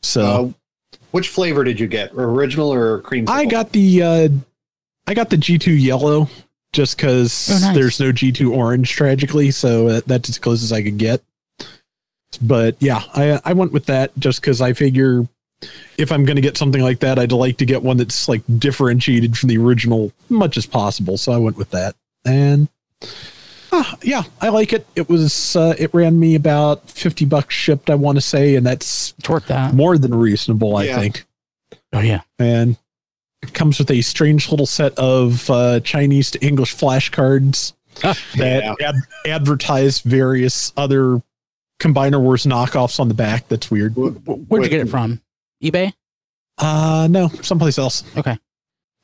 So 0.02 0.22
Uh, 0.22 0.98
which 1.12 1.28
flavor 1.28 1.64
did 1.64 1.78
you 1.80 1.86
get? 1.88 2.12
Original 2.14 2.72
or 2.72 3.00
cream? 3.00 3.24
I 3.28 3.44
got 3.44 3.72
the 3.72 4.02
uh 4.02 4.28
I 5.06 5.14
got 5.14 5.30
the 5.30 5.36
G2 5.36 5.80
yellow 5.82 6.28
just 6.72 6.96
because 6.96 7.50
Oh, 7.52 7.58
nice. 7.66 7.74
there's 7.74 8.00
no 8.00 8.12
G2 8.12 8.50
orange 8.56 8.90
tragically, 8.92 9.50
so 9.50 9.88
uh, 9.88 10.00
that's 10.06 10.28
as 10.28 10.38
close 10.38 10.62
as 10.62 10.72
I 10.72 10.82
could 10.82 10.96
get. 10.98 11.22
But 12.40 12.76
yeah, 12.80 13.02
I 13.14 13.40
I 13.44 13.52
went 13.52 13.72
with 13.72 13.86
that 13.86 14.16
just 14.18 14.40
because 14.40 14.60
I 14.60 14.72
figure 14.72 15.26
if 15.96 16.10
I'm 16.10 16.24
going 16.24 16.36
to 16.36 16.42
get 16.42 16.56
something 16.56 16.82
like 16.82 17.00
that, 17.00 17.18
I'd 17.18 17.30
like 17.32 17.56
to 17.58 17.64
get 17.66 17.82
one 17.82 17.96
that's 17.96 18.28
like 18.28 18.42
differentiated 18.58 19.36
from 19.38 19.48
the 19.48 19.58
original 19.58 20.12
much 20.28 20.56
as 20.56 20.66
possible. 20.66 21.16
So 21.18 21.32
I 21.32 21.36
went 21.36 21.56
with 21.56 21.70
that, 21.70 21.94
and 22.24 22.68
ah, 23.72 23.96
yeah, 24.02 24.22
I 24.40 24.48
like 24.48 24.72
it. 24.72 24.86
It 24.96 25.08
was 25.08 25.54
uh, 25.56 25.74
it 25.78 25.92
ran 25.94 26.18
me 26.18 26.34
about 26.34 26.88
fifty 26.90 27.24
bucks 27.24 27.54
shipped, 27.54 27.90
I 27.90 27.94
want 27.94 28.16
to 28.16 28.22
say, 28.22 28.56
and 28.56 28.66
that's 28.66 29.14
It's 29.18 29.46
that. 29.46 29.74
more 29.74 29.98
than 29.98 30.14
reasonable, 30.14 30.76
I 30.76 30.86
think 30.92 31.24
Oh 31.92 32.00
yeah. 32.00 32.22
and 32.38 32.76
it 33.42 33.52
comes 33.54 33.78
with 33.78 33.90
a 33.90 34.00
strange 34.02 34.50
little 34.50 34.66
set 34.66 34.96
of 34.98 35.48
uh, 35.50 35.80
Chinese 35.80 36.30
to 36.30 36.44
English 36.44 36.74
flashcards 36.76 37.72
that 38.02 38.16
Yeah. 38.36 38.74
ad- 38.88 38.94
advertise 39.26 40.00
various 40.00 40.72
other 40.76 41.20
Combiner 41.82 42.20
Wars 42.20 42.44
knockoffs 42.46 43.00
on 43.00 43.08
the 43.08 43.14
back. 43.14 43.48
That's 43.48 43.70
weird. 43.70 43.94
Where'd 43.96 44.64
you 44.64 44.70
get 44.70 44.80
it 44.80 44.88
from? 44.88 45.20
eBay? 45.62 45.92
Uh, 46.58 47.08
no, 47.10 47.28
someplace 47.42 47.76
else. 47.78 48.04
Okay. 48.16 48.38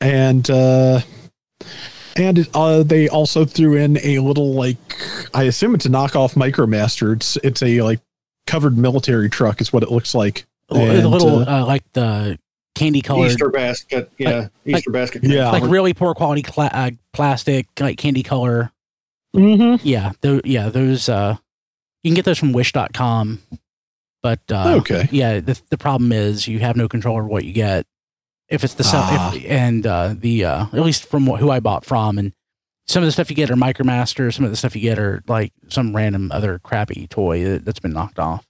And 0.01 0.49
uh, 0.49 1.01
and 2.17 2.49
uh, 2.55 2.85
they 2.85 3.09
also 3.09 3.45
threw 3.45 3.75
in 3.75 3.99
a 4.05 4.21
little 4.21 4.53
like 4.55 4.77
I 5.35 5.45
assume 5.45 5.75
it's 5.75 5.87
a 5.87 5.89
knockoff 5.89 6.35
MicroMaster. 6.35 7.17
It's 7.17 7.37
it's 7.43 7.63
a 7.63 7.83
like 7.83 8.01
covered 8.47 8.79
military 8.79 9.29
truck 9.29 9.61
is 9.61 9.73
what 9.73 9.83
it 9.83 9.91
looks 9.91 10.15
like. 10.15 10.47
A 10.69 10.75
li- 10.75 10.83
And, 10.83 10.99
a 11.05 11.09
little 11.09 11.41
uh, 11.41 11.63
uh, 11.63 11.67
like 11.67 11.83
the 11.95 12.39
candy 12.77 13.01
colored, 13.01 13.27
Easter 13.33 13.49
basket. 13.51 14.11
Yeah, 14.19 14.49
like- 14.65 14.77
Easter 14.77 14.91
basket. 14.93 15.25
Yeah. 15.25 15.51
like 15.51 15.65
really 15.65 15.95
poor 15.95 16.15
quality 16.15 16.43
cla- 16.43 16.71
uh, 16.73 16.91
plastic, 17.13 17.67
like 17.81 17.99
candy 17.99 18.23
color. 18.23 18.71
Mm-hmm. 19.35 19.87
Yeah, 19.87 20.13
tho- 20.21 20.41
yeah, 20.45 20.69
those. 20.69 21.09
Uh, 21.09 21.37
you 22.03 22.11
can 22.11 22.15
get 22.15 22.25
those 22.25 22.39
from 22.39 22.53
Wish.com, 22.53 23.41
but 24.23 24.41
uh, 24.51 24.75
Okay. 24.79 25.09
yeah, 25.11 25.41
the 25.41 25.61
the 25.71 25.79
problem 25.79 26.13
is 26.13 26.47
you 26.49 26.59
have 26.61 26.77
no 26.77 26.89
control 26.89 27.17
over 27.19 27.27
what 27.27 27.45
you 27.45 27.53
get. 27.53 27.87
If 28.49 28.65
it's 28.65 28.75
the 28.75 28.85
Ah. 28.87 29.33
if, 29.35 29.45
and 29.47 29.87
uh, 29.87 30.15
the 30.19 30.45
uh, 30.45 30.67
at 30.73 30.81
least 30.83 31.07
from 31.07 31.27
what, 31.27 31.41
who 31.41 31.51
I 31.51 31.61
bought 31.61 31.85
from, 31.85 32.19
and 32.19 32.33
some 32.87 33.03
of 33.03 33.07
the 33.07 33.13
stuff 33.13 33.29
you 33.29 33.37
get 33.37 33.51
are 33.51 33.57
MicroMaster, 33.57 34.33
some 34.33 34.45
of 34.47 34.51
the 34.51 34.57
stuff 34.57 34.75
you 34.75 34.81
get 34.83 34.99
are 34.99 35.23
like 35.29 35.53
some 35.69 35.95
random 35.95 36.33
other 36.33 36.59
crappy 36.59 37.07
toy 37.09 37.45
that, 37.45 37.65
that's 37.67 37.81
been 37.81 37.93
knocked 37.93 38.19
off. 38.19 38.47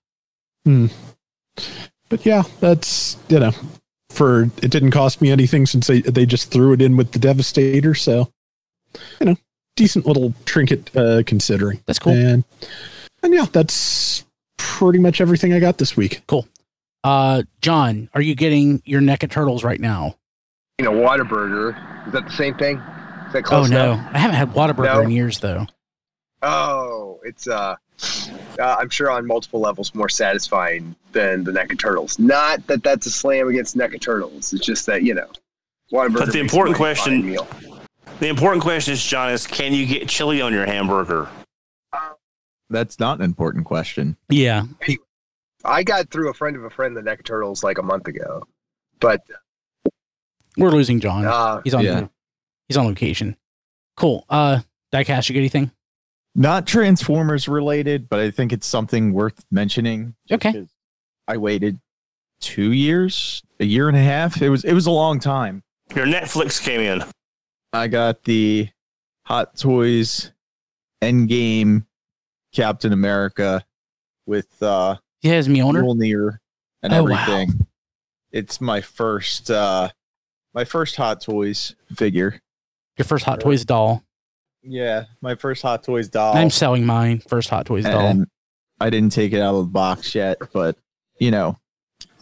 Hmm. 0.65 0.87
but 2.09 2.25
yeah, 2.25 2.43
that's 2.61 3.17
you 3.29 3.41
know, 3.41 3.53
for 4.11 4.45
it 4.63 4.71
didn't 4.71 4.93
cost 4.93 5.21
me 5.21 5.31
anything 5.33 5.67
since 5.67 5.87
they 5.89 6.01
they 6.03 6.27
just 6.27 6.51
threw 6.53 6.73
it 6.73 6.81
in 6.83 6.97
with 6.97 7.11
the 7.13 7.19
Devastator, 7.19 7.95
so 7.95 8.31
you 9.21 9.27
know, 9.27 9.37
decent 9.75 10.07
little 10.07 10.33
trinket 10.45 10.95
uh, 10.97 11.23
considering. 11.27 11.81
That's 11.87 11.99
cool. 11.99 12.13
And 12.13 12.45
and 13.23 13.35
yeah, 13.35 13.47
that's 13.51 14.25
pretty 14.57 14.99
much 14.99 15.21
everything 15.21 15.53
I 15.53 15.61
got 15.61 15.79
this 15.79 15.97
week. 15.97 16.23
Cool. 16.27 16.47
Uh, 17.05 17.43
John, 17.61 18.09
are 18.15 18.21
you 18.21 18.35
getting 18.35 18.83
your 18.85 19.01
neck 19.01 19.23
of 19.23 19.31
turtles 19.31 19.65
right 19.65 19.81
now? 19.81 20.17
You 20.79 20.85
know, 20.85 20.93
Whataburger. 20.93 22.07
Is 22.07 22.13
that 22.13 22.25
the 22.27 22.33
same 22.33 22.55
thing? 22.57 22.77
Is 23.27 23.33
that 23.33 23.45
Oh 23.53 23.65
no, 23.67 23.93
enough? 23.93 24.11
I 24.15 24.19
haven't 24.19 24.37
had 24.37 24.51
Whataburger 24.53 24.85
No. 24.95 25.01
in 25.01 25.11
years 25.11 25.39
though. 25.41 25.67
Oh, 26.43 27.19
it's 27.25 27.49
uh, 27.49 27.75
uh, 28.59 28.77
I'm 28.79 28.89
sure 28.91 29.11
on 29.11 29.27
multiple 29.27 29.61
levels 29.61 29.95
more 29.95 30.09
satisfying 30.09 30.95
than 31.13 31.43
the 31.45 31.53
neck 31.53 31.73
of 31.73 31.79
Turtles. 31.79 32.19
Not 32.19 32.65
that 32.69 32.83
that's 32.85 33.07
a 33.07 33.11
slam 33.11 33.49
against 33.49 33.75
neck 33.77 33.93
of 33.95 34.01
Turtles. 34.01 34.53
It's 34.53 34.65
just 34.65 34.87
that 34.87 35.03
you 35.03 35.15
know, 35.15 35.29
Whataburger. 35.93 36.19
But 36.19 36.33
the 36.33 36.41
important 36.41 36.77
question- 36.77 37.27
meal. 37.27 37.47
The 38.21 38.27
important 38.29 38.63
question 38.65 38.95
is, 38.95 39.05
John, 39.05 39.31
is 39.31 39.47
can 39.47 39.73
you 39.73 39.87
get 39.87 40.09
chili 40.09 40.41
on 40.41 40.53
your 40.53 40.67
hamburger? 40.67 41.29
That's 42.71 43.01
not 43.01 43.19
an 43.19 43.25
important 43.25 43.65
question. 43.65 44.17
Yeah, 44.29 44.65
I 45.65 45.83
got 45.83 46.11
through 46.11 46.31
a 46.31 46.35
friend 46.35 46.57
of 46.57 46.65
a 46.65 46.71
friend 46.71 46.97
the 46.97 47.03
Neck 47.03 47.25
Turtles 47.25 47.63
like 47.65 47.79
a 47.79 47.83
month 47.83 48.07
ago, 48.09 48.45
but 49.01 49.23
we're 50.57 50.71
losing 50.71 51.01
John. 51.01 51.25
uh, 51.25 51.61
he's 51.63 51.75
on. 51.75 51.85
yeah. 51.85 52.09
He's 52.69 52.77
on 52.77 52.87
location. 52.87 53.37
Cool. 53.97 54.25
Uh, 54.29 54.61
Diecast, 54.93 55.29
you 55.29 55.33
get 55.33 55.41
anything? 55.41 55.71
Not 56.35 56.67
Transformers 56.67 57.49
related, 57.49 58.09
but 58.09 58.21
I 58.21 58.31
think 58.31 58.53
it's 58.53 58.67
something 58.67 59.13
worth 59.13 59.45
mentioning. 59.51 60.15
Okay. 60.31 60.67
I 61.27 61.37
waited 61.37 61.81
two 62.41 62.73
years, 62.73 63.43
a 63.59 63.65
year 63.65 63.89
and 63.89 63.97
a 63.97 64.03
half. 64.03 64.41
It 64.41 64.51
was 64.51 64.65
it 64.65 64.73
was 64.73 64.87
a 64.87 64.91
long 64.91 65.19
time. 65.19 65.63
Your 65.95 66.07
Netflix 66.07 66.63
came 66.63 66.81
in. 66.81 67.03
I 67.73 67.89
got 67.89 68.23
the 68.25 68.69
Hot 69.25 69.57
Toys 69.57 70.31
Endgame 71.03 71.85
Captain 72.53 72.93
America 72.93 73.65
with 74.27 74.63
uh 74.63 74.97
He 75.21 75.29
has 75.29 75.49
me 75.49 75.63
owner. 75.63 75.83
Mjolnir 75.83 76.39
and 76.83 76.93
Oh, 76.93 77.05
wow. 77.05 77.11
everything. 77.23 77.67
It's 78.33 78.61
my 78.61 78.81
first 78.81 79.51
uh 79.51 79.89
my 80.55 80.65
first 80.65 80.97
Hot 80.97 81.21
Toys 81.21 81.75
figure. 81.97 82.41
Your 82.97 83.05
first 83.05 83.25
Hot 83.25 83.41
Toys 83.41 83.65
doll. 83.65 84.03
Yeah, 84.63 85.05
my 85.21 85.35
first 85.35 85.63
Hot 85.63 85.83
Toys 85.85 86.09
doll. 86.09 86.37
I'm 86.37 86.51
selling 86.51 86.85
mine. 86.85 87.21
First 87.29 87.49
Hot 87.51 87.65
Toys 87.67 87.85
doll. 87.85 88.25
I 88.81 88.91
didn't 88.91 89.13
take 89.13 89.33
it 89.33 89.41
out 89.41 89.55
of 89.55 89.67
the 89.67 89.71
box 89.73 90.15
yet, 90.15 90.39
but 90.53 90.77
you 91.19 91.31
know, 91.31 91.57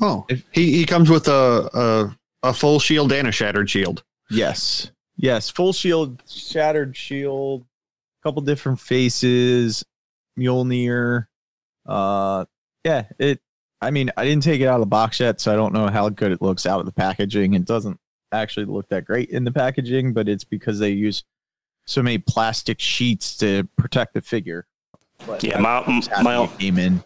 Oh, 0.00 0.26
If- 0.28 0.44
he 0.52 0.72
he 0.72 0.84
comes 0.84 1.08
with 1.10 1.28
a 1.28 2.12
a, 2.42 2.48
a 2.48 2.52
full 2.54 2.78
shield 2.78 3.12
and 3.12 3.26
a 3.28 3.32
shattered 3.32 3.68
shield. 3.70 4.02
yes, 4.30 4.90
yes, 5.16 5.48
full 5.50 5.72
shield, 5.72 6.22
shattered 6.28 6.94
shield, 6.96 7.62
a 7.62 8.22
couple 8.22 8.42
different 8.42 8.78
faces, 8.80 9.84
Mjolnir. 10.38 11.26
Uh, 11.84 12.44
yeah, 12.84 13.04
it. 13.18 13.40
I 13.80 13.90
mean, 13.90 14.10
I 14.16 14.24
didn't 14.24 14.42
take 14.42 14.60
it 14.60 14.66
out 14.66 14.74
of 14.76 14.80
the 14.80 14.86
box 14.86 15.20
yet, 15.20 15.40
so 15.40 15.52
I 15.52 15.56
don't 15.56 15.74
know 15.74 15.88
how 15.88 16.08
good 16.08 16.32
it 16.32 16.40
looks 16.40 16.64
out 16.66 16.80
of 16.80 16.86
the 16.86 16.92
packaging. 16.92 17.54
It 17.54 17.66
doesn't 17.66 18.00
actually 18.32 18.66
look 18.66 18.88
that 18.88 19.04
great 19.04 19.28
in 19.30 19.44
the 19.44 19.52
packaging, 19.52 20.12
but 20.14 20.28
it's 20.28 20.44
because 20.44 20.78
they 20.78 20.90
use 20.90 21.24
so 21.84 22.02
many 22.02 22.18
plastic 22.18 22.80
sheets 22.80 23.36
to 23.38 23.64
protect 23.76 24.14
the 24.14 24.22
figure. 24.22 24.66
But 25.26 25.44
Yeah, 25.44 25.60
that's 25.60 26.08
my 26.22 26.22
my 26.22 26.46
came 26.58 26.78
in. 26.78 27.04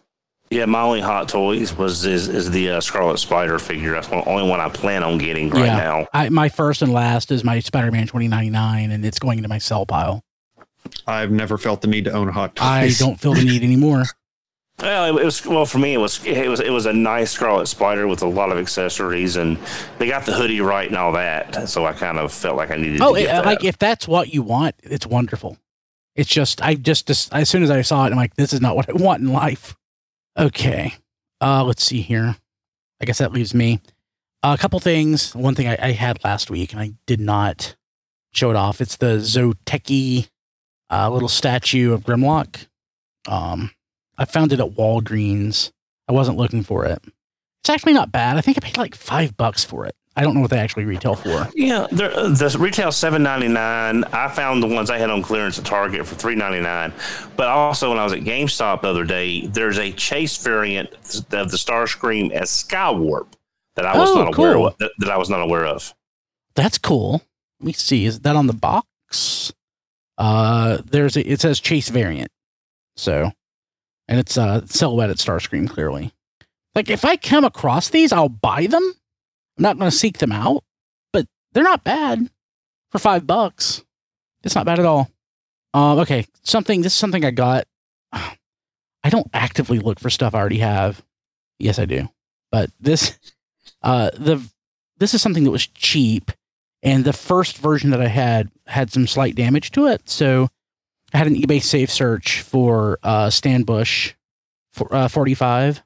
yeah 0.51 0.65
my 0.65 0.81
only 0.83 1.01
hot 1.01 1.29
toys 1.29 1.77
was 1.77 2.05
is, 2.07 2.29
is 2.29 2.51
the 2.51 2.71
uh, 2.71 2.81
Scarlet 2.81 3.19
Spider 3.19 3.59
figure. 3.59 3.93
That's 3.93 4.07
the 4.09 4.25
only 4.27 4.49
one 4.49 4.61
I 4.61 4.69
plan 4.69 5.03
on 5.03 5.19
getting 5.19 5.51
right 5.51 5.67
Yeah. 5.67 5.77
now. 5.77 6.07
I, 6.15 6.29
my 6.31 6.49
first 6.49 6.83
and 6.83 6.93
last 6.93 7.31
is 7.33 7.43
my 7.45 7.59
Spider-Man 7.61 8.07
2099, 8.07 8.91
and 8.93 9.05
it's 9.05 9.19
going 9.19 9.39
into 9.39 9.49
my 9.49 9.59
sell 9.59 9.85
pile. 9.87 10.25
I've 11.07 11.31
never 11.31 11.59
felt 11.59 11.81
the 11.81 11.89
need 11.89 12.05
to 12.05 12.13
own 12.13 12.29
a 12.29 12.33
hot 12.33 12.57
toy. 12.57 12.65
I 12.65 12.91
don't 12.99 13.19
feel 13.19 13.35
the 13.35 13.45
need 13.45 13.63
anymore. 13.63 14.05
Well, 14.81 15.19
it 15.19 15.25
was 15.25 15.45
well 15.45 15.67
for 15.67 15.79
me. 15.79 15.93
It 15.93 15.99
was 15.99 16.25
it 16.25 16.49
was 16.49 16.61
it 16.61 16.71
was 16.71 16.87
a 16.87 16.93
nice 16.95 17.33
Scarlet 17.33 17.67
Spider 17.67 18.07
with 18.07 18.23
a 18.23 18.27
lot 18.27 18.51
of 18.51 18.57
accessories, 18.57 19.37
and 19.37 19.59
they 19.99 20.09
got 20.09 20.25
the 20.25 20.33
hoodie 20.33 20.63
right 20.63 20.89
and 20.89 20.97
all 20.97 21.13
that. 21.13 21.69
So 21.69 21.85
I 21.85 21.93
kind 21.93 22.17
of 22.17 22.33
felt 22.33 22.57
like 22.57 22.71
I 22.71 22.77
needed. 22.77 23.03
Oh, 23.03 23.15
to 23.15 23.21
it, 23.21 23.25
get 23.25 23.33
that. 23.33 23.45
like 23.45 23.63
if 23.63 23.77
that's 23.77 24.09
what 24.09 24.33
you 24.33 24.43
want, 24.43 24.75
it's 24.83 25.07
wonderful. 25.07 25.59
It's 26.17 26.31
just 26.31 26.63
I 26.63 26.77
just, 26.77 27.07
just 27.07 27.31
as 27.35 27.51
soon 27.51 27.63
as 27.63 27.71
I 27.71 27.83
saw 27.83 28.07
it, 28.07 28.13
I'm 28.13 28.17
like, 28.17 28.37
this 28.37 28.55
is 28.55 28.63
not 28.63 28.75
what 28.75 28.89
I 28.89 28.95
want 28.95 29.21
in 29.21 29.31
life. 29.31 29.77
Okay, 30.39 30.95
uh, 31.43 31.63
let's 31.63 31.85
see 31.85 32.01
here. 32.01 32.37
I 33.03 33.05
guess 33.05 33.19
that 33.19 33.33
leaves 33.33 33.53
me 33.53 33.81
a 34.43 34.57
couple 34.57 34.81
things. 34.81 35.35
One 35.35 35.55
thing 35.55 35.69
I, 35.69 35.77
I 35.81 35.93
had 35.93 36.23
last 36.25 36.51
week 36.51 36.73
and 36.73 36.81
I 36.81 36.93
did 37.07 37.21
not 37.21 37.77
show 38.33 38.51
it 38.51 38.57
off. 38.57 38.81
It's 38.81 38.97
the 38.97 39.19
Zoteki 39.19 40.29
uh, 40.91 41.11
little 41.11 41.29
statue 41.29 41.93
of 41.93 42.05
Grimlock. 42.05 42.67
Um, 43.29 43.71
I 44.19 44.25
found 44.25 44.53
it 44.53 44.61
at 44.61 44.71
Walgreens. 44.71 45.71
I 46.09 46.13
wasn't 46.13 46.37
looking 46.39 46.63
for 46.63 46.85
it. 46.87 47.03
It's 47.63 47.71
actually 47.71 47.93
not 47.93 48.11
bad. 48.11 48.37
I 48.37 48.41
think 48.41 48.57
I 48.57 48.61
paid 48.61 48.77
like 48.79 48.95
five 48.95 49.37
bucks 49.37 49.65
for 49.65 49.87
it. 49.87 49.95
I 50.17 50.23
don't 50.23 50.35
know 50.35 50.41
what 50.41 50.51
they 50.51 50.59
actually 50.59 50.85
retail 50.87 51.15
for. 51.15 51.49
Yeah, 51.55 51.87
the 51.93 52.57
retail 52.59 52.91
seven 52.91 53.23
ninety 53.23 53.47
nine. 53.49 54.03
I 54.13 54.29
found 54.29 54.63
the 54.63 54.67
ones 54.67 54.91
I 54.91 54.99
had 54.99 55.09
on 55.09 55.23
clearance 55.23 55.59
at 55.59 55.65
Target 55.65 56.05
for 56.07 56.17
three 56.17 56.35
ninety 56.35 56.61
nine. 56.61 56.93
But 57.37 57.47
also, 57.49 57.91
when 57.91 57.99
I 57.99 58.05
was 58.05 58.13
at 58.13 58.21
GameStop 58.21 58.83
the 58.83 58.89
other 58.89 59.05
day, 59.05 59.47
there's 59.47 59.79
a 59.79 59.93
chase 59.93 60.37
variant 60.43 60.91
of 61.33 61.51
the 61.51 61.57
Starscream 61.57 62.33
as 62.33 62.51
Skywarp 62.51 63.29
that 63.77 63.87
I 63.87 63.97
was 63.97 64.11
Oh, 64.11 64.25
not 64.25 64.37
aware 64.37 64.55
cool. 64.55 64.67
of. 64.67 64.77
That, 64.79 64.91
that 64.99 65.11
I 65.11 65.17
was 65.17 65.31
not 65.31 65.41
aware 65.43 65.65
of. 65.65 65.95
That's 66.57 66.77
cool. 66.77 67.23
Let 67.61 67.67
me 67.67 67.73
see. 67.73 68.05
Is 68.05 68.21
that 68.21 68.35
on 68.37 68.49
the 68.49 68.53
box? 68.53 69.53
Uh, 70.21 70.83
there's 70.85 71.17
a, 71.17 71.29
it 71.29 71.41
says 71.41 71.61
Chase 71.61 71.89
variant. 71.89 72.31
So, 72.97 73.33
and 74.07 74.21
it's 74.21 74.37
uh 74.37 74.67
silhouetted 74.67 75.17
Starscream 75.17 75.69
clearly. 75.69 76.13
Like 76.75 76.91
if 76.91 77.07
I 77.07 77.17
come 77.17 77.45
across 77.45 77.89
these, 77.89 78.13
I'll 78.13 78.29
buy 78.29 78.67
them. 78.67 78.83
I'm 79.57 79.63
not 79.63 79.79
going 79.79 79.91
to 79.91 79.97
seek 79.97 80.19
them 80.19 80.31
out, 80.31 80.63
but 81.13 81.27
they're 81.53 81.65
not 81.65 81.85
bad 81.85 82.31
for 82.93 82.99
five 82.99 83.27
bucks. 83.27 83.83
It's 84.45 84.55
not 84.55 84.67
bad 84.67 84.79
at 84.79 84.87
all. 84.87 85.11
Um, 85.73 85.99
okay, 86.01 86.27
something. 86.43 86.83
This 86.83 86.93
is 86.93 86.99
something 86.99 87.25
I 87.25 87.31
got. 87.31 87.67
I 88.13 89.09
don't 89.09 89.31
actively 89.33 89.79
look 89.79 89.99
for 89.99 90.11
stuff 90.11 90.35
I 90.35 90.39
already 90.39 90.59
have. 90.59 91.03
Yes, 91.59 91.79
I 91.79 91.87
do. 91.87 92.11
But 92.53 92.71
this, 92.79 93.19
uh, 93.83 94.11
the 94.15 94.47
this 94.99 95.15
is 95.15 95.23
something 95.23 95.45
that 95.45 95.51
was 95.51 95.67
cheap 95.67 96.31
and 96.83 97.05
the 97.05 97.13
first 97.13 97.59
version 97.59 97.91
that 97.91 98.01
I 98.01 98.09
had 98.09 98.51
had 98.67 98.93
some 98.93 99.07
slight 99.07 99.35
damage 99.35 99.71
to 99.73 99.87
it. 99.87 100.09
So 100.09 100.49
I 101.13 101.19
had 101.19 101.27
an 101.27 101.35
eBay 101.35 101.63
safe 101.63 101.91
search 101.91 102.41
for 102.41 102.99
uh, 103.03 103.31
Stan 103.31 103.65
Bush 103.65 104.15
for 104.73 104.93
uh, 104.95 105.09
45. 105.09 105.83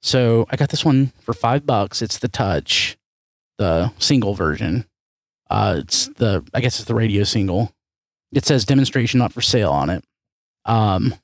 So 0.00 0.46
I 0.50 0.56
got 0.56 0.70
this 0.70 0.84
one 0.84 1.12
for 1.20 1.32
five 1.32 1.64
bucks. 1.64 2.02
It's 2.02 2.18
the 2.18 2.28
Touch, 2.28 2.96
the 3.58 3.92
single 3.98 4.34
version. 4.34 4.86
Uh, 5.48 5.76
it's 5.78 6.08
the 6.16 6.44
I 6.54 6.60
guess 6.60 6.78
it's 6.78 6.88
the 6.88 6.94
radio 6.94 7.24
single. 7.24 7.72
It 8.32 8.44
says 8.46 8.64
demonstration 8.64 9.18
not 9.18 9.32
for 9.32 9.42
sale 9.42 9.70
on 9.70 9.90
it. 9.90 10.02
Um, 10.64 11.14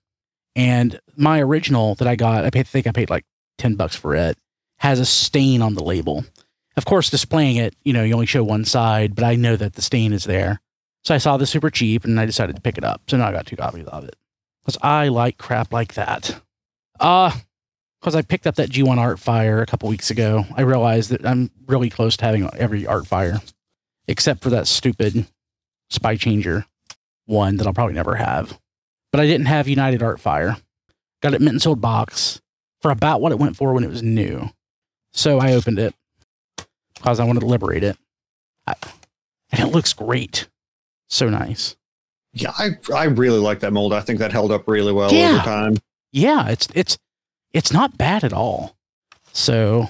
and 0.54 1.00
my 1.16 1.40
original 1.40 1.94
that 1.96 2.06
I 2.06 2.16
got, 2.16 2.44
I 2.44 2.50
paid, 2.50 2.66
think 2.66 2.86
I 2.86 2.92
paid 2.92 3.10
like 3.10 3.24
ten 3.56 3.74
bucks 3.74 3.96
for 3.96 4.14
it. 4.14 4.36
Has 4.78 5.00
a 5.00 5.06
stain 5.06 5.62
on 5.62 5.74
the 5.74 5.82
label. 5.82 6.24
Of 6.79 6.85
course, 6.85 7.11
displaying 7.11 7.57
it, 7.57 7.74
you 7.83 7.93
know, 7.93 8.05
you 8.05 8.14
only 8.14 8.26
show 8.26 8.45
one 8.45 8.64
side, 8.64 9.16
but 9.16 9.24
I 9.24 9.35
know 9.35 9.57
that 9.57 9.74
the 9.74 9.83
stain 9.83 10.12
is 10.12 10.22
there. 10.22 10.61
So 11.03 11.12
I 11.12 11.18
saw 11.18 11.37
this 11.37 11.51
super 11.51 11.70
cheap 11.70 12.05
and 12.05 12.20
I 12.20 12.24
decided 12.24 12.55
to 12.55 12.62
pick 12.62 12.79
it 12.79 12.85
up. 12.85 13.03
So 13.09 13.16
now 13.16 13.26
I 13.26 13.33
got 13.33 13.47
two 13.47 13.57
copies 13.57 13.85
of 13.87 14.05
it. 14.05 14.14
Because 14.62 14.79
I 14.81 15.09
like 15.09 15.39
crap 15.39 15.72
like 15.72 15.95
that. 15.95 16.41
Uh, 17.01 17.33
because 18.01 18.14
I 18.14 18.22
picked 18.22 18.47
up 18.47 18.55
that 18.55 18.70
G1 18.70 18.97
Art 18.97 19.18
Fire 19.18 19.61
a 19.61 19.66
couple 19.66 19.89
weeks 19.89 20.11
ago. 20.11 20.45
I 20.55 20.61
realized 20.61 21.11
that 21.11 21.26
I'm 21.26 21.51
really 21.66 21.91
close 21.91 22.16
to 22.18 22.24
having 22.24 22.49
every 22.57 22.87
Art 22.87 23.09
Fire, 23.09 23.41
except 24.07 24.41
for 24.41 24.51
that 24.51 24.68
stupid 24.68 25.26
Spy 25.91 26.14
Changer 26.14 26.64
one 27.26 27.57
that 27.57 27.66
I'll 27.66 27.74
probably 27.74 27.95
never 27.95 28.14
have. 28.14 28.57
But 29.11 29.20
I 29.20 29.26
didn't 29.26 29.47
have 29.47 29.66
United 29.66 30.01
Art 30.01 30.20
Fire. 30.20 30.59
Got 31.22 31.35
it 31.35 31.41
mint 31.41 31.55
and 31.55 31.62
sold 31.62 31.81
box 31.81 32.41
for 32.81 32.93
about 32.93 33.20
what 33.20 33.33
it 33.33 33.39
went 33.41 33.57
for 33.57 33.72
when 33.72 33.83
it 33.83 33.91
was 33.91 34.05
new. 34.05 34.51
So 35.12 35.41
I 35.41 35.55
opened 35.55 35.81
it 35.81 35.93
because 36.99 37.18
I 37.20 37.24
wanted 37.24 37.40
to 37.40 37.46
liberate 37.46 37.82
it. 37.82 37.96
I, 38.66 38.74
and 39.51 39.66
it 39.68 39.72
looks 39.72 39.92
great. 39.92 40.49
So 41.09 41.28
nice. 41.30 41.74
Yeah, 42.34 42.53
I 42.59 42.70
I 42.94 43.05
really 43.05 43.38
like 43.38 43.61
that 43.61 43.72
mold. 43.72 43.92
I 43.94 44.01
think 44.01 44.18
that 44.18 44.30
held 44.32 44.53
up 44.53 44.68
really 44.68 44.92
well 44.92 45.12
Yeah. 45.12 45.34
over 45.36 45.38
time. 45.44 45.76
Yeah, 46.12 46.49
it's 46.49 46.68
it's 46.74 46.99
it's 47.53 47.72
not 47.72 47.96
bad 47.96 48.24
at 48.24 48.32
all. 48.32 48.76
So 49.32 49.88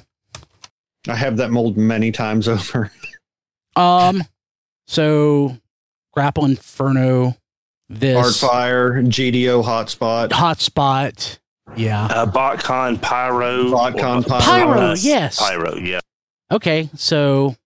I 1.09 1.17
have 1.17 1.37
that 1.39 1.51
mold 1.51 1.77
many 1.77 2.13
times 2.13 2.47
over. 2.49 2.91
um 3.77 4.23
so 4.87 5.57
Grapple 6.13 6.45
Inferno, 6.47 7.37
this 7.89 8.43
Artfire, 8.43 9.05
GDO 9.07 9.63
hotspot, 9.65 10.29
hotspot. 10.31 11.39
Yeah. 11.77 12.07
Uh, 12.07 12.27
BotCon 12.27 13.01
Pyro. 13.03 13.65
BotCon 13.67 14.27
Pyro. 14.27 14.41
Pyro, 14.41 14.95
yes. 14.95 15.39
Pyro, 15.39 15.77
yeah. 15.77 16.01
Okay, 16.51 16.89
so 16.95 17.57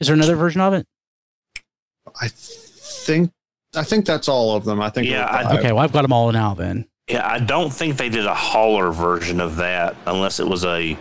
is 0.00 0.06
there 0.08 0.14
another 0.14 0.36
version 0.36 0.60
of 0.60 0.72
it? 0.74 0.86
I 2.20 2.28
think 2.28 3.30
I 3.76 3.82
think 3.82 4.06
that's 4.06 4.28
all 4.28 4.56
of 4.56 4.64
them. 4.64 4.80
I 4.80 4.88
think. 4.90 5.08
Yeah, 5.08 5.24
I- 5.24 5.58
Okay, 5.58 5.72
well 5.72 5.82
I've 5.84 5.92
got 5.92 6.02
them 6.02 6.12
all 6.12 6.30
now 6.32 6.54
then. 6.54 6.86
Yeah, 7.08 7.26
I 7.28 7.38
don't 7.38 7.70
think 7.72 7.96
they 7.98 8.08
did 8.08 8.24
a 8.24 8.34
hauler 8.34 8.90
version 8.90 9.40
of 9.40 9.56
that 9.56 9.94
unless 10.06 10.40
it 10.40 10.46
was 10.48 10.64
a 10.64 10.96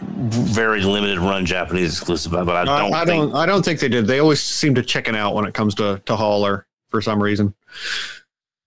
very 0.00 0.80
limited 0.82 1.18
run 1.18 1.44
Japanese 1.44 1.98
exclusive. 1.98 2.32
But 2.32 2.48
I 2.50 2.62
I, 2.62 2.64
don't 2.64 2.94
I 2.94 3.04
think. 3.04 3.32
don't. 3.32 3.34
I 3.36 3.46
don't 3.46 3.64
think 3.64 3.80
they 3.80 3.88
did. 3.88 4.06
They 4.06 4.20
always 4.20 4.40
seem 4.40 4.74
to 4.76 4.82
chicken 4.82 5.14
out 5.14 5.34
when 5.34 5.44
it 5.44 5.52
comes 5.52 5.74
to 5.76 6.00
to 6.06 6.16
hauler 6.16 6.66
for 6.88 7.02
some 7.02 7.22
reason. 7.22 7.54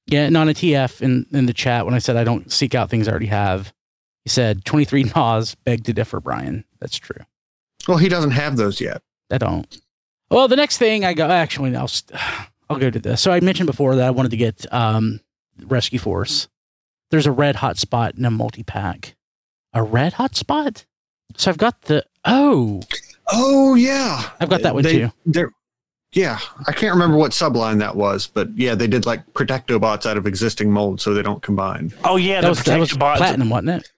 Yeah, 0.05 0.25
and 0.25 0.37
on 0.37 0.47
a 0.49 0.53
TF 0.53 1.01
in, 1.01 1.25
in 1.33 1.47
the 1.47 1.53
chat 1.53 1.85
when 1.85 1.93
I 1.93 1.99
said 1.99 2.15
I 2.15 2.23
don't 2.23 2.49
seek 2.51 2.73
out 2.75 2.89
things 2.89 3.07
I 3.07 3.11
already 3.11 3.25
have, 3.25 3.73
he 4.23 4.29
said 4.29 4.63
23 4.63 5.03
Nas 5.15 5.55
beg 5.55 5.83
to 5.85 5.93
differ, 5.93 6.19
Brian. 6.21 6.63
That's 6.79 6.97
true. 6.97 7.23
Well, 7.87 7.97
he 7.97 8.09
doesn't 8.09 8.31
have 8.31 8.57
those 8.57 8.81
yet. 8.81 9.01
I 9.31 9.37
don't. 9.37 9.81
Well, 10.29 10.47
the 10.47 10.55
next 10.57 10.77
thing 10.77 11.05
I 11.05 11.13
got 11.13 11.31
actually 11.31 11.75
I'll 11.75 11.89
I'll 12.69 12.77
go 12.79 12.89
to 12.89 12.99
this. 12.99 13.21
So 13.21 13.31
I 13.31 13.39
mentioned 13.39 13.67
before 13.67 13.95
that 13.95 14.05
I 14.07 14.11
wanted 14.11 14.31
to 14.31 14.37
get 14.37 14.71
um 14.73 15.19
Rescue 15.65 15.99
Force. 15.99 16.47
There's 17.11 17.25
a 17.25 17.31
red 17.31 17.55
hot 17.57 17.77
spot 17.77 18.15
in 18.15 18.25
a 18.25 18.31
multi 18.31 18.63
pack. 18.63 19.15
A 19.73 19.81
red 19.83 20.13
hot 20.13 20.35
spot? 20.35 20.85
So 21.37 21.49
I've 21.51 21.57
got 21.57 21.83
the 21.83 22.05
oh 22.25 22.81
Oh 23.31 23.75
yeah, 23.75 24.29
I've 24.39 24.49
got 24.49 24.61
that 24.61 24.73
one 24.73 24.83
They- 24.83 24.99
too. 24.99 25.11
They're, 25.25 25.51
yeah, 26.13 26.39
I 26.65 26.71
can't 26.71 26.93
remember 26.93 27.17
what 27.17 27.31
subline 27.31 27.79
that 27.79 27.95
was, 27.95 28.27
but 28.27 28.47
yeah, 28.57 28.75
they 28.75 28.87
did 28.87 29.05
like 29.05 29.25
protectobots 29.33 30.05
out 30.05 30.15
of 30.17 30.25
existing 30.25 30.71
molds 30.71 31.03
so 31.03 31.13
they 31.13 31.21
don't 31.21 31.41
combine. 31.43 31.91
Oh 32.05 32.15
yeah, 32.15 32.35
That 32.39 32.47
the 32.47 32.49
was 32.51 32.63
that 32.63 32.79
was 32.79 32.93
bots. 32.93 33.17
platinum, 33.19 33.49
wasn't 33.49 33.69
it? 33.81 33.91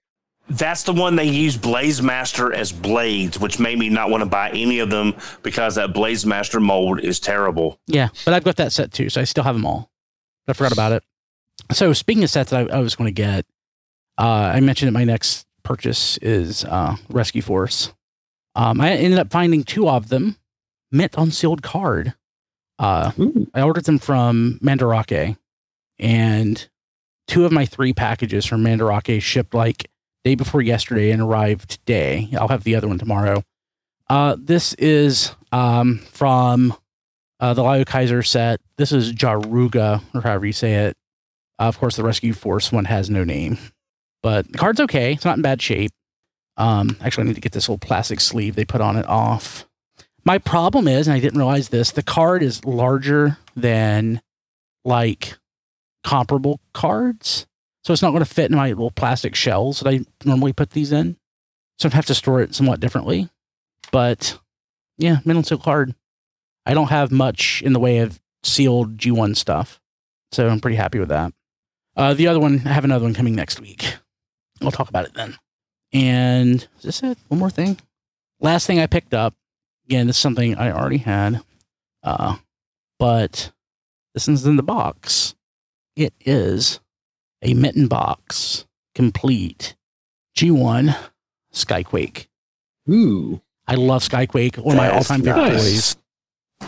That's 0.49 0.83
the 0.83 0.93
one 0.93 1.15
they 1.15 1.25
use 1.29 1.57
Blaze 1.57 2.01
Master 2.01 2.51
as 2.51 2.71
blades, 2.71 3.39
which 3.39 3.59
made 3.59 3.77
me 3.77 3.89
not 3.89 4.09
want 4.09 4.23
to 4.23 4.29
buy 4.29 4.49
any 4.49 4.79
of 4.79 4.89
them 4.89 5.13
because 5.43 5.75
that 5.75 5.93
Blaze 5.93 6.25
Master 6.25 6.59
mold 6.59 6.99
is 7.01 7.19
terrible. 7.19 7.79
Yeah, 7.87 8.09
but 8.25 8.33
I've 8.33 8.43
got 8.43 8.55
that 8.55 8.71
set 8.71 8.91
too, 8.91 9.09
so 9.09 9.21
I 9.21 9.25
still 9.25 9.43
have 9.43 9.55
them 9.55 9.65
all. 9.65 9.91
But 10.47 10.55
I 10.55 10.57
forgot 10.57 10.71
about 10.73 10.91
it. 10.93 11.03
So 11.71 11.93
speaking 11.93 12.23
of 12.23 12.29
sets 12.31 12.49
that 12.49 12.71
I, 12.71 12.77
I 12.77 12.79
was 12.79 12.95
going 12.95 13.07
to 13.07 13.11
get, 13.13 13.45
uh, 14.17 14.51
I 14.55 14.59
mentioned 14.59 14.87
that 14.87 14.99
my 14.99 15.03
next 15.03 15.45
purchase 15.63 16.17
is 16.17 16.65
uh, 16.65 16.95
Rescue 17.09 17.43
Force. 17.43 17.93
Um, 18.55 18.81
I 18.81 18.93
ended 18.93 19.19
up 19.19 19.31
finding 19.31 19.63
two 19.63 19.87
of 19.87 20.09
them. 20.09 20.37
mint 20.91 21.13
unsealed 21.15 21.61
card. 21.61 22.15
Uh, 22.79 23.11
I 23.53 23.61
ordered 23.61 23.85
them 23.85 23.99
from 23.99 24.59
Mandarake, 24.63 25.37
and 25.99 26.67
two 27.27 27.45
of 27.45 27.51
my 27.51 27.65
three 27.65 27.93
packages 27.93 28.45
from 28.45 28.63
Mandarake 28.63 29.21
shipped 29.21 29.53
like 29.53 29.91
day 30.23 30.35
before 30.35 30.61
yesterday 30.61 31.11
and 31.11 31.21
arrived 31.21 31.69
today. 31.69 32.29
I'll 32.37 32.47
have 32.47 32.63
the 32.63 32.75
other 32.75 32.87
one 32.87 32.99
tomorrow. 32.99 33.43
Uh, 34.09 34.35
this 34.39 34.73
is 34.75 35.35
um, 35.51 35.99
from 36.11 36.75
uh, 37.39 37.53
the 37.53 37.63
Lio 37.63 37.85
Kaiser 37.85 38.23
set. 38.23 38.59
This 38.77 38.91
is 38.91 39.13
Jaruga, 39.13 40.01
or 40.13 40.21
however 40.21 40.45
you 40.45 40.53
say 40.53 40.75
it. 40.75 40.97
Uh, 41.59 41.63
of 41.63 41.77
course, 41.77 41.95
the 41.95 42.03
Rescue 42.03 42.33
Force 42.33 42.71
one 42.71 42.85
has 42.85 43.09
no 43.09 43.23
name, 43.23 43.57
but 44.23 44.51
the 44.51 44.57
card's 44.57 44.79
okay. 44.81 45.13
It's 45.13 45.25
not 45.25 45.37
in 45.37 45.41
bad 45.41 45.61
shape. 45.61 45.91
Um, 46.57 46.97
actually, 47.01 47.23
I 47.23 47.27
need 47.27 47.35
to 47.35 47.41
get 47.41 47.51
this 47.51 47.69
little 47.69 47.77
plastic 47.77 48.19
sleeve 48.19 48.55
they 48.55 48.65
put 48.65 48.81
on 48.81 48.97
it 48.97 49.07
off. 49.07 49.65
My 50.25 50.37
problem 50.37 50.87
is, 50.87 51.07
and 51.07 51.15
I 51.15 51.19
didn't 51.19 51.37
realize 51.37 51.69
this, 51.69 51.91
the 51.91 52.03
card 52.03 52.43
is 52.43 52.65
larger 52.65 53.37
than 53.55 54.21
like 54.83 55.37
comparable 56.03 56.59
cards. 56.73 57.45
So 57.83 57.93
it's 57.93 58.01
not 58.01 58.11
going 58.11 58.23
to 58.23 58.29
fit 58.29 58.51
in 58.51 58.57
my 58.57 58.69
little 58.69 58.91
plastic 58.91 59.35
shells 59.35 59.79
that 59.79 59.89
I 59.89 60.01
normally 60.25 60.53
put 60.53 60.71
these 60.71 60.91
in. 60.91 61.17
So 61.77 61.87
I'd 61.87 61.93
have 61.93 62.05
to 62.07 62.15
store 62.15 62.41
it 62.41 62.53
somewhat 62.53 62.79
differently. 62.79 63.29
But 63.91 64.37
yeah, 64.97 65.19
middle 65.25 65.43
seal 65.43 65.59
hard. 65.59 65.95
I 66.65 66.73
don't 66.73 66.89
have 66.89 67.11
much 67.11 67.61
in 67.61 67.73
the 67.73 67.79
way 67.79 67.99
of 67.99 68.19
sealed 68.43 68.97
G1 68.97 69.35
stuff. 69.35 69.79
So 70.31 70.47
I'm 70.47 70.59
pretty 70.59 70.75
happy 70.77 70.99
with 70.99 71.09
that. 71.09 71.33
Uh, 71.95 72.13
the 72.13 72.27
other 72.27 72.39
one, 72.39 72.61
I 72.65 72.73
have 72.73 72.83
another 72.83 73.05
one 73.05 73.13
coming 73.13 73.35
next 73.35 73.59
week. 73.59 73.95
I'll 74.61 74.71
talk 74.71 74.89
about 74.89 75.05
it 75.05 75.13
then. 75.13 75.37
And 75.91 76.67
is 76.77 76.83
this 76.83 77.03
it? 77.03 77.17
One 77.29 77.39
more 77.39 77.49
thing. 77.49 77.79
Last 78.39 78.67
thing 78.67 78.79
I 78.79 78.87
picked 78.87 79.13
up. 79.13 79.33
Again, 79.85 80.07
this 80.07 80.17
is 80.17 80.21
something 80.21 80.55
I 80.55 80.71
already 80.71 80.97
had. 80.97 81.41
Uh, 82.03 82.37
but 82.99 83.51
this 84.13 84.27
one's 84.27 84.45
in 84.45 84.55
the 84.55 84.63
box. 84.63 85.35
It 85.95 86.13
is 86.19 86.79
a 87.41 87.53
mitten 87.53 87.87
box 87.87 88.65
complete 88.95 89.75
G1 90.37 90.95
Skyquake. 91.53 92.27
Ooh. 92.89 93.41
I 93.67 93.75
love 93.75 94.01
Skyquake, 94.03 94.57
one 94.57 94.75
of 94.75 94.77
my 94.77 94.89
all 94.89 95.01
is 95.01 95.07
time 95.07 95.21
favorite 95.21 95.51
toys. 95.51 95.95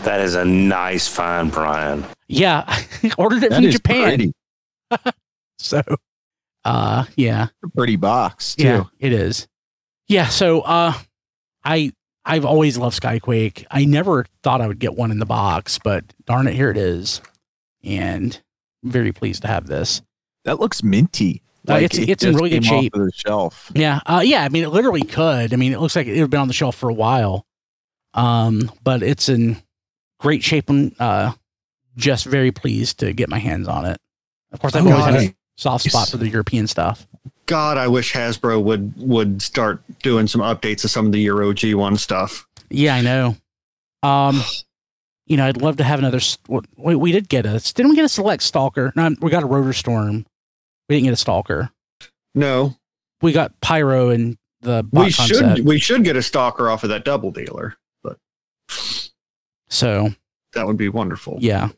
That 0.03 0.21
is 0.21 0.35
a 0.35 0.45
nice 0.45 1.07
find, 1.07 1.51
Brian. 1.51 2.05
Yeah, 2.27 2.63
I 2.67 3.11
ordered 3.17 3.43
it 3.43 3.49
That 3.49 3.61
from 3.61 3.71
Japan. 3.71 4.33
So, 5.63 5.81
uh, 6.65 7.05
yeah, 7.15 7.49
pretty 7.77 7.95
box 7.95 8.55
too. 8.55 8.63
yeah, 8.63 8.83
it 8.99 9.13
is. 9.13 9.47
Yeah, 10.07 10.27
so, 10.27 10.61
uh, 10.61 10.93
I, 11.63 11.91
I've 12.25 12.45
always 12.45 12.77
loved 12.79 12.99
Skyquake. 12.99 13.65
I 13.69 13.85
never 13.85 14.25
thought 14.41 14.59
I 14.59 14.67
would 14.67 14.79
get 14.79 14.95
one 14.95 15.11
in 15.11 15.19
the 15.19 15.25
box, 15.27 15.77
but 15.83 16.03
darn 16.25 16.47
it, 16.47 16.55
here 16.55 16.71
it 16.71 16.77
is. 16.77 17.21
And 17.83 18.41
I'm 18.83 18.89
very 18.89 19.11
pleased 19.11 19.43
to 19.43 19.47
have 19.49 19.67
this. 19.67 20.01
That 20.45 20.59
looks 20.59 20.83
minty. 20.83 21.41
Uh, 21.69 21.73
it's- 21.75 21.97
it 21.99 22.09
it's 22.09 22.23
in 22.23 22.31
just 22.31 22.37
really 22.41 22.49
good 22.49 22.63
came 22.63 22.73
off 22.77 22.83
shape. 22.83 22.95
of 22.95 23.01
the 23.05 23.11
shelf. 23.13 23.71
Yeah, 23.75 23.99
uh, 24.07 24.21
yeah. 24.25 24.43
I 24.43 24.49
mean, 24.49 24.63
it 24.63 24.69
literally 24.69 25.03
could. 25.03 25.53
I 25.53 25.57
mean, 25.57 25.73
it 25.73 25.79
looks 25.79 25.95
like 25.95 26.07
it 26.07 26.17
had 26.17 26.29
been 26.29 26.39
on 26.39 26.47
the 26.47 26.53
shelf 26.55 26.75
for 26.75 26.89
a 26.89 26.93
while, 26.93 27.45
um, 28.13 28.71
but 28.83 29.03
it's 29.03 29.29
in 29.29 29.57
great 30.19 30.43
shape 30.43 30.69
and 30.69 30.95
uh, 30.99 31.33
just 31.95 32.25
very 32.25 32.51
pleased 32.51 32.99
to 32.99 33.13
get 33.13 33.29
my 33.29 33.39
hands 33.39 33.67
on 33.67 33.85
it. 33.85 33.97
Of 34.51 34.59
course, 34.59 34.75
I've 34.75 34.85
Oh, 34.87 34.91
always 34.91 35.05
had 35.05 35.15
a 35.29 35.35
soft 35.55 35.83
spot 35.89 36.09
for 36.09 36.17
the 36.17 36.27
European 36.27 36.67
stuff. 36.67 37.05
God, 37.45 37.77
I 37.77 37.87
wish 37.87 38.13
Hasbro 38.13 38.61
would 38.63 38.93
would 38.97 39.41
start 39.41 39.81
doing 40.01 40.25
some 40.27 40.41
updates 40.41 40.83
of 40.83 40.89
some 40.91 41.05
of 41.05 41.11
the 41.11 41.19
Euro 41.21 41.53
G1 41.53 41.99
stuff. 41.99 42.47
Yeah, 42.69 42.95
I 42.95 43.01
know. 43.01 43.35
Um, 44.03 44.41
you 45.27 45.37
know, 45.37 45.45
I'd 45.45 45.61
love 45.61 45.77
to 45.77 45.83
have 45.83 45.99
another. 45.99 46.17
s- 46.17 46.37
what- 46.47 46.65
We, 46.77 46.95
we 46.95 47.11
did 47.11 47.29
get 47.29 47.45
a. 47.45 47.59
Didn't 47.73 47.91
we 47.91 47.95
get 47.95 48.05
a 48.05 48.09
select 48.09 48.41
stalker? 48.43 48.91
No, 48.95 49.13
we 49.21 49.29
got 49.29 49.43
a 49.43 49.47
rotor 49.47 49.73
storm. 49.73 50.25
We 50.91 50.97
didn't 50.97 51.05
get 51.05 51.13
a 51.13 51.15
stalker. 51.15 51.69
No, 52.35 52.75
We 53.21 53.31
got 53.31 53.57
pyro 53.61 54.09
and 54.09 54.37
the 54.59 54.85
we 54.91 55.09
should 55.09 55.39
concept. 55.39 55.65
we 55.65 55.79
should 55.79 56.03
get 56.03 56.17
a 56.17 56.21
stalker 56.21 56.69
off 56.69 56.83
of 56.83 56.89
that 56.89 57.05
double 57.05 57.31
dealer. 57.31 57.77
But 58.03 58.17
so 59.69 60.09
That 60.53 60.67
would 60.67 60.75
be 60.75 60.89
wonderful. 60.89 61.37
yeah, 61.39 61.69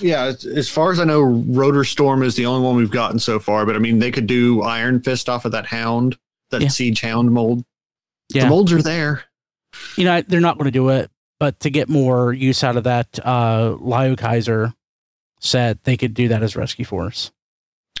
Yeah, 0.00 0.32
as, 0.56 0.68
far 0.68 0.90
as 0.90 0.98
I 0.98 1.04
know, 1.04 1.20
Rotor 1.20 1.84
Storm 1.84 2.24
is 2.24 2.34
the 2.34 2.46
only 2.46 2.66
one 2.66 2.74
we've 2.74 2.90
gotten 2.90 3.20
so 3.20 3.38
far. 3.38 3.64
But 3.64 3.76
I 3.76 3.78
mean, 3.78 4.00
they 4.00 4.10
could 4.10 4.26
do 4.26 4.62
Iron 4.62 5.00
Fist 5.02 5.28
off 5.28 5.44
of 5.44 5.52
that 5.52 5.66
Hound, 5.66 6.18
that 6.50 6.60
Yeah. 6.62 6.68
Siege 6.68 7.00
Hound 7.02 7.30
mold. 7.30 7.64
yeah. 8.34 8.42
The 8.44 8.50
molds 8.50 8.72
are 8.72 8.82
there. 8.82 9.22
you 9.96 10.04
know, 10.04 10.20
they're 10.22 10.40
not 10.40 10.56
going 10.58 10.64
to 10.64 10.72
do 10.72 10.88
it, 10.88 11.12
but 11.38 11.60
to 11.60 11.70
get 11.70 11.88
more 11.88 12.32
use 12.32 12.64
out 12.64 12.76
of 12.76 12.82
that 12.84 13.20
uh, 13.24 13.76
Lio 13.80 14.16
Kaiser 14.16 14.74
set, 15.38 15.84
they 15.84 15.96
could 15.96 16.12
do 16.14 16.26
that 16.26 16.42
as 16.42 16.56
Rescue 16.56 16.84
Force. 16.84 17.30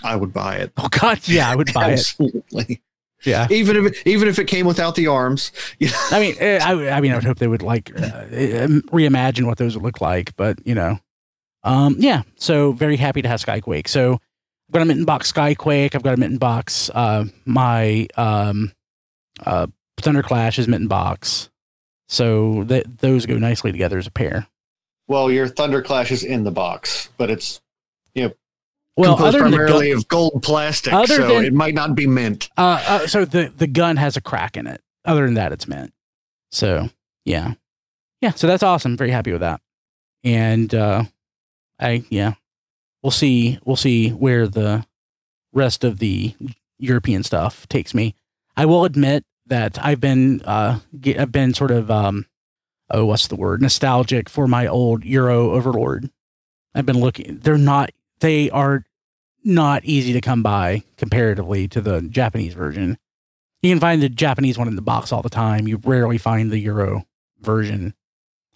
I 0.02 0.16
would 0.16 0.32
buy 0.32 0.56
it. 0.56 0.72
Oh 0.76 0.88
God, 0.88 1.20
yeah, 1.26 1.50
I 1.50 1.56
would 1.56 1.72
buy 1.72 1.90
it. 1.90 1.92
Absolutely. 1.92 2.82
Yeah, 3.24 3.48
Even 3.50 3.76
if 3.76 3.92
it, 3.92 4.06
even 4.06 4.28
if 4.28 4.38
it 4.38 4.44
came 4.44 4.64
without 4.64 4.94
the 4.94 5.08
arms. 5.08 5.50
Yeah. 5.80 5.90
I 6.12 6.20
mean, 6.20 6.34
eh, 6.38 6.60
I, 6.62 6.90
I 6.90 7.00
mean, 7.00 7.12
I 7.12 7.16
would 7.16 7.24
hope 7.24 7.38
they 7.38 7.48
would 7.48 7.62
like 7.62 7.90
uh, 8.00 8.26
eh, 8.30 8.66
reimagine 8.92 9.44
what 9.44 9.58
those 9.58 9.74
would 9.74 9.82
look 9.82 10.00
like, 10.00 10.36
but 10.36 10.64
you 10.64 10.74
know, 10.74 11.00
um, 11.64 11.96
yeah. 11.98 12.22
So 12.36 12.72
very 12.72 12.96
happy 12.96 13.22
to 13.22 13.28
have 13.28 13.40
Skyquake. 13.40 13.88
So 13.88 14.14
I've 14.14 14.72
got 14.72 14.82
a 14.82 14.84
mitten 14.84 15.04
box 15.04 15.32
Skyquake. 15.32 15.94
I've 15.94 16.02
got 16.02 16.14
a 16.14 16.16
mitten 16.16 16.38
box. 16.38 16.90
Uh, 16.94 17.24
my 17.44 18.06
um, 18.16 18.72
uh, 19.44 19.66
Thunderclash 20.00 20.58
is 20.58 20.68
mitten 20.68 20.88
box. 20.88 21.50
So 22.08 22.64
that 22.64 22.98
those 22.98 23.26
go 23.26 23.36
nicely 23.36 23.72
together 23.72 23.98
as 23.98 24.06
a 24.06 24.12
pair. 24.12 24.46
Well, 25.08 25.30
your 25.30 25.48
Thunderclash 25.48 26.10
is 26.10 26.22
in 26.22 26.44
the 26.44 26.50
box, 26.50 27.08
but 27.18 27.30
it's 27.30 27.60
Well, 28.98 29.16
composed 29.16 29.36
other 29.36 29.44
than 29.44 29.52
gun, 29.52 29.58
primarily 29.60 29.90
of 29.92 30.08
gold 30.08 30.42
plastic, 30.42 30.92
so 31.06 31.28
than- 31.28 31.44
it 31.44 31.54
might 31.54 31.74
not 31.74 31.94
be 31.94 32.06
mint. 32.06 32.50
Uh, 32.56 32.82
uh, 32.86 33.06
so 33.06 33.24
the 33.24 33.52
the 33.56 33.66
gun 33.68 33.96
has 33.96 34.16
a 34.16 34.20
crack 34.20 34.56
in 34.56 34.66
it. 34.66 34.82
Other 35.04 35.24
than 35.24 35.34
that, 35.34 35.52
it's 35.52 35.68
mint. 35.68 35.92
So 36.50 36.88
yeah, 37.24 37.54
yeah. 38.20 38.32
So 38.32 38.46
that's 38.46 38.62
awesome. 38.62 38.96
Very 38.96 39.10
happy 39.12 39.30
with 39.30 39.40
that. 39.42 39.60
And 40.24 40.74
uh, 40.74 41.04
I 41.78 42.04
yeah, 42.10 42.34
we'll 43.02 43.12
see. 43.12 43.58
We'll 43.64 43.76
see 43.76 44.10
where 44.10 44.48
the 44.48 44.84
rest 45.52 45.84
of 45.84 45.98
the 46.00 46.34
European 46.78 47.22
stuff 47.22 47.68
takes 47.68 47.94
me. 47.94 48.14
I 48.56 48.66
will 48.66 48.84
admit 48.84 49.24
that 49.46 49.78
I've 49.84 50.00
been 50.00 50.42
uh, 50.42 50.80
ge- 50.98 51.16
I've 51.16 51.30
been 51.32 51.54
sort 51.54 51.70
of 51.70 51.88
um, 51.90 52.26
oh, 52.90 53.04
what's 53.04 53.28
the 53.28 53.36
word? 53.36 53.62
Nostalgic 53.62 54.28
for 54.28 54.48
my 54.48 54.66
old 54.66 55.04
Euro 55.04 55.52
Overlord. 55.52 56.10
I've 56.74 56.86
been 56.86 56.98
looking. 57.00 57.38
They're 57.38 57.56
not. 57.56 57.90
They 58.20 58.50
are 58.50 58.84
not 59.44 59.84
easy 59.84 60.12
to 60.12 60.20
come 60.20 60.42
by 60.42 60.82
comparatively 60.96 61.68
to 61.68 61.80
the 61.80 62.02
Japanese 62.02 62.54
version. 62.54 62.98
You 63.62 63.70
can 63.70 63.80
find 63.80 64.02
the 64.02 64.08
Japanese 64.08 64.58
one 64.58 64.68
in 64.68 64.76
the 64.76 64.82
box 64.82 65.12
all 65.12 65.22
the 65.22 65.28
time. 65.28 65.66
You 65.66 65.80
rarely 65.84 66.18
find 66.18 66.50
the 66.50 66.58
Euro 66.58 67.06
version. 67.40 67.94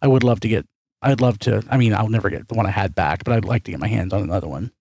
I 0.01 0.09
would 0.09 0.23
love 0.23 0.41
to 0.41 0.49
get, 0.49 0.67
I'd 1.01 1.21
love 1.21 1.39
to, 1.41 1.63
I 1.71 1.77
mean, 1.77 1.95
I'll 1.95 2.09
never 2.09 2.31
get 2.31 2.49
the 2.49 2.55
one 2.55 2.67
I 2.67 2.71
had 2.71 2.95
back, 2.95 3.25
but 3.25 3.33
I'd 3.33 3.45
like 3.45 3.65
to 3.65 3.71
get 3.71 3.81
my 3.81 3.89
hands 3.89 4.13
on 4.13 4.23
another 4.23 4.49
one. 4.49 4.73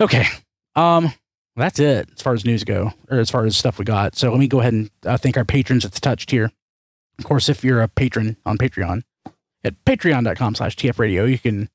Okay. 0.00 0.24
Um, 0.76 1.12
that's 1.56 1.80
it 1.80 2.08
as 2.14 2.22
far 2.22 2.34
as 2.34 2.44
news 2.44 2.64
go, 2.64 2.92
or 3.10 3.18
as 3.18 3.30
far 3.30 3.44
as 3.44 3.56
stuff 3.56 3.78
we 3.78 3.84
got. 3.84 4.16
So 4.16 4.30
let 4.30 4.38
me 4.38 4.48
go 4.48 4.60
ahead 4.60 4.74
and 4.74 4.90
uh, 5.04 5.16
thank 5.16 5.36
our 5.36 5.44
patrons 5.44 5.84
at 5.84 5.92
the 5.92 6.00
touch 6.00 6.26
tier. 6.26 6.52
Of 7.18 7.24
course, 7.24 7.48
if 7.48 7.64
you're 7.64 7.82
a 7.82 7.88
patron 7.88 8.36
on 8.46 8.58
Patreon 8.58 9.02
at 9.64 9.84
patreon.com 9.84 10.54
slash 10.54 10.76
TF 10.76 10.98
radio, 10.98 11.24
you 11.24 11.38
can 11.38 11.68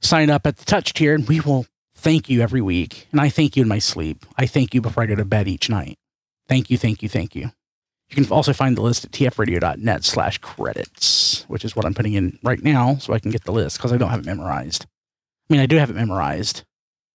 sign 0.00 0.30
up 0.30 0.46
at 0.46 0.56
the 0.56 0.64
touch 0.64 0.94
tier 0.94 1.14
and 1.14 1.28
we 1.28 1.40
will 1.40 1.66
thank 2.00 2.28
you 2.28 2.40
every 2.40 2.60
week. 2.60 3.06
And 3.12 3.20
I 3.20 3.28
thank 3.28 3.56
you 3.56 3.62
in 3.62 3.68
my 3.68 3.78
sleep. 3.78 4.24
I 4.36 4.46
thank 4.46 4.74
you 4.74 4.80
before 4.80 5.02
I 5.02 5.06
go 5.06 5.14
to 5.14 5.24
bed 5.24 5.46
each 5.46 5.68
night. 5.68 5.96
Thank 6.48 6.70
you, 6.70 6.78
thank 6.78 7.02
you, 7.02 7.08
thank 7.08 7.34
you. 7.36 7.52
You 8.08 8.16
can 8.16 8.26
also 8.32 8.52
find 8.52 8.76
the 8.76 8.82
list 8.82 9.04
at 9.04 9.12
tfradio.net 9.12 10.04
slash 10.04 10.38
credits, 10.38 11.44
which 11.46 11.64
is 11.64 11.76
what 11.76 11.84
I'm 11.86 11.94
putting 11.94 12.14
in 12.14 12.38
right 12.42 12.62
now 12.62 12.96
so 12.96 13.12
I 13.12 13.20
can 13.20 13.30
get 13.30 13.44
the 13.44 13.52
list 13.52 13.76
because 13.76 13.92
I 13.92 13.98
don't 13.98 14.10
have 14.10 14.20
it 14.20 14.26
memorized. 14.26 14.86
I 15.48 15.52
mean, 15.52 15.60
I 15.60 15.66
do 15.66 15.76
have 15.76 15.90
it 15.90 15.96
memorized, 15.96 16.64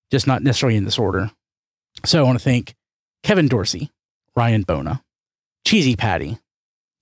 just 0.09 0.25
not 0.27 0.41
necessarily 0.41 0.77
in 0.77 0.85
this 0.85 0.99
order. 0.99 1.31
So 2.05 2.19
I 2.19 2.23
want 2.23 2.39
to 2.39 2.43
thank 2.43 2.75
Kevin 3.23 3.49
Dorsey, 3.49 3.91
Ryan 4.35 4.61
Bona, 4.61 5.01
Cheesy 5.65 5.95
Patty, 5.95 6.37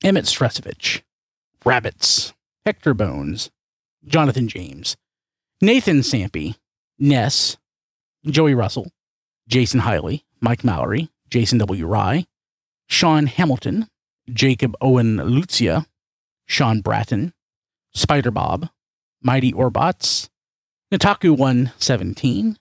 Emmett 0.04 0.26
Stresovich, 0.26 1.02
Rabbits, 1.64 2.34
Hector 2.66 2.94
Bones, 2.94 3.52
Jonathan 4.06 4.48
James, 4.48 4.96
Nathan 5.62 6.00
Sampy, 6.00 6.56
Ness, 6.98 7.58
Joey 8.26 8.54
Russell, 8.54 8.92
Jason 9.48 9.82
Hiley, 9.82 10.24
Mike 10.40 10.64
Mallory, 10.64 11.10
Jason 11.30 11.58
W. 11.58 11.86
Rye, 11.86 12.26
Sean 12.88 13.28
Hamilton, 13.28 13.88
Jacob 14.32 14.76
Owen 14.82 15.18
Lucia, 15.18 15.86
Sean 16.46 16.82
Bratton, 16.82 17.34
Spider 17.94 18.32
Bob, 18.32 18.70
Mighty 19.22 19.52
Orbots, 19.52 20.30
Nataku 20.94 21.38
117, 21.38 22.58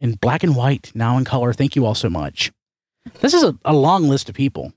and 0.00 0.20
Black 0.20 0.42
and 0.42 0.56
White, 0.56 0.90
now 0.94 1.16
in 1.18 1.24
color. 1.24 1.52
Thank 1.52 1.76
you 1.76 1.86
all 1.86 1.94
so 1.94 2.08
much. 2.08 2.52
This 3.20 3.34
is 3.34 3.42
a, 3.42 3.56
a 3.64 3.74
long 3.74 4.08
list 4.08 4.28
of 4.28 4.34
people. 4.34 4.72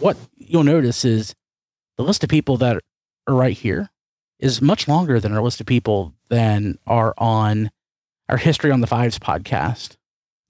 What 0.00 0.16
you'll 0.36 0.64
notice 0.64 1.04
is 1.04 1.34
the 1.96 2.02
list 2.02 2.24
of 2.24 2.30
people 2.30 2.56
that 2.58 2.80
are 3.26 3.34
right 3.34 3.56
here 3.56 3.90
is 4.38 4.60
much 4.60 4.88
longer 4.88 5.20
than 5.20 5.32
our 5.32 5.42
list 5.42 5.60
of 5.60 5.66
people 5.66 6.14
than 6.28 6.78
are 6.86 7.14
on 7.16 7.70
our 8.28 8.36
History 8.38 8.70
on 8.70 8.80
the 8.80 8.86
Fives 8.86 9.18
podcast. 9.18 9.96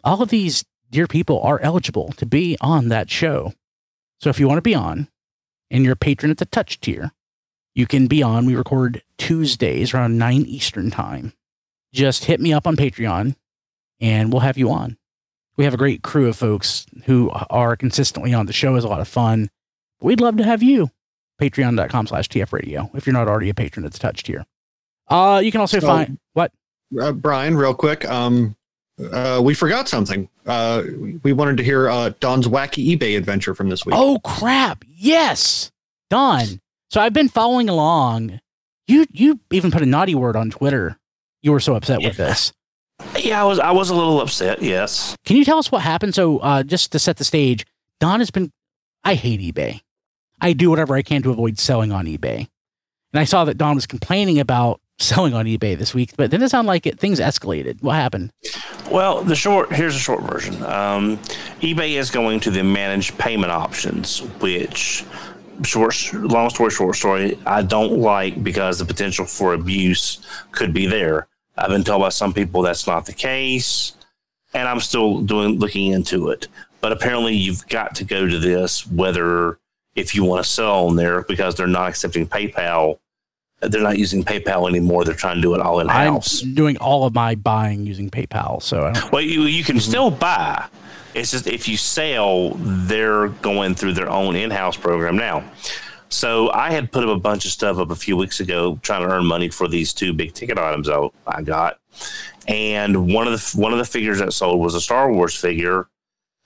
All 0.04 0.22
of 0.22 0.28
these 0.30 0.64
dear 0.90 1.06
people 1.06 1.40
are 1.42 1.60
eligible 1.60 2.12
to 2.18 2.26
be 2.26 2.56
on 2.60 2.88
that 2.88 3.10
show. 3.10 3.52
So 4.20 4.30
if 4.30 4.38
you 4.38 4.46
want 4.46 4.58
to 4.58 4.62
be 4.62 4.74
on 4.74 5.08
and 5.70 5.84
you're 5.84 5.94
a 5.94 5.96
patron 5.96 6.30
at 6.30 6.38
the 6.38 6.44
touch 6.46 6.80
tier, 6.80 7.12
you 7.74 7.86
can 7.86 8.06
be 8.06 8.22
on. 8.22 8.44
We 8.46 8.54
record 8.54 9.02
Tuesdays 9.18 9.94
around 9.94 10.18
9 10.18 10.42
Eastern 10.42 10.90
time. 10.90 11.32
Just 11.92 12.24
hit 12.26 12.40
me 12.40 12.52
up 12.52 12.66
on 12.66 12.76
Patreon 12.76 13.36
and 14.00 14.32
we'll 14.32 14.40
have 14.40 14.58
you 14.58 14.70
on. 14.70 14.96
We 15.56 15.64
have 15.64 15.74
a 15.74 15.78
great 15.78 16.02
crew 16.02 16.28
of 16.28 16.36
folks 16.36 16.86
who 17.04 17.30
are 17.30 17.76
consistently 17.76 18.32
on 18.34 18.46
the 18.46 18.52
show. 18.52 18.74
is 18.76 18.84
a 18.84 18.88
lot 18.88 19.00
of 19.00 19.08
fun. 19.08 19.50
We'd 20.00 20.20
love 20.20 20.36
to 20.38 20.44
have 20.44 20.62
you. 20.62 20.90
Patreon.com 21.40 22.06
slash 22.06 22.28
TF 22.28 22.52
radio 22.52 22.90
if 22.94 23.06
you're 23.06 23.12
not 23.14 23.28
already 23.28 23.48
a 23.50 23.54
patron 23.54 23.84
at 23.84 23.92
the 23.92 23.98
touch 23.98 24.22
tier. 24.22 24.44
Uh, 25.08 25.40
you 25.44 25.50
can 25.52 25.60
also 25.60 25.80
So- 25.80 25.86
find 25.86 26.18
what? 26.34 26.52
Uh, 27.00 27.12
Brian, 27.12 27.56
real 27.56 27.74
quick. 27.74 28.04
Um, 28.08 28.56
uh, 29.12 29.40
we 29.42 29.54
forgot 29.54 29.88
something. 29.88 30.28
Uh, 30.46 30.82
we 31.22 31.32
wanted 31.32 31.56
to 31.56 31.64
hear 31.64 31.88
uh, 31.88 32.12
Don's 32.20 32.46
wacky 32.46 32.96
eBay 32.96 33.16
adventure 33.16 33.54
from 33.54 33.68
this 33.68 33.86
week. 33.86 33.94
Oh 33.96 34.18
crap! 34.24 34.84
Yes, 34.88 35.70
Don. 36.10 36.60
So 36.90 37.00
I've 37.00 37.12
been 37.14 37.28
following 37.28 37.68
along. 37.68 38.40
You 38.86 39.06
you 39.10 39.40
even 39.50 39.70
put 39.70 39.82
a 39.82 39.86
naughty 39.86 40.14
word 40.14 40.36
on 40.36 40.50
Twitter. 40.50 40.98
You 41.40 41.52
were 41.52 41.60
so 41.60 41.74
upset 41.74 42.02
with 42.02 42.16
this. 42.16 42.52
Yeah, 43.18 43.40
I 43.40 43.44
was 43.44 43.58
I 43.58 43.70
was 43.70 43.90
a 43.90 43.94
little 43.94 44.20
upset. 44.20 44.62
Yes. 44.62 45.16
Can 45.24 45.36
you 45.36 45.44
tell 45.44 45.58
us 45.58 45.72
what 45.72 45.82
happened? 45.82 46.14
So 46.14 46.38
uh, 46.38 46.62
just 46.62 46.92
to 46.92 46.98
set 46.98 47.16
the 47.16 47.24
stage, 47.24 47.64
Don 48.00 48.20
has 48.20 48.30
been. 48.30 48.52
I 49.04 49.14
hate 49.14 49.40
eBay. 49.40 49.80
I 50.40 50.52
do 50.52 50.70
whatever 50.70 50.94
I 50.94 51.02
can 51.02 51.22
to 51.22 51.30
avoid 51.30 51.58
selling 51.58 51.92
on 51.92 52.06
eBay. 52.06 52.48
And 53.12 53.20
I 53.20 53.24
saw 53.24 53.44
that 53.44 53.58
Don 53.58 53.74
was 53.74 53.86
complaining 53.86 54.38
about 54.38 54.80
selling 55.02 55.34
on 55.34 55.46
eBay 55.46 55.76
this 55.76 55.94
week, 55.94 56.12
but 56.16 56.30
then 56.30 56.42
it 56.42 56.48
sounded 56.50 56.68
like 56.68 56.86
it, 56.86 56.98
things 56.98 57.20
escalated. 57.20 57.82
What 57.82 57.94
happened? 57.94 58.32
Well, 58.90 59.22
the 59.22 59.36
short 59.36 59.72
here's 59.72 59.96
a 59.96 59.98
short 59.98 60.22
version. 60.22 60.62
Um, 60.64 61.18
eBay 61.60 61.98
is 61.98 62.10
going 62.10 62.40
to 62.40 62.50
the 62.50 62.62
managed 62.62 63.18
payment 63.18 63.52
options, 63.52 64.20
which 64.40 65.04
short, 65.64 66.12
long 66.12 66.50
story 66.50 66.70
short 66.70 66.96
story, 66.96 67.38
I 67.46 67.62
don't 67.62 67.98
like 67.98 68.42
because 68.42 68.78
the 68.78 68.84
potential 68.84 69.26
for 69.26 69.54
abuse 69.54 70.18
could 70.50 70.72
be 70.72 70.86
there. 70.86 71.28
I've 71.56 71.70
been 71.70 71.84
told 71.84 72.02
by 72.02 72.08
some 72.08 72.32
people 72.32 72.62
that's 72.62 72.86
not 72.86 73.06
the 73.06 73.12
case, 73.12 73.92
and 74.54 74.68
I'm 74.68 74.80
still 74.80 75.20
doing 75.20 75.58
looking 75.58 75.92
into 75.92 76.30
it. 76.30 76.48
But 76.80 76.92
apparently, 76.92 77.34
you've 77.34 77.66
got 77.68 77.94
to 77.96 78.04
go 78.04 78.26
to 78.26 78.38
this 78.38 78.86
whether 78.86 79.58
if 79.94 80.14
you 80.14 80.24
want 80.24 80.42
to 80.44 80.50
sell 80.50 80.86
on 80.86 80.96
there 80.96 81.22
because 81.22 81.54
they're 81.54 81.66
not 81.66 81.90
accepting 81.90 82.26
PayPal. 82.26 82.98
They're 83.62 83.82
not 83.82 83.98
using 83.98 84.24
PayPal 84.24 84.68
anymore. 84.68 85.04
They're 85.04 85.14
trying 85.14 85.36
to 85.36 85.42
do 85.42 85.54
it 85.54 85.60
all 85.60 85.80
in 85.80 85.88
house. 85.88 85.96
I'm 85.96 86.12
house. 86.14 86.40
doing 86.40 86.76
all 86.78 87.04
of 87.04 87.14
my 87.14 87.34
buying 87.36 87.86
using 87.86 88.10
PayPal, 88.10 88.60
so 88.62 88.86
I 88.86 88.92
don't. 88.92 89.12
Well, 89.12 89.22
you 89.22 89.42
you 89.42 89.62
can 89.62 89.78
still 89.78 90.10
buy. 90.10 90.66
It's 91.14 91.30
just 91.30 91.46
if 91.46 91.68
you 91.68 91.76
sell, 91.76 92.50
they're 92.56 93.28
going 93.28 93.74
through 93.74 93.92
their 93.92 94.10
own 94.10 94.34
in-house 94.34 94.76
program 94.76 95.16
now. 95.16 95.44
So 96.08 96.50
I 96.52 96.72
had 96.72 96.90
put 96.92 97.04
up 97.04 97.10
a 97.16 97.20
bunch 97.20 97.44
of 97.44 97.52
stuff 97.52 97.78
up 97.78 97.90
a 97.90 97.96
few 97.96 98.16
weeks 98.16 98.40
ago, 98.40 98.78
trying 98.82 99.02
to 99.06 99.14
earn 99.14 99.24
money 99.24 99.48
for 99.48 99.68
these 99.68 99.92
two 99.94 100.12
big 100.12 100.34
ticket 100.34 100.58
items 100.58 100.88
I, 100.88 101.08
I 101.26 101.42
got, 101.42 101.78
and 102.48 103.12
one 103.14 103.26
of 103.26 103.32
the 103.32 103.60
one 103.60 103.72
of 103.72 103.78
the 103.78 103.84
figures 103.84 104.18
that 104.18 104.32
sold 104.32 104.60
was 104.60 104.74
a 104.74 104.80
Star 104.80 105.10
Wars 105.12 105.34
figure, 105.34 105.88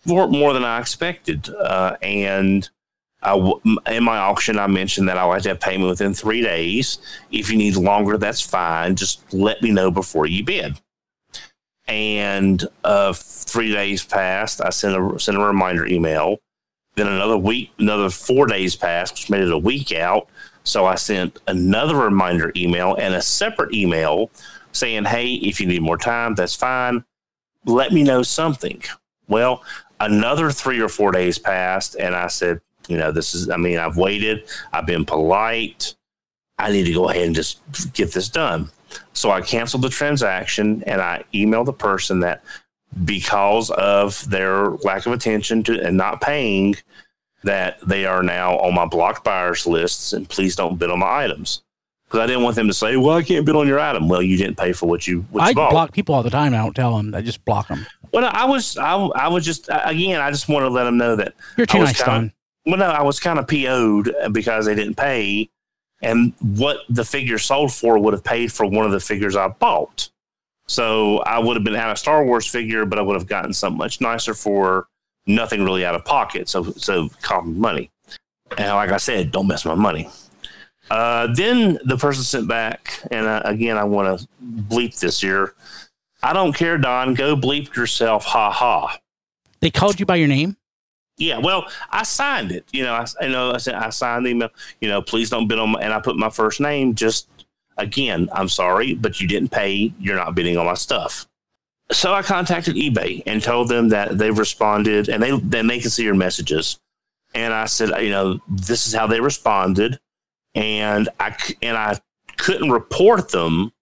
more 0.04 0.28
more 0.28 0.52
than 0.52 0.64
I 0.64 0.80
expected. 0.80 1.48
Uh, 1.48 1.96
and 2.02 2.68
In 3.34 4.04
my 4.04 4.18
auction, 4.18 4.58
I 4.58 4.66
mentioned 4.66 5.08
that 5.08 5.18
I 5.18 5.24
like 5.24 5.42
to 5.42 5.50
have 5.50 5.60
payment 5.60 5.88
within 5.88 6.14
three 6.14 6.42
days. 6.42 6.98
If 7.32 7.50
you 7.50 7.56
need 7.56 7.76
longer, 7.76 8.18
that's 8.18 8.40
fine. 8.40 8.94
Just 8.94 9.32
let 9.34 9.62
me 9.62 9.70
know 9.70 9.90
before 9.90 10.26
you 10.26 10.44
bid 10.44 10.78
and 11.88 12.66
uh, 12.84 13.12
three 13.12 13.72
days 13.72 14.04
passed. 14.04 14.60
I 14.60 14.70
sent 14.70 14.96
a 14.96 15.18
sent 15.18 15.36
a 15.36 15.40
reminder 15.40 15.86
email. 15.86 16.38
Then 16.94 17.08
another 17.08 17.36
week, 17.36 17.72
another 17.78 18.08
four 18.08 18.46
days 18.46 18.74
passed, 18.74 19.14
which 19.14 19.30
made 19.30 19.42
it 19.42 19.52
a 19.52 19.58
week 19.58 19.92
out. 19.92 20.28
So 20.64 20.86
I 20.86 20.94
sent 20.94 21.38
another 21.46 21.94
reminder 21.94 22.52
email 22.56 22.94
and 22.94 23.14
a 23.14 23.22
separate 23.22 23.74
email 23.74 24.30
saying, 24.72 25.04
"Hey, 25.04 25.34
if 25.34 25.60
you 25.60 25.66
need 25.66 25.82
more 25.82 25.98
time, 25.98 26.34
that's 26.34 26.56
fine. 26.56 27.04
Let 27.64 27.92
me 27.92 28.02
know 28.02 28.22
something." 28.22 28.82
Well, 29.28 29.62
another 30.00 30.50
three 30.50 30.80
or 30.80 30.88
four 30.88 31.12
days 31.12 31.38
passed, 31.38 31.96
and 31.96 32.14
I 32.14 32.28
said, 32.28 32.60
"You 32.88 32.96
know, 32.98 33.12
this 33.12 33.34
is. 33.34 33.50
I 33.50 33.56
mean, 33.56 33.78
I've 33.78 33.96
waited. 33.96 34.44
I've 34.72 34.86
been 34.86 35.04
polite. 35.04 35.94
I 36.58 36.72
need 36.72 36.84
to 36.84 36.92
go 36.92 37.08
ahead 37.10 37.26
and 37.26 37.34
just 37.34 37.60
get 37.92 38.12
this 38.12 38.28
done." 38.28 38.70
So 39.12 39.30
I 39.30 39.40
canceled 39.40 39.82
the 39.82 39.88
transaction 39.88 40.82
and 40.86 41.00
I 41.02 41.24
emailed 41.34 41.66
the 41.66 41.72
person 41.72 42.20
that 42.20 42.42
because 43.04 43.70
of 43.70 44.28
their 44.30 44.70
lack 44.70 45.06
of 45.06 45.12
attention 45.12 45.62
to 45.64 45.80
and 45.84 45.96
not 45.96 46.20
paying, 46.20 46.76
that 47.42 47.78
they 47.86 48.06
are 48.06 48.22
now 48.22 48.56
on 48.58 48.74
my 48.74 48.86
blocked 48.86 49.24
buyers 49.24 49.66
lists 49.66 50.12
and 50.12 50.28
please 50.28 50.56
don't 50.56 50.78
bid 50.78 50.90
on 50.90 51.00
my 51.00 51.24
items. 51.24 51.62
Because 52.06 52.20
I 52.20 52.26
didn't 52.26 52.44
want 52.44 52.54
them 52.54 52.68
to 52.68 52.74
say, 52.74 52.96
"Well, 52.96 53.16
I 53.16 53.22
can't 53.22 53.44
bid 53.44 53.56
on 53.56 53.66
your 53.66 53.80
item." 53.80 54.08
Well, 54.08 54.22
you 54.22 54.36
didn't 54.36 54.56
pay 54.56 54.72
for 54.72 54.86
what 54.86 55.08
you 55.08 55.26
what 55.30 55.42
you 55.42 55.48
I 55.50 55.52
bought. 55.54 55.72
block 55.72 55.92
people 55.92 56.14
all 56.14 56.22
the 56.22 56.30
time. 56.30 56.54
I 56.54 56.58
don't 56.58 56.74
tell 56.74 56.96
them. 56.96 57.12
I 57.14 57.20
just 57.20 57.44
block 57.44 57.66
them. 57.66 57.84
well, 58.12 58.30
I 58.32 58.44
was 58.44 58.78
I, 58.78 58.94
I 58.94 59.26
was 59.28 59.44
just 59.44 59.68
again 59.68 60.20
I 60.20 60.30
just 60.30 60.48
wanted 60.48 60.66
to 60.66 60.72
let 60.72 60.84
them 60.84 60.96
know 60.96 61.16
that 61.16 61.34
You're 61.56 61.66
too 61.66 61.80
nice, 61.80 62.00
kinda-. 62.00 62.32
Well, 62.66 62.78
no, 62.78 62.86
I 62.86 63.02
was 63.02 63.20
kind 63.20 63.38
of 63.38 63.46
PO'd 63.46 64.14
because 64.32 64.66
they 64.66 64.74
didn't 64.74 64.96
pay, 64.96 65.48
and 66.02 66.32
what 66.40 66.78
the 66.88 67.04
figure 67.04 67.38
sold 67.38 67.72
for 67.72 67.98
would 67.98 68.12
have 68.12 68.24
paid 68.24 68.52
for 68.52 68.66
one 68.66 68.84
of 68.84 68.92
the 68.92 69.00
figures 69.00 69.36
I 69.36 69.48
bought. 69.48 70.10
So 70.66 71.18
I 71.20 71.38
would 71.38 71.56
have 71.56 71.64
been 71.64 71.76
out 71.76 71.92
a 71.92 71.96
Star 71.96 72.24
Wars 72.24 72.46
figure, 72.46 72.84
but 72.84 72.98
I 72.98 73.02
would 73.02 73.14
have 73.14 73.28
gotten 73.28 73.52
something 73.52 73.78
much 73.78 74.00
nicer 74.00 74.34
for 74.34 74.88
nothing 75.26 75.64
really 75.64 75.84
out 75.84 75.94
of 75.94 76.04
pocket. 76.04 76.48
So, 76.48 76.64
so 76.72 77.08
common 77.22 77.58
money. 77.58 77.90
And 78.58 78.68
like 78.74 78.90
I 78.90 78.96
said, 78.96 79.30
don't 79.30 79.46
mess 79.46 79.64
my 79.64 79.74
money. 79.74 80.08
Uh, 80.90 81.32
then 81.34 81.78
the 81.84 81.96
person 81.96 82.22
sent 82.22 82.48
back, 82.48 83.00
and 83.10 83.26
uh, 83.26 83.42
again, 83.44 83.76
I 83.76 83.84
want 83.84 84.20
to 84.20 84.28
bleep 84.44 84.98
this 84.98 85.20
here. 85.20 85.54
I 86.22 86.32
don't 86.32 86.52
care, 86.52 86.78
Don. 86.78 87.14
Go 87.14 87.36
bleep 87.36 87.74
yourself. 87.74 88.24
Ha 88.24 88.50
ha. 88.50 88.98
They 89.60 89.70
called 89.70 89.98
you 89.98 90.06
by 90.06 90.16
your 90.16 90.28
name. 90.28 90.56
Yeah, 91.18 91.38
well, 91.38 91.66
I 91.90 92.02
signed 92.02 92.52
it. 92.52 92.66
You 92.72 92.84
know, 92.84 92.94
I, 92.94 93.06
you 93.22 93.30
know, 93.30 93.52
I 93.52 93.56
said 93.56 93.74
I 93.74 93.90
signed 93.90 94.26
the 94.26 94.30
email. 94.30 94.50
You 94.80 94.88
know, 94.88 95.00
please 95.00 95.30
don't 95.30 95.48
bid 95.48 95.58
on, 95.58 95.70
my, 95.70 95.80
and 95.80 95.92
I 95.92 96.00
put 96.00 96.16
my 96.16 96.28
first 96.28 96.60
name. 96.60 96.94
Just 96.94 97.28
again, 97.78 98.28
I'm 98.32 98.48
sorry, 98.48 98.94
but 98.94 99.20
you 99.20 99.28
didn't 99.28 99.50
pay. 99.50 99.92
You're 99.98 100.16
not 100.16 100.34
bidding 100.34 100.58
on 100.58 100.66
my 100.66 100.74
stuff. 100.74 101.26
So 101.92 102.12
I 102.12 102.22
contacted 102.22 102.74
eBay 102.74 103.22
and 103.26 103.42
told 103.42 103.68
them 103.68 103.88
that 103.90 104.18
they've 104.18 104.36
responded, 104.36 105.08
and 105.08 105.22
they 105.22 105.38
then 105.38 105.68
they 105.68 105.78
can 105.78 105.90
see 105.90 106.04
your 106.04 106.14
messages. 106.14 106.78
And 107.34 107.54
I 107.54 107.66
said, 107.66 107.90
you 108.02 108.10
know, 108.10 108.40
this 108.48 108.86
is 108.86 108.94
how 108.94 109.06
they 109.06 109.20
responded, 109.20 109.98
and 110.54 111.08
I 111.20 111.36
and 111.62 111.76
I 111.76 111.98
couldn't 112.36 112.70
report 112.70 113.30
them. 113.30 113.72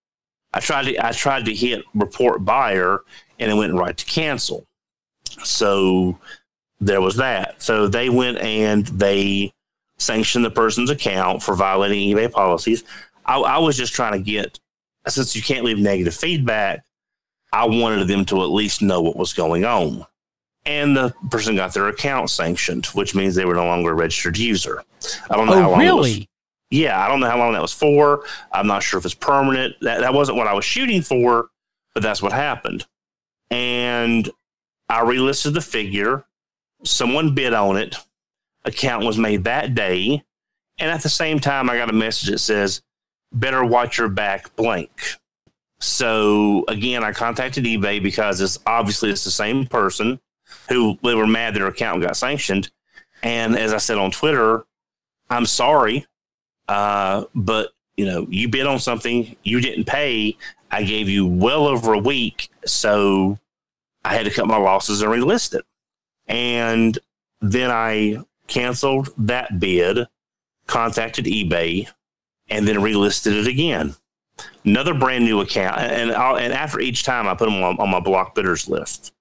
I 0.52 0.60
tried 0.60 0.84
to 0.84 1.04
I 1.04 1.12
tried 1.12 1.46
to 1.46 1.54
hit 1.54 1.84
report 1.94 2.44
buyer, 2.44 3.00
and 3.38 3.50
it 3.50 3.54
went 3.54 3.74
right 3.74 3.96
to 3.96 4.04
cancel. 4.04 4.66
So 5.42 6.18
there 6.84 7.00
was 7.00 7.16
that. 7.16 7.62
So 7.62 7.88
they 7.88 8.08
went 8.10 8.38
and 8.38 8.86
they 8.86 9.52
sanctioned 9.98 10.44
the 10.44 10.50
person's 10.50 10.90
account 10.90 11.42
for 11.42 11.54
violating 11.54 12.14
eBay 12.14 12.30
policies. 12.30 12.84
I, 13.24 13.38
I 13.38 13.58
was 13.58 13.76
just 13.76 13.92
trying 13.94 14.12
to 14.12 14.18
get, 14.18 14.58
since 15.08 15.34
you 15.34 15.42
can't 15.42 15.64
leave 15.64 15.78
negative 15.78 16.14
feedback, 16.14 16.84
I 17.52 17.66
wanted 17.66 18.08
them 18.08 18.24
to 18.26 18.42
at 18.42 18.50
least 18.50 18.82
know 18.82 19.00
what 19.00 19.16
was 19.16 19.32
going 19.32 19.64
on. 19.64 20.04
And 20.66 20.96
the 20.96 21.14
person 21.30 21.56
got 21.56 21.74
their 21.74 21.88
account 21.88 22.30
sanctioned, 22.30 22.86
which 22.86 23.14
means 23.14 23.34
they 23.34 23.44
were 23.44 23.54
no 23.54 23.66
longer 23.66 23.90
a 23.92 23.94
registered 23.94 24.36
user. 24.38 24.82
I 25.30 25.36
don't 25.36 25.46
know 25.46 25.52
oh, 25.54 25.60
how 25.60 25.68
Oh, 25.68 25.72
long 25.72 25.80
it 25.82 25.92
was- 25.94 26.06
really? 26.08 26.28
yeah, 26.70 27.02
I 27.02 27.08
don't 27.08 27.20
know 27.20 27.28
how 27.30 27.38
long 27.38 27.52
that 27.52 27.62
was 27.62 27.72
for. 27.72 28.24
I'm 28.52 28.66
not 28.66 28.82
sure 28.82 28.98
if 28.98 29.04
it's 29.04 29.14
permanent. 29.14 29.76
That, 29.82 30.00
that 30.00 30.12
wasn't 30.14 30.38
what 30.38 30.46
I 30.48 30.54
was 30.54 30.64
shooting 30.64 31.02
for, 31.02 31.48
but 31.94 32.02
that's 32.02 32.20
what 32.22 32.32
happened. 32.32 32.84
And 33.50 34.30
I 34.88 35.00
relisted 35.02 35.54
the 35.54 35.60
figure. 35.60 36.24
Someone 36.84 37.34
bid 37.34 37.52
on 37.52 37.76
it. 37.76 37.96
Account 38.64 39.04
was 39.04 39.18
made 39.18 39.44
that 39.44 39.74
day. 39.74 40.22
And 40.78 40.90
at 40.90 41.02
the 41.02 41.08
same 41.08 41.38
time, 41.38 41.70
I 41.70 41.76
got 41.76 41.90
a 41.90 41.94
message 41.94 42.30
that 42.30 42.38
says, 42.38 42.82
better 43.32 43.64
watch 43.64 43.98
your 43.98 44.08
back 44.08 44.54
blank. 44.56 44.90
So 45.80 46.64
again, 46.68 47.04
I 47.04 47.12
contacted 47.12 47.64
eBay 47.64 48.02
because 48.02 48.40
it's 48.40 48.58
obviously 48.66 49.10
it's 49.10 49.24
the 49.24 49.30
same 49.30 49.66
person 49.66 50.20
who 50.68 50.98
they 51.02 51.14
were 51.14 51.26
mad 51.26 51.54
that 51.54 51.58
their 51.58 51.68
account 51.68 52.02
got 52.02 52.16
sanctioned. 52.16 52.70
And 53.22 53.56
as 53.56 53.72
I 53.72 53.78
said 53.78 53.98
on 53.98 54.10
Twitter, 54.10 54.64
I'm 55.30 55.46
sorry. 55.46 56.06
Uh, 56.68 57.24
but 57.34 57.72
you 57.96 58.06
know, 58.06 58.26
you 58.28 58.48
bid 58.48 58.66
on 58.66 58.78
something, 58.78 59.36
you 59.42 59.60
didn't 59.60 59.84
pay. 59.84 60.36
I 60.70 60.82
gave 60.82 61.08
you 61.08 61.26
well 61.26 61.66
over 61.66 61.92
a 61.92 61.98
week, 61.98 62.50
so 62.64 63.38
I 64.04 64.14
had 64.14 64.24
to 64.24 64.30
cut 64.30 64.46
my 64.46 64.56
losses 64.56 65.02
and 65.02 65.12
relist 65.12 65.54
it. 65.54 65.64
And 66.26 66.98
then 67.40 67.70
I 67.70 68.18
canceled 68.46 69.10
that 69.18 69.58
bid, 69.58 70.06
contacted 70.66 71.26
eBay, 71.26 71.88
and 72.48 72.66
then 72.66 72.76
relisted 72.76 73.40
it 73.40 73.46
again. 73.46 73.94
Another 74.64 74.94
brand 74.94 75.24
new 75.24 75.40
account, 75.40 75.78
and 75.78 76.10
I'll, 76.12 76.36
and 76.36 76.52
after 76.52 76.80
each 76.80 77.04
time, 77.04 77.28
I 77.28 77.34
put 77.34 77.44
them 77.44 77.62
on, 77.62 77.78
on 77.78 77.90
my 77.90 78.00
block 78.00 78.34
bidders 78.34 78.68
list. 78.68 79.12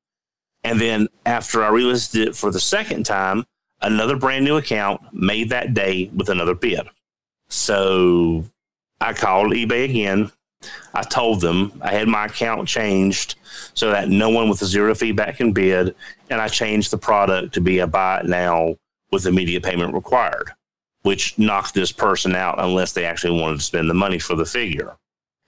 And 0.64 0.80
then 0.80 1.08
after 1.26 1.64
I 1.64 1.70
relisted 1.70 2.26
it 2.26 2.36
for 2.36 2.50
the 2.52 2.60
second 2.60 3.06
time, 3.06 3.46
another 3.82 4.16
brand 4.16 4.46
new 4.46 4.56
account 4.56 5.02
made 5.14 5.50
that 5.50 5.74
day 5.74 6.10
with 6.16 6.30
another 6.30 6.56
bid. 6.56 6.88
So 7.50 8.46
I 9.02 9.14
called 9.14 9.52
eBay 9.52 9.86
again. 9.86 10.32
I 10.94 11.04
told 11.04 11.42
them 11.42 11.72
I 11.82 11.92
had 11.92 12.08
my 12.08 12.26
account 12.26 12.68
changed 12.68 13.36
so 13.74 13.92
that 13.92 14.10
no 14.10 14.30
one 14.30 14.50
with 14.50 14.62
a 14.62 14.66
zero 14.66 14.96
feedback 14.96 15.38
can 15.38 15.52
bid, 15.52 15.96
and 16.30 16.42
I 16.42 16.48
changed 16.48 16.92
the 16.92 16.98
product 16.98 17.54
to 17.56 17.62
be 17.62 17.80
a 17.80 17.88
buy 17.88 18.20
it 18.20 18.26
now 18.26 18.76
with 19.12 19.26
immediate 19.26 19.64
payment 19.64 19.94
required, 19.94 20.52
which 21.04 21.38
knocked 21.38 21.74
this 21.74 21.92
person 21.92 22.36
out 22.36 22.56
unless 22.60 22.94
they 22.94 23.06
actually 23.06 23.40
wanted 23.40 23.58
to 23.58 23.64
spend 23.64 23.90
the 23.90 23.94
money 23.94 24.20
for 24.20 24.36
the 24.36 24.46
figure. 24.46 24.96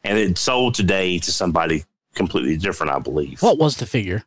And 0.03 0.17
it 0.17 0.37
sold 0.37 0.75
today 0.75 1.17
to 1.19 1.31
somebody 1.31 1.83
completely 2.13 2.57
different, 2.57 2.91
I 2.91 2.99
believe. 2.99 3.41
What 3.41 3.57
was 3.57 3.77
the 3.77 3.85
figure? 3.85 4.23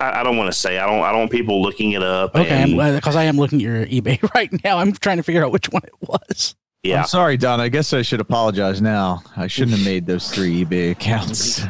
I, 0.00 0.20
I 0.20 0.22
don't 0.22 0.36
want 0.36 0.50
to 0.52 0.58
say. 0.58 0.78
I 0.78 0.86
don't. 0.86 1.00
I 1.02 1.10
don't 1.10 1.20
want 1.20 1.30
people 1.30 1.60
looking 1.60 1.92
it 1.92 2.02
up. 2.02 2.34
Okay, 2.34 2.74
because 2.94 3.16
I 3.16 3.24
am 3.24 3.36
looking 3.36 3.58
at 3.58 3.62
your 3.62 3.86
eBay 3.86 4.22
right 4.34 4.50
now. 4.64 4.78
I'm 4.78 4.92
trying 4.92 5.16
to 5.16 5.22
figure 5.22 5.44
out 5.44 5.52
which 5.52 5.70
one 5.70 5.82
it 5.84 6.08
was. 6.08 6.54
Yeah. 6.82 7.00
I'm 7.02 7.06
sorry, 7.06 7.36
Don. 7.36 7.60
I 7.60 7.68
guess 7.68 7.92
I 7.92 8.02
should 8.02 8.20
apologize 8.20 8.80
now. 8.80 9.22
I 9.36 9.46
shouldn't 9.46 9.76
have 9.76 9.84
made 9.86 10.06
those 10.06 10.30
three 10.30 10.64
eBay 10.64 10.90
accounts. 10.92 11.64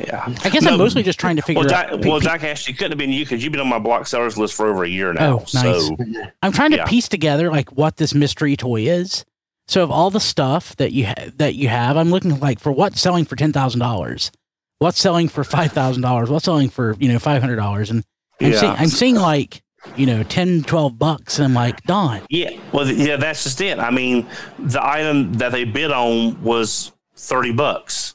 Yeah. 0.00 0.24
I 0.44 0.48
guess 0.50 0.62
No, 0.62 0.72
I'm 0.72 0.78
mostly 0.78 1.02
just 1.04 1.20
trying 1.20 1.36
to 1.36 1.42
figure 1.42 1.62
Well, 1.62 1.72
out. 1.72 1.90
Doc, 1.90 2.00
pe- 2.02 2.08
well, 2.08 2.18
pe- 2.20 2.26
Doc 2.26 2.42
Ashley 2.42 2.74
couldn't 2.74 2.92
have 2.92 2.98
been 2.98 3.12
you 3.12 3.24
because 3.24 3.44
you've 3.44 3.52
been 3.52 3.60
on 3.60 3.68
my 3.68 3.78
block 3.78 4.06
sellers 4.08 4.36
list 4.36 4.54
for 4.54 4.66
over 4.66 4.82
a 4.84 4.88
year 4.88 5.12
now. 5.12 5.34
Oh, 5.34 5.38
nice. 5.54 5.86
So 5.86 5.96
I'm 6.42 6.50
trying 6.52 6.72
to 6.72 6.78
yeah. 6.78 6.84
piece 6.86 7.08
together 7.08 7.50
like 7.50 7.70
what 7.72 7.96
this 7.96 8.12
mystery 8.14 8.56
toy 8.56 8.82
is. 8.82 9.24
So 9.68 9.82
of 9.82 9.90
all 9.90 10.10
the 10.10 10.20
stuff 10.20 10.74
that 10.76 10.92
you 10.92 11.06
ha- 11.06 11.30
that 11.36 11.54
you 11.54 11.68
have, 11.68 11.96
I'm 11.96 12.10
looking 12.10 12.38
like 12.40 12.58
for 12.60 12.72
what's 12.72 13.00
selling 13.00 13.24
for 13.24 13.36
ten 13.36 13.52
thousand 13.52 13.80
dollars, 13.80 14.30
what's 14.78 15.00
selling 15.00 15.28
for 15.28 15.42
five 15.44 15.72
thousand 15.72 16.02
dollars, 16.02 16.28
what's 16.28 16.44
selling 16.44 16.68
for 16.68 16.96
you 16.98 17.10
know 17.10 17.18
five 17.18 17.40
hundred 17.40 17.56
dollars, 17.56 17.88
and 17.90 18.04
I'm, 18.42 18.52
Yeah. 18.52 18.58
seeing, 18.60 18.72
I'm 18.72 18.88
seeing 18.88 19.14
like 19.14 19.62
you 19.96 20.06
know 20.06 20.22
10, 20.22 20.62
12 20.62 20.98
bucks, 20.98 21.38
and 21.38 21.46
I'm 21.46 21.54
like, 21.54 21.82
Don, 21.82 22.22
yeah, 22.28 22.50
well, 22.72 22.86
yeah, 22.86 23.16
that's 23.16 23.44
just 23.44 23.60
it. 23.60 23.78
I 23.78 23.90
mean, 23.90 24.26
the 24.58 24.84
item 24.84 25.34
that 25.34 25.52
they 25.52 25.64
bid 25.64 25.90
on 25.90 26.42
was 26.42 26.92
thirty 27.16 27.52
bucks, 27.52 28.14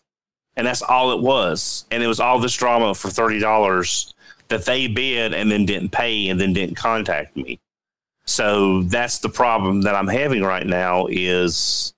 and 0.56 0.66
that's 0.68 0.82
all 0.82 1.12
it 1.12 1.22
was, 1.22 1.86
and 1.92 2.04
it 2.04 2.08
was 2.08 2.20
all 2.20 2.40
this 2.40 2.56
drama 2.56 2.94
for 2.94 3.10
thirty 3.10 3.40
dollars 3.40 4.14
that 4.50 4.66
they 4.66 4.88
bid 4.88 5.34
and 5.34 5.52
then 5.52 5.66
didn't 5.66 5.90
pay 5.90 6.28
and 6.28 6.42
then 6.42 6.54
didn't 6.54 6.76
contact 6.76 7.36
me. 7.38 7.60
So 8.26 8.84
that's 8.84 9.20
the 9.20 9.30
problem 9.30 9.82
that 9.82 9.96
I'm 9.96 10.08
having 10.08 10.44
right 10.44 10.66
now. 10.66 11.08
Is 11.10 11.94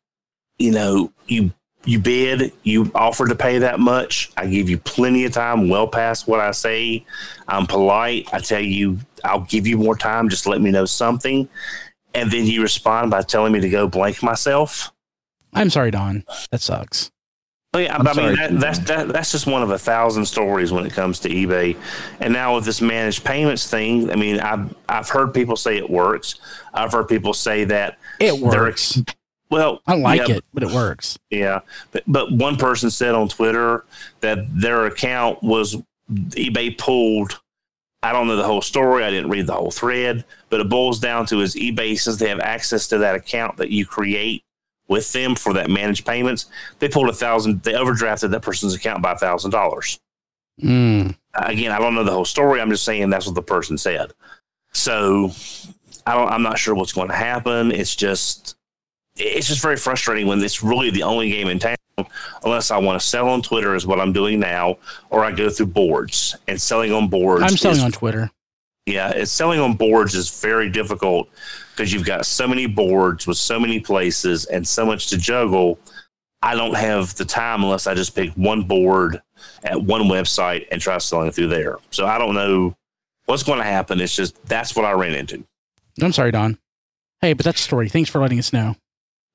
you 0.57 0.71
know 0.71 1.11
you 1.27 1.51
you 1.85 1.99
bid, 1.99 2.53
you 2.63 2.91
offer 2.93 3.27
to 3.27 3.35
pay 3.35 3.57
that 3.59 3.79
much. 3.79 4.31
I 4.37 4.45
give 4.45 4.69
you 4.69 4.77
plenty 4.77 5.25
of 5.25 5.33
time, 5.33 5.67
well 5.67 5.87
past 5.87 6.27
what 6.27 6.39
I 6.39 6.51
say. 6.51 7.05
I'm 7.47 7.65
polite. 7.65 8.29
I 8.31 8.39
tell 8.39 8.61
you, 8.61 8.99
I'll 9.23 9.41
give 9.41 9.67
you 9.67 9.77
more 9.77 9.95
time. 9.95 10.29
Just 10.29 10.47
let 10.47 10.61
me 10.61 10.71
know 10.71 10.85
something. 10.85 11.47
And 12.13 12.31
then 12.31 12.45
you 12.45 12.61
respond 12.61 13.11
by 13.11 13.21
telling 13.21 13.53
me 13.53 13.59
to 13.61 13.69
go 13.69 13.87
blank 13.87 14.21
myself. 14.21 14.91
I'm 15.53 15.69
sorry, 15.69 15.91
Don, 15.91 16.23
that 16.51 16.61
sucks. 16.61 17.11
Oh, 17.73 17.79
yeah, 17.79 17.97
I 17.97 18.13
sorry, 18.13 18.27
mean 18.27 18.35
that, 18.35 18.59
that's 18.59 18.79
that, 18.79 19.07
that's 19.09 19.31
just 19.31 19.47
one 19.47 19.63
of 19.63 19.69
a 19.69 19.77
thousand 19.77 20.25
stories 20.25 20.73
when 20.73 20.85
it 20.85 20.91
comes 20.91 21.19
to 21.19 21.29
eBay. 21.29 21.77
And 22.19 22.33
now 22.33 22.55
with 22.55 22.65
this 22.65 22.81
managed 22.81 23.23
payments 23.23 23.65
thing, 23.69 24.11
I 24.11 24.15
mean, 24.15 24.41
I've 24.41 24.75
I've 24.89 25.07
heard 25.07 25.33
people 25.33 25.55
say 25.55 25.77
it 25.77 25.89
works. 25.89 26.35
I've 26.73 26.91
heard 26.91 27.07
people 27.07 27.33
say 27.33 27.63
that 27.65 27.97
It 28.19 28.37
works. 28.39 28.97
ex- 28.97 29.15
well, 29.49 29.81
I 29.87 29.95
like 29.95 30.27
yeah, 30.27 30.35
it, 30.35 30.45
but 30.53 30.63
it 30.63 30.71
works. 30.71 31.17
Yeah, 31.29 31.61
but, 31.93 32.03
but 32.07 32.31
one 32.33 32.57
person 32.57 32.89
said 32.89 33.15
on 33.15 33.29
Twitter 33.29 33.85
that 34.19 34.39
their 34.49 34.85
account 34.87 35.41
was 35.41 35.77
eBay 36.11 36.77
pulled. 36.77 37.39
I 38.03 38.11
don't 38.11 38.27
know 38.27 38.35
the 38.35 38.43
whole 38.43 38.61
story. 38.61 39.03
I 39.03 39.11
didn't 39.11 39.29
read 39.29 39.47
the 39.47 39.53
whole 39.53 39.71
thread, 39.71 40.25
but 40.49 40.59
it 40.59 40.69
boils 40.69 40.99
down 40.99 41.25
to 41.27 41.41
is 41.41 41.55
eBay 41.55 41.99
since 41.99 42.17
they 42.17 42.29
have 42.29 42.39
access 42.39 42.87
to 42.87 42.97
that 42.99 43.15
account 43.15 43.57
that 43.57 43.69
you 43.69 43.85
create 43.85 44.43
with 44.87 45.11
them 45.13 45.35
for 45.35 45.53
that 45.53 45.69
managed 45.69 46.05
payments. 46.05 46.47
They 46.79 46.89
pulled 46.89 47.09
a 47.09 47.13
thousand. 47.13 47.61
They 47.63 47.73
overdrafted 47.73 48.31
that 48.31 48.41
person's 48.41 48.73
account 48.73 49.01
by 49.01 49.13
a 49.13 49.17
thousand 49.17 49.51
dollars. 49.51 49.99
Mm. 50.61 51.15
Again, 51.33 51.71
I 51.71 51.79
don't 51.79 51.95
know 51.95 52.03
the 52.03 52.11
whole 52.11 52.25
story. 52.25 52.59
I'm 52.59 52.71
just 52.71 52.83
saying 52.83 53.09
that's 53.09 53.25
what 53.25 53.35
the 53.35 53.41
person 53.41 53.77
said. 53.77 54.13
So 54.73 55.31
I 56.05 56.15
don't. 56.15 56.29
I'm 56.29 56.43
not 56.43 56.57
sure 56.57 56.75
what's 56.75 56.93
going 56.93 57.09
to 57.09 57.15
happen. 57.15 57.71
It's 57.71 57.95
just 57.95 58.55
it's 59.15 59.47
just 59.47 59.61
very 59.61 59.77
frustrating 59.77 60.27
when 60.27 60.41
it's 60.43 60.63
really 60.63 60.89
the 60.89 61.03
only 61.03 61.29
game 61.29 61.47
in 61.47 61.59
town. 61.59 61.75
Unless 62.43 62.71
I 62.71 62.77
want 62.77 62.99
to 62.99 63.05
sell 63.05 63.29
on 63.29 63.41
Twitter, 63.41 63.75
is 63.75 63.85
what 63.85 63.99
I'm 63.99 64.13
doing 64.13 64.39
now, 64.39 64.77
or 65.09 65.23
I 65.23 65.31
go 65.31 65.49
through 65.49 65.67
boards 65.67 66.35
and 66.47 66.59
selling 66.59 66.91
on 66.91 67.07
boards. 67.07 67.43
I'm 67.43 67.57
selling 67.57 67.77
is- 67.77 67.83
on 67.83 67.91
Twitter. 67.91 68.31
yeah, 68.85 69.09
it's 69.11 69.31
selling 69.31 69.59
on 69.59 69.73
boards 69.75 70.15
is 70.15 70.41
very 70.41 70.69
difficult 70.69 71.29
because 71.75 71.93
you've 71.93 72.05
got 72.05 72.25
so 72.25 72.47
many 72.47 72.65
boards 72.65 73.27
with 73.27 73.37
so 73.37 73.59
many 73.59 73.79
places 73.79 74.45
and 74.45 74.67
so 74.67 74.85
much 74.85 75.07
to 75.07 75.17
juggle. 75.17 75.79
I 76.41 76.55
don't 76.55 76.75
have 76.75 77.13
the 77.15 77.25
time 77.25 77.63
unless 77.63 77.85
I 77.85 77.93
just 77.93 78.15
pick 78.15 78.31
one 78.31 78.63
board 78.63 79.21
at 79.63 79.79
one 79.81 80.03
website 80.03 80.67
and 80.71 80.81
try 80.81 80.97
selling 80.97 81.31
through 81.31 81.47
there. 81.47 81.77
So 81.91 82.07
I 82.07 82.17
don't 82.17 82.33
know 82.33 82.75
what's 83.25 83.43
going 83.43 83.59
to 83.59 83.63
happen. 83.63 84.01
It's 84.01 84.15
just 84.15 84.43
that's 84.47 84.75
what 84.75 84.85
I 84.85 84.91
ran 84.93 85.13
into. 85.13 85.43
I'm 86.01 86.11
sorry, 86.13 86.31
Don. 86.31 86.57
Hey, 87.21 87.33
but 87.33 87.45
that's 87.45 87.59
the 87.61 87.63
story. 87.65 87.89
Thanks 87.89 88.09
for 88.09 88.19
letting 88.19 88.39
us 88.39 88.51
know. 88.51 88.75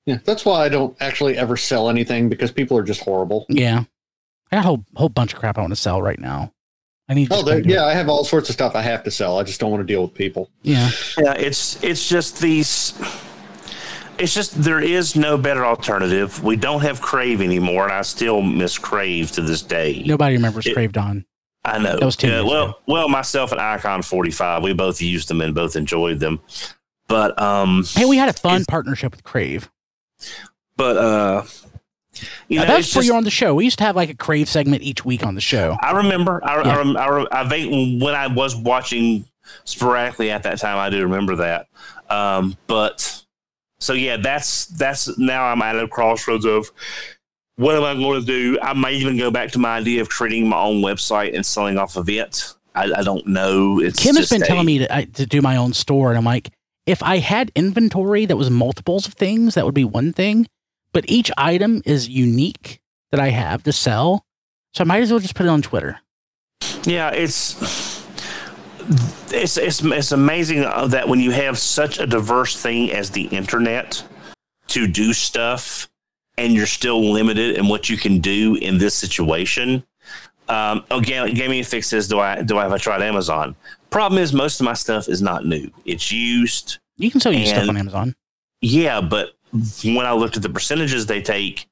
Yeah, 0.06 0.18
that's 0.24 0.44
why 0.44 0.64
I 0.64 0.68
don't 0.68 0.96
actually 1.00 1.36
ever 1.36 1.56
sell 1.56 1.88
anything 1.90 2.28
because 2.28 2.52
people 2.52 2.78
are 2.78 2.82
just 2.84 3.00
horrible. 3.02 3.44
Yeah, 3.48 3.84
I 4.52 4.56
got 4.56 4.60
a 4.64 4.66
whole 4.68 4.84
whole 4.94 5.08
bunch 5.08 5.32
of 5.34 5.38
crap 5.40 5.58
I 5.58 5.60
want 5.62 5.72
to 5.72 5.76
sell 5.76 6.00
right 6.00 6.18
now. 6.18 6.52
I 7.08 7.14
need. 7.14 7.28
Oh, 7.32 7.42
there- 7.42 7.60
go 7.60 7.68
it. 7.68 7.72
yeah, 7.72 7.84
I 7.84 7.92
have 7.94 8.08
all 8.08 8.24
sorts 8.24 8.48
of 8.48 8.54
stuff 8.54 8.74
I 8.76 8.82
have 8.82 9.02
to 9.04 9.10
sell. 9.10 9.38
I 9.38 9.42
just 9.42 9.58
don't 9.60 9.70
want 9.70 9.80
to 9.86 9.92
deal 9.92 10.02
with 10.02 10.14
people. 10.14 10.50
yeah. 10.62 10.90
Yeah, 11.18 11.32
it's 11.34 11.82
it's 11.82 12.08
just 12.08 12.40
these. 12.40 12.94
It's 14.18 14.32
just 14.32 14.62
there 14.62 14.80
is 14.80 15.14
no 15.14 15.36
better 15.36 15.66
alternative. 15.66 16.42
We 16.42 16.56
don't 16.56 16.80
have 16.80 17.02
Crave 17.02 17.42
anymore, 17.42 17.84
and 17.84 17.92
I 17.92 18.02
still 18.02 18.40
miss 18.40 18.78
Crave 18.78 19.30
to 19.32 19.42
this 19.42 19.60
day. 19.62 20.02
Nobody 20.06 20.36
remembers 20.36 20.66
It- 20.66 20.72
Crave 20.74 20.92
Don. 20.92 21.24
I 21.64 21.78
know. 21.78 21.98
That 21.98 22.04
was 22.04 22.14
10 22.16 22.30
Yeah, 22.30 22.36
years 22.42 22.48
well, 22.50 22.64
ago. 22.64 22.78
well, 22.86 23.08
myself 23.08 23.50
and 23.52 23.60
Icon 23.60 24.00
Forty 24.02 24.30
Five, 24.30 24.62
we 24.62 24.72
both 24.72 25.02
used 25.02 25.26
them 25.28 25.40
and 25.40 25.52
both 25.54 25.74
enjoyed 25.76 26.20
them. 26.20 26.40
But 27.08 27.40
um, 27.42 27.84
Hey, 27.94 28.04
we 28.04 28.16
had 28.16 28.28
a 28.28 28.32
fun 28.32 28.64
partnership 28.66 29.10
with 29.12 29.22
Crave. 29.24 29.68
But 30.76 30.96
uh, 30.96 31.42
you 32.48 32.58
know, 32.60 32.66
that's 32.66 32.90
just, 32.90 33.06
you're 33.06 33.16
on 33.16 33.24
the 33.24 33.30
show. 33.30 33.54
We 33.54 33.64
used 33.64 33.78
to 33.78 33.84
have 33.84 33.96
like 33.96 34.10
a 34.10 34.14
Crave 34.14 34.48
segment 34.48 34.82
each 34.82 35.04
week 35.04 35.24
on 35.24 35.34
the 35.34 35.40
show. 35.40 35.76
I 35.82 35.92
remember. 35.92 36.40
I, 36.44 36.62
Yeah. 36.62 36.78
I, 36.98 37.06
I, 37.22 37.42
I 37.42 37.48
think 37.48 38.02
when 38.02 38.14
I 38.14 38.26
was 38.26 38.56
watching 38.56 39.24
sporadically 39.64 40.30
at 40.30 40.42
that 40.44 40.58
time, 40.58 40.78
I 40.78 40.90
do 40.90 41.02
remember 41.02 41.36
that. 41.36 41.66
Um, 42.08 42.56
but 42.66 43.22
so 43.78 43.92
yeah, 43.92 44.16
that's 44.16 44.66
that's 44.66 45.16
now 45.18 45.44
I'm 45.44 45.60
at 45.62 45.76
a 45.78 45.86
crossroads 45.88 46.44
of 46.44 46.70
what 47.56 47.74
am 47.74 47.84
I 47.84 47.94
going 47.94 48.20
to 48.20 48.26
do? 48.26 48.58
I 48.60 48.72
might 48.74 48.94
even 48.94 49.16
go 49.16 49.30
back 49.30 49.50
to 49.52 49.58
my 49.58 49.78
idea 49.78 50.02
of 50.02 50.08
creating 50.08 50.48
my 50.48 50.60
own 50.60 50.82
website 50.82 51.34
and 51.34 51.44
selling 51.44 51.78
off 51.78 51.96
of 51.96 52.08
it. 52.08 52.52
I, 52.74 52.92
I 52.98 53.02
don't 53.02 53.26
know. 53.26 53.80
It's 53.80 53.98
Kim 54.02 54.14
has 54.16 54.28
been 54.28 54.42
a- 54.42 54.46
telling 54.46 54.66
me 54.66 54.78
to, 54.78 54.94
I- 54.94 55.04
to 55.04 55.24
do 55.26 55.40
my 55.40 55.56
own 55.56 55.72
store, 55.72 56.10
and 56.10 56.18
I'm 56.18 56.24
like, 56.24 56.50
if 56.86 57.02
I 57.02 57.18
had 57.18 57.50
inventory 57.54 58.26
that 58.26 58.36
was 58.36 58.48
multiples 58.48 59.06
of 59.06 59.14
things, 59.14 59.54
that 59.54 59.64
would 59.64 59.74
be 59.74 59.84
one 59.84 60.12
thing. 60.12 60.46
But 60.92 61.04
each 61.08 61.30
item 61.36 61.82
is 61.84 62.08
unique 62.08 62.80
that 63.10 63.20
I 63.20 63.30
have 63.30 63.62
to 63.64 63.72
sell, 63.72 64.24
so 64.72 64.82
I 64.82 64.86
might 64.86 65.02
as 65.02 65.10
well 65.10 65.20
just 65.20 65.34
put 65.34 65.46
it 65.46 65.50
on 65.50 65.62
Twitter. 65.62 66.00
Yeah, 66.84 67.10
it's 67.10 67.56
it's 69.32 69.56
it's 69.56 69.82
it's 69.82 70.12
amazing 70.12 70.64
uh, 70.64 70.86
that 70.86 71.08
when 71.08 71.20
you 71.20 71.32
have 71.32 71.58
such 71.58 71.98
a 71.98 72.06
diverse 72.06 72.56
thing 72.56 72.92
as 72.92 73.10
the 73.10 73.24
internet 73.26 74.02
to 74.68 74.86
do 74.86 75.12
stuff, 75.12 75.88
and 76.38 76.54
you're 76.54 76.66
still 76.66 77.12
limited 77.12 77.56
in 77.56 77.68
what 77.68 77.90
you 77.90 77.96
can 77.96 78.20
do 78.20 78.54
in 78.54 78.78
this 78.78 78.94
situation. 78.94 79.84
Um, 80.48 80.84
again, 80.90 81.34
Gaming 81.34 81.64
Fix 81.64 81.88
says, 81.88 82.08
"Do 82.08 82.20
I 82.20 82.42
do 82.42 82.56
I 82.56 82.62
have 82.62 82.72
I 82.72 82.78
tried 82.78 83.02
Amazon?" 83.02 83.56
Problem 83.90 84.22
is, 84.22 84.32
most 84.32 84.60
of 84.60 84.64
my 84.64 84.74
stuff 84.74 85.08
is 85.08 85.22
not 85.22 85.46
new. 85.46 85.70
It's 85.84 86.10
used. 86.12 86.78
You 86.96 87.10
can 87.10 87.20
sell 87.20 87.32
your 87.32 87.46
stuff 87.46 87.68
on 87.68 87.76
Amazon. 87.76 88.14
Yeah, 88.60 89.00
but 89.00 89.30
when 89.84 90.06
I 90.06 90.12
looked 90.12 90.36
at 90.36 90.42
the 90.42 90.50
percentages 90.50 91.06
they 91.06 91.22
take 91.22 91.66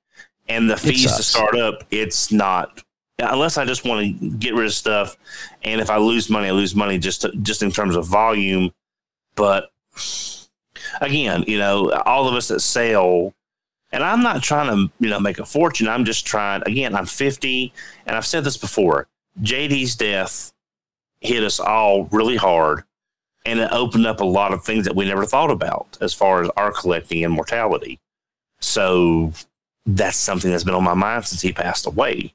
and 0.49 0.71
the 0.71 0.77
fees 0.77 1.17
to 1.17 1.23
start 1.23 1.57
up, 1.57 1.85
it's 1.91 2.31
not. 2.31 2.83
Unless 3.19 3.59
I 3.59 3.65
just 3.65 3.85
want 3.85 4.21
to 4.21 4.31
get 4.31 4.55
rid 4.55 4.67
of 4.67 4.73
stuff, 4.73 5.17
and 5.63 5.81
if 5.81 5.89
I 5.89 5.99
lose 5.99 6.29
money, 6.29 6.49
I 6.49 6.51
lose 6.51 6.75
money 6.75 6.99
just 6.99 7.23
to, 7.23 7.33
just 7.43 7.63
in 7.63 7.71
terms 7.71 7.95
of 7.95 8.07
volume. 8.07 8.73
But 9.37 9.71
again, 11.01 11.45
you 11.47 11.59
know, 11.59 11.91
all 12.07 12.29
of 12.29 12.35
us 12.35 12.49
that 12.49 12.61
sell, 12.61 13.33
and 13.93 14.03
I'm 14.03 14.23
not 14.23 14.43
trying 14.43 14.69
to 14.69 14.93
you 14.99 15.11
know 15.11 15.21
make 15.21 15.39
a 15.39 15.45
fortune. 15.45 15.89
I'm 15.89 16.05
just 16.05 16.27
trying. 16.27 16.63
Again, 16.67 16.95
I'm 16.95 17.07
50, 17.07 17.73
and 18.07 18.17
I've 18.17 18.27
said 18.27 18.45
this 18.45 18.57
before. 18.57 19.09
JD's 19.43 19.95
death 19.97 20.53
hit 21.25 21.43
us 21.43 21.59
all 21.59 22.05
really 22.07 22.37
hard 22.37 22.85
and 23.47 23.59
it 23.59 23.69
opened 23.73 24.07
up 24.07 24.21
a 24.21 24.25
lot 24.25 24.53
of 24.53 24.65
things 24.65 24.85
that 24.85 24.95
we 24.97 25.05
never 25.07 25.27
thought 25.27 25.51
about 25.51 25.99
as 26.01 26.15
far 26.15 26.43
as 26.43 26.51
our 26.57 26.71
collecting 26.73 27.25
and 27.25 27.33
mortality. 27.33 27.99
So 28.61 29.33
that's 29.87 30.17
something 30.17 30.51
that's 30.51 30.65
been 30.65 30.75
on 30.75 30.85
my 30.85 30.95
mind 30.95 31.27
since 31.27 31.43
he 31.43 31.53
passed 31.53 31.87
away. 31.87 32.33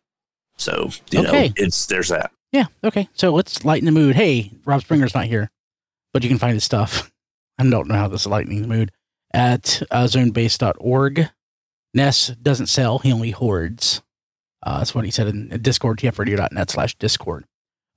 So 0.58 0.90
you 1.12 1.20
Okay. 1.26 1.48
know, 1.48 1.54
it's 1.56 1.86
there's 1.86 2.10
that. 2.10 2.32
Yeah. 2.52 2.66
Okay. 2.84 3.08
So 3.14 3.32
let's 3.34 3.64
lighten 3.64 3.86
the 3.86 3.92
mood. 3.92 4.16
Hey, 4.16 4.52
Rob 4.66 4.82
Springer's 4.82 5.16
not 5.16 5.26
here, 5.26 5.50
but 6.14 6.24
you 6.24 6.30
can 6.30 6.38
find 6.40 6.54
his 6.54 6.64
stuff. 6.64 7.12
I 7.58 7.68
don't 7.70 7.88
know 7.88 7.96
how 7.96 8.08
this 8.08 8.22
is 8.22 8.28
lightening 8.28 8.62
the 8.62 8.68
mood 8.68 8.92
at 9.34 9.82
uh, 9.92 10.06
zonebase.org. 10.06 11.30
Ness 11.94 12.28
doesn't 12.42 12.68
sell, 12.68 13.00
he 13.00 13.12
only 13.12 13.32
hoards. 13.32 14.02
Uh, 14.62 14.80
that's 14.80 14.94
what 14.94 15.06
he 15.06 15.12
said 15.12 15.28
in 15.28 15.48
Discord, 15.62 15.98
tfradio.net 16.00 16.70
slash 16.70 16.96
Discord. 16.96 17.46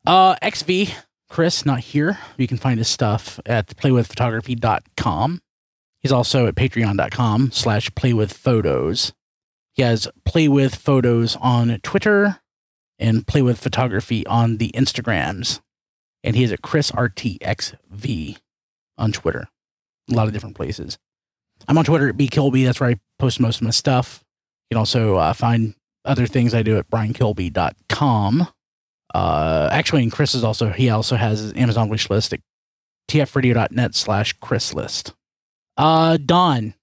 Uh, 0.07 0.36
XV, 0.44 0.94
Chris, 1.28 1.64
not 1.64 1.80
here. 1.80 2.18
You 2.36 2.46
can 2.46 2.59
find 2.59 2.78
his 2.78 2.88
stuff 2.88 3.38
at 3.46 3.68
playwithphotography.com. 3.68 5.40
He's 6.00 6.12
also 6.12 6.46
at 6.46 6.57
patreon.com 6.57 7.53
slash 7.53 7.90
playwithphotos. 7.90 9.12
He 9.74 9.82
has 9.82 10.09
Play 10.24 10.48
With 10.48 10.74
Photos 10.74 11.36
on 11.36 11.78
Twitter 11.82 12.40
and 12.98 13.26
Play 13.26 13.40
With 13.40 13.59
Photography 13.59 14.26
on 14.26 14.59
the 14.59 14.70
Instagrams. 14.72 15.61
And 16.24 16.36
he 16.36 16.44
is 16.44 16.53
at 16.53 16.62
Chris 16.62 16.90
RTXV 16.90 18.38
on 18.98 19.12
Twitter. 19.12 19.48
A 20.11 20.14
lot 20.14 20.26
of 20.26 20.32
different 20.32 20.57
places. 20.57 20.98
I'm 21.68 21.78
on 21.78 21.84
Twitter 21.84 22.09
at 22.09 22.16
bkilby. 22.16 22.64
That's 22.64 22.80
where 22.80 22.90
I 22.90 22.96
post 23.18 23.40
most 23.40 23.57
of 23.57 23.62
my 23.62 23.70
stuff. 23.70 24.24
You 24.68 24.74
can 24.74 24.78
also 24.78 25.16
uh, 25.16 25.32
find 25.32 25.74
other 26.05 26.26
things 26.26 26.55
I 26.55 26.62
do 26.62 26.76
at 26.76 26.90
briankilby.com. 26.90 28.48
Uh, 29.14 29.68
actually, 29.72 30.02
and 30.02 30.12
Chris 30.12 30.34
is 30.34 30.44
also, 30.44 30.70
he 30.70 30.88
also 30.90 31.16
has 31.16 31.40
his 31.40 31.54
Amazon 31.54 31.88
wish 31.88 32.08
list 32.08 32.32
at 32.32 32.40
tfradio.net 33.08 33.94
slash 33.94 34.32
Chris 34.34 34.72
list. 34.72 35.14
Uh, 35.76 36.16
Don, 36.16 36.74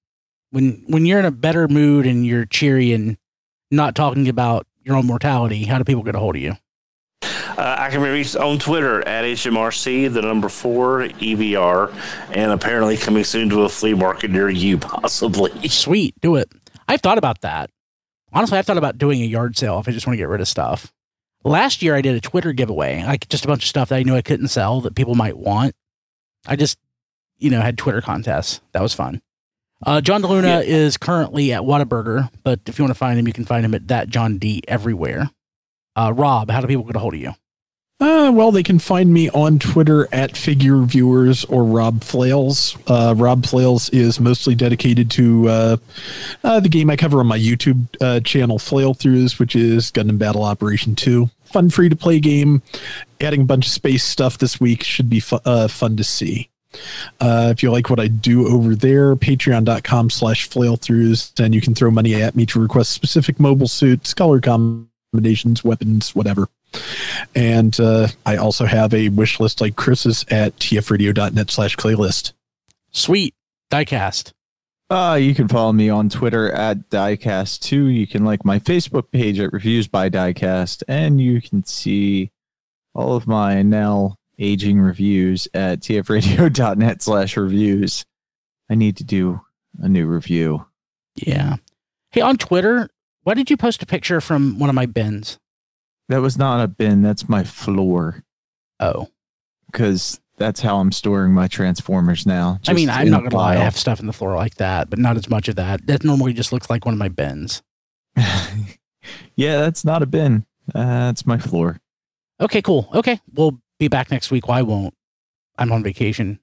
when, 0.51 0.83
when 0.87 1.05
you're 1.05 1.19
in 1.19 1.25
a 1.25 1.31
better 1.31 1.67
mood 1.67 2.05
and 2.05 2.25
you're 2.25 2.45
cheery 2.45 2.93
and 2.93 3.17
not 3.71 3.95
talking 3.95 4.27
about 4.27 4.67
your 4.83 4.95
own 4.95 5.05
mortality, 5.05 5.65
how 5.65 5.77
do 5.77 5.83
people 5.83 6.03
get 6.03 6.15
a 6.15 6.19
hold 6.19 6.35
of 6.35 6.41
you? 6.41 6.55
Uh, 7.21 7.75
I 7.77 7.89
can 7.89 8.01
be 8.01 8.09
reached 8.09 8.37
on 8.37 8.57
Twitter 8.57 9.05
at 9.05 9.25
HMRC, 9.25 10.13
the 10.13 10.21
number 10.21 10.47
four 10.47 11.01
EVR, 11.01 11.93
and 12.33 12.51
apparently 12.51 12.95
coming 12.95 13.25
soon 13.25 13.49
to 13.49 13.63
a 13.63 13.69
flea 13.69 13.93
market 13.93 14.31
near 14.31 14.49
you, 14.49 14.77
possibly. 14.79 15.67
Sweet, 15.67 16.15
do 16.21 16.35
it. 16.37 16.49
I've 16.87 17.01
thought 17.01 17.17
about 17.17 17.41
that. 17.41 17.69
Honestly, 18.31 18.57
I've 18.57 18.65
thought 18.65 18.77
about 18.77 18.97
doing 18.97 19.21
a 19.21 19.25
yard 19.25 19.57
sale 19.57 19.79
if 19.79 19.87
I 19.87 19.91
just 19.91 20.07
want 20.07 20.13
to 20.13 20.17
get 20.17 20.29
rid 20.29 20.39
of 20.39 20.47
stuff. 20.47 20.93
Last 21.43 21.81
year, 21.81 21.95
I 21.95 22.01
did 22.01 22.15
a 22.15 22.21
Twitter 22.21 22.51
giveaway, 22.51 23.03
like 23.03 23.29
just 23.29 23.45
a 23.45 23.47
bunch 23.47 23.63
of 23.63 23.69
stuff 23.69 23.89
that 23.89 23.95
I 23.95 24.03
knew 24.03 24.15
I 24.15 24.21
couldn't 24.21 24.49
sell 24.49 24.81
that 24.81 24.95
people 24.95 25.15
might 25.15 25.37
want. 25.37 25.73
I 26.45 26.55
just, 26.55 26.77
you 27.37 27.49
know, 27.49 27.61
had 27.61 27.77
Twitter 27.77 28.01
contests. 28.01 28.61
That 28.73 28.81
was 28.81 28.93
fun. 28.93 29.21
Uh, 29.85 30.01
John 30.01 30.21
DeLuna 30.21 30.63
is 30.65 30.97
currently 30.97 31.53
at 31.53 31.61
Whataburger, 31.61 32.29
but 32.43 32.59
if 32.65 32.77
you 32.77 32.83
want 32.83 32.93
to 32.93 32.99
find 32.99 33.17
him, 33.17 33.27
you 33.27 33.33
can 33.33 33.45
find 33.45 33.63
him 33.63 33.73
at 33.73 33.87
that 33.87 34.09
John 34.09 34.37
D 34.37 34.61
everywhere. 34.67 35.29
Uh, 35.95 36.13
Rob, 36.13 36.51
how 36.51 36.59
do 36.59 36.67
people 36.67 36.83
get 36.83 36.97
a 36.97 36.99
hold 36.99 37.13
of 37.13 37.21
you? 37.21 37.33
Uh, 38.01 38.31
well, 38.33 38.49
they 38.51 38.63
can 38.63 38.79
find 38.79 39.11
me 39.13 39.29
on 39.31 39.59
Twitter 39.59 40.07
at 40.13 40.37
Figure 40.37 40.77
Viewers 40.83 41.43
or 41.45 41.65
Rob 41.65 42.01
Flails. 42.01 42.77
Uh, 42.87 43.13
Rob 43.17 43.45
Flails 43.45 43.89
is 43.89 44.21
mostly 44.21 44.55
dedicated 44.55 45.11
to 45.11 45.49
uh, 45.49 45.77
uh, 46.45 46.61
the 46.61 46.69
game 46.69 46.89
I 46.89 46.95
cover 46.95 47.19
on 47.19 47.27
my 47.27 47.37
YouTube 47.37 47.87
uh, 47.99 48.21
channel, 48.21 48.57
Flail 48.57 48.95
Throughs, 48.95 49.37
which 49.37 49.53
is 49.53 49.91
Gundam 49.91 50.17
Battle 50.17 50.43
Operation 50.43 50.95
2. 50.95 51.29
Fun, 51.43 51.69
free 51.69 51.89
to 51.89 51.95
play 51.95 52.21
game. 52.21 52.61
Adding 53.19 53.41
a 53.41 53.45
bunch 53.45 53.65
of 53.65 53.73
space 53.73 54.05
stuff 54.05 54.37
this 54.37 54.61
week 54.61 54.81
should 54.83 55.09
be 55.09 55.19
fu- 55.19 55.39
uh, 55.43 55.67
fun 55.67 55.97
to 55.97 56.03
see. 56.05 56.49
Uh, 57.19 57.49
if 57.51 57.61
you 57.61 57.69
like 57.69 57.89
what 57.89 57.99
I 57.99 58.07
do 58.07 58.47
over 58.47 58.75
there, 58.75 59.15
patreon.com 59.17 60.09
slash 60.09 60.47
flail 60.47 60.77
throughs, 60.77 61.37
and 61.37 61.53
you 61.53 61.59
can 61.59 61.75
throw 61.75 61.91
money 61.91 62.15
at 62.15 62.35
me 62.35 62.45
to 62.45 62.61
request 62.61 62.91
specific 62.91 63.41
mobile 63.41 63.67
suits, 63.67 64.13
color 64.13 64.39
combinations, 64.39 65.65
weapons, 65.65 66.15
whatever. 66.15 66.47
And 67.35 67.79
uh, 67.79 68.07
I 68.25 68.37
also 68.37 68.65
have 68.65 68.93
a 68.93 69.09
wish 69.09 69.39
list 69.39 69.61
like 69.61 69.75
Chris's 69.75 70.25
at 70.29 70.55
tfradio.net 70.57 71.51
slash 71.51 71.75
playlist. 71.77 72.33
Sweet. 72.91 73.33
Diecast. 73.71 74.33
Uh, 74.89 75.19
you 75.21 75.35
can 75.35 75.47
follow 75.47 75.71
me 75.71 75.89
on 75.89 76.09
Twitter 76.09 76.51
at 76.51 76.89
Diecast2. 76.89 77.93
You 77.93 78.07
can 78.07 78.25
like 78.25 78.43
my 78.43 78.57
Facebook 78.57 79.11
page 79.11 79.39
at 79.39 79.53
Reviews 79.53 79.87
by 79.87 80.09
Diecast, 80.09 80.81
and 80.87 81.21
you 81.21 81.41
can 81.41 81.63
see 81.63 82.31
all 82.95 83.15
of 83.15 83.27
my 83.27 83.61
now 83.61 84.15
aging 84.39 84.79
reviews 84.79 85.47
at 85.53 85.81
tfradio.net 85.81 87.03
slash 87.03 87.37
reviews. 87.37 88.03
I 88.69 88.75
need 88.75 88.97
to 88.97 89.03
do 89.03 89.41
a 89.79 89.87
new 89.87 90.07
review. 90.07 90.65
Yeah. 91.15 91.57
Hey, 92.11 92.21
on 92.21 92.37
Twitter, 92.37 92.89
why 93.23 93.35
did 93.35 93.51
you 93.51 93.57
post 93.57 93.83
a 93.83 93.85
picture 93.85 94.21
from 94.21 94.57
one 94.57 94.69
of 94.69 94.75
my 94.75 94.87
bins? 94.87 95.37
That 96.09 96.21
was 96.21 96.37
not 96.37 96.61
a 96.61 96.67
bin, 96.67 97.01
that's 97.01 97.29
my 97.29 97.43
floor, 97.43 98.23
Oh. 98.79 99.07
because 99.71 100.19
that's 100.37 100.59
how 100.59 100.79
I'm 100.79 100.91
storing 100.91 101.33
my 101.33 101.47
Transformers 101.47 102.25
now. 102.25 102.59
I 102.67 102.73
mean, 102.73 102.89
I'm 102.89 103.09
not 103.09 103.23
gonna 103.23 103.35
lie, 103.35 103.53
I 103.53 103.57
have 103.57 103.77
stuff 103.77 103.99
in 103.99 104.07
the 104.07 104.13
floor 104.13 104.35
like 104.35 104.55
that, 104.55 104.89
but 104.89 104.99
not 104.99 105.17
as 105.17 105.29
much 105.29 105.47
of 105.47 105.55
that. 105.57 105.85
That 105.87 106.03
normally 106.03 106.33
just 106.33 106.51
looks 106.51 106.69
like 106.69 106.85
one 106.85 106.93
of 106.95 106.99
my 106.99 107.09
bins. 107.09 107.61
yeah, 109.35 109.59
that's 109.59 109.85
not 109.85 110.01
a 110.01 110.05
bin. 110.05 110.45
Uh, 110.73 111.07
that's 111.07 111.25
my 111.25 111.37
floor. 111.37 111.79
Okay, 112.41 112.61
cool. 112.61 112.89
Okay, 112.93 113.19
we'll 113.33 113.59
be 113.79 113.87
back 113.87 114.11
next 114.11 114.31
week. 114.31 114.47
Well, 114.47 114.57
I 114.57 114.61
won't. 114.61 114.93
I'm 115.57 115.71
on 115.71 115.83
vacation. 115.83 116.39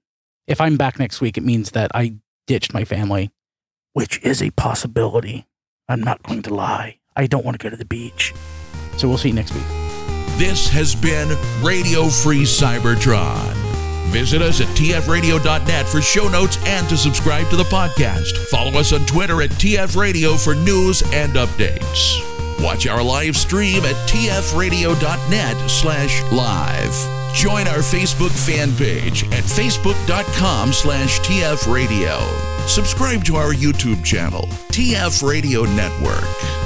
If 0.46 0.60
I'm 0.60 0.76
back 0.76 0.98
next 0.98 1.20
week, 1.20 1.36
it 1.36 1.42
means 1.42 1.72
that 1.72 1.90
I 1.94 2.16
ditched 2.46 2.72
my 2.74 2.84
family, 2.84 3.30
which 3.94 4.22
is 4.22 4.42
a 4.42 4.50
possibility. 4.52 5.46
I'm 5.88 6.00
not 6.00 6.22
going 6.22 6.42
to 6.42 6.54
lie. 6.54 6.98
I 7.16 7.26
don't 7.26 7.44
want 7.44 7.58
to 7.58 7.62
go 7.64 7.70
to 7.70 7.76
the 7.76 7.84
beach. 7.84 8.32
So 8.96 9.08
we'll 9.08 9.18
see 9.18 9.28
you 9.28 9.34
next 9.34 9.54
week. 9.54 9.64
This 10.38 10.68
has 10.68 10.94
been 10.94 11.28
Radio 11.62 12.08
Free 12.08 12.42
Cybertron. 12.42 13.54
Visit 14.08 14.40
us 14.42 14.60
at 14.60 14.68
tfradio.net 14.68 15.86
for 15.86 16.00
show 16.00 16.28
notes 16.28 16.58
and 16.66 16.88
to 16.88 16.96
subscribe 16.96 17.48
to 17.50 17.56
the 17.56 17.64
podcast. 17.64 18.36
Follow 18.48 18.78
us 18.78 18.92
on 18.92 19.04
Twitter 19.06 19.42
at 19.42 19.50
tfradio 19.50 20.42
for 20.42 20.54
news 20.54 21.02
and 21.12 21.34
updates. 21.34 22.22
Watch 22.62 22.86
our 22.86 23.02
live 23.02 23.36
stream 23.36 23.84
at 23.84 23.94
tfradio.net 24.08 25.70
slash 25.70 26.22
live. 26.32 27.16
Join 27.34 27.68
our 27.68 27.78
Facebook 27.78 28.30
fan 28.30 28.74
page 28.76 29.24
at 29.24 29.44
facebook.com 29.44 30.72
slash 30.72 31.20
tfradio. 31.20 32.18
Subscribe 32.66 33.24
to 33.24 33.36
our 33.36 33.52
YouTube 33.52 34.02
channel, 34.04 34.42
TF 34.70 35.26
Radio 35.26 35.64
Network. 35.64 36.65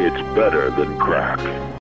It's 0.00 0.22
better 0.36 0.70
than 0.70 0.96
crack. 0.96 1.68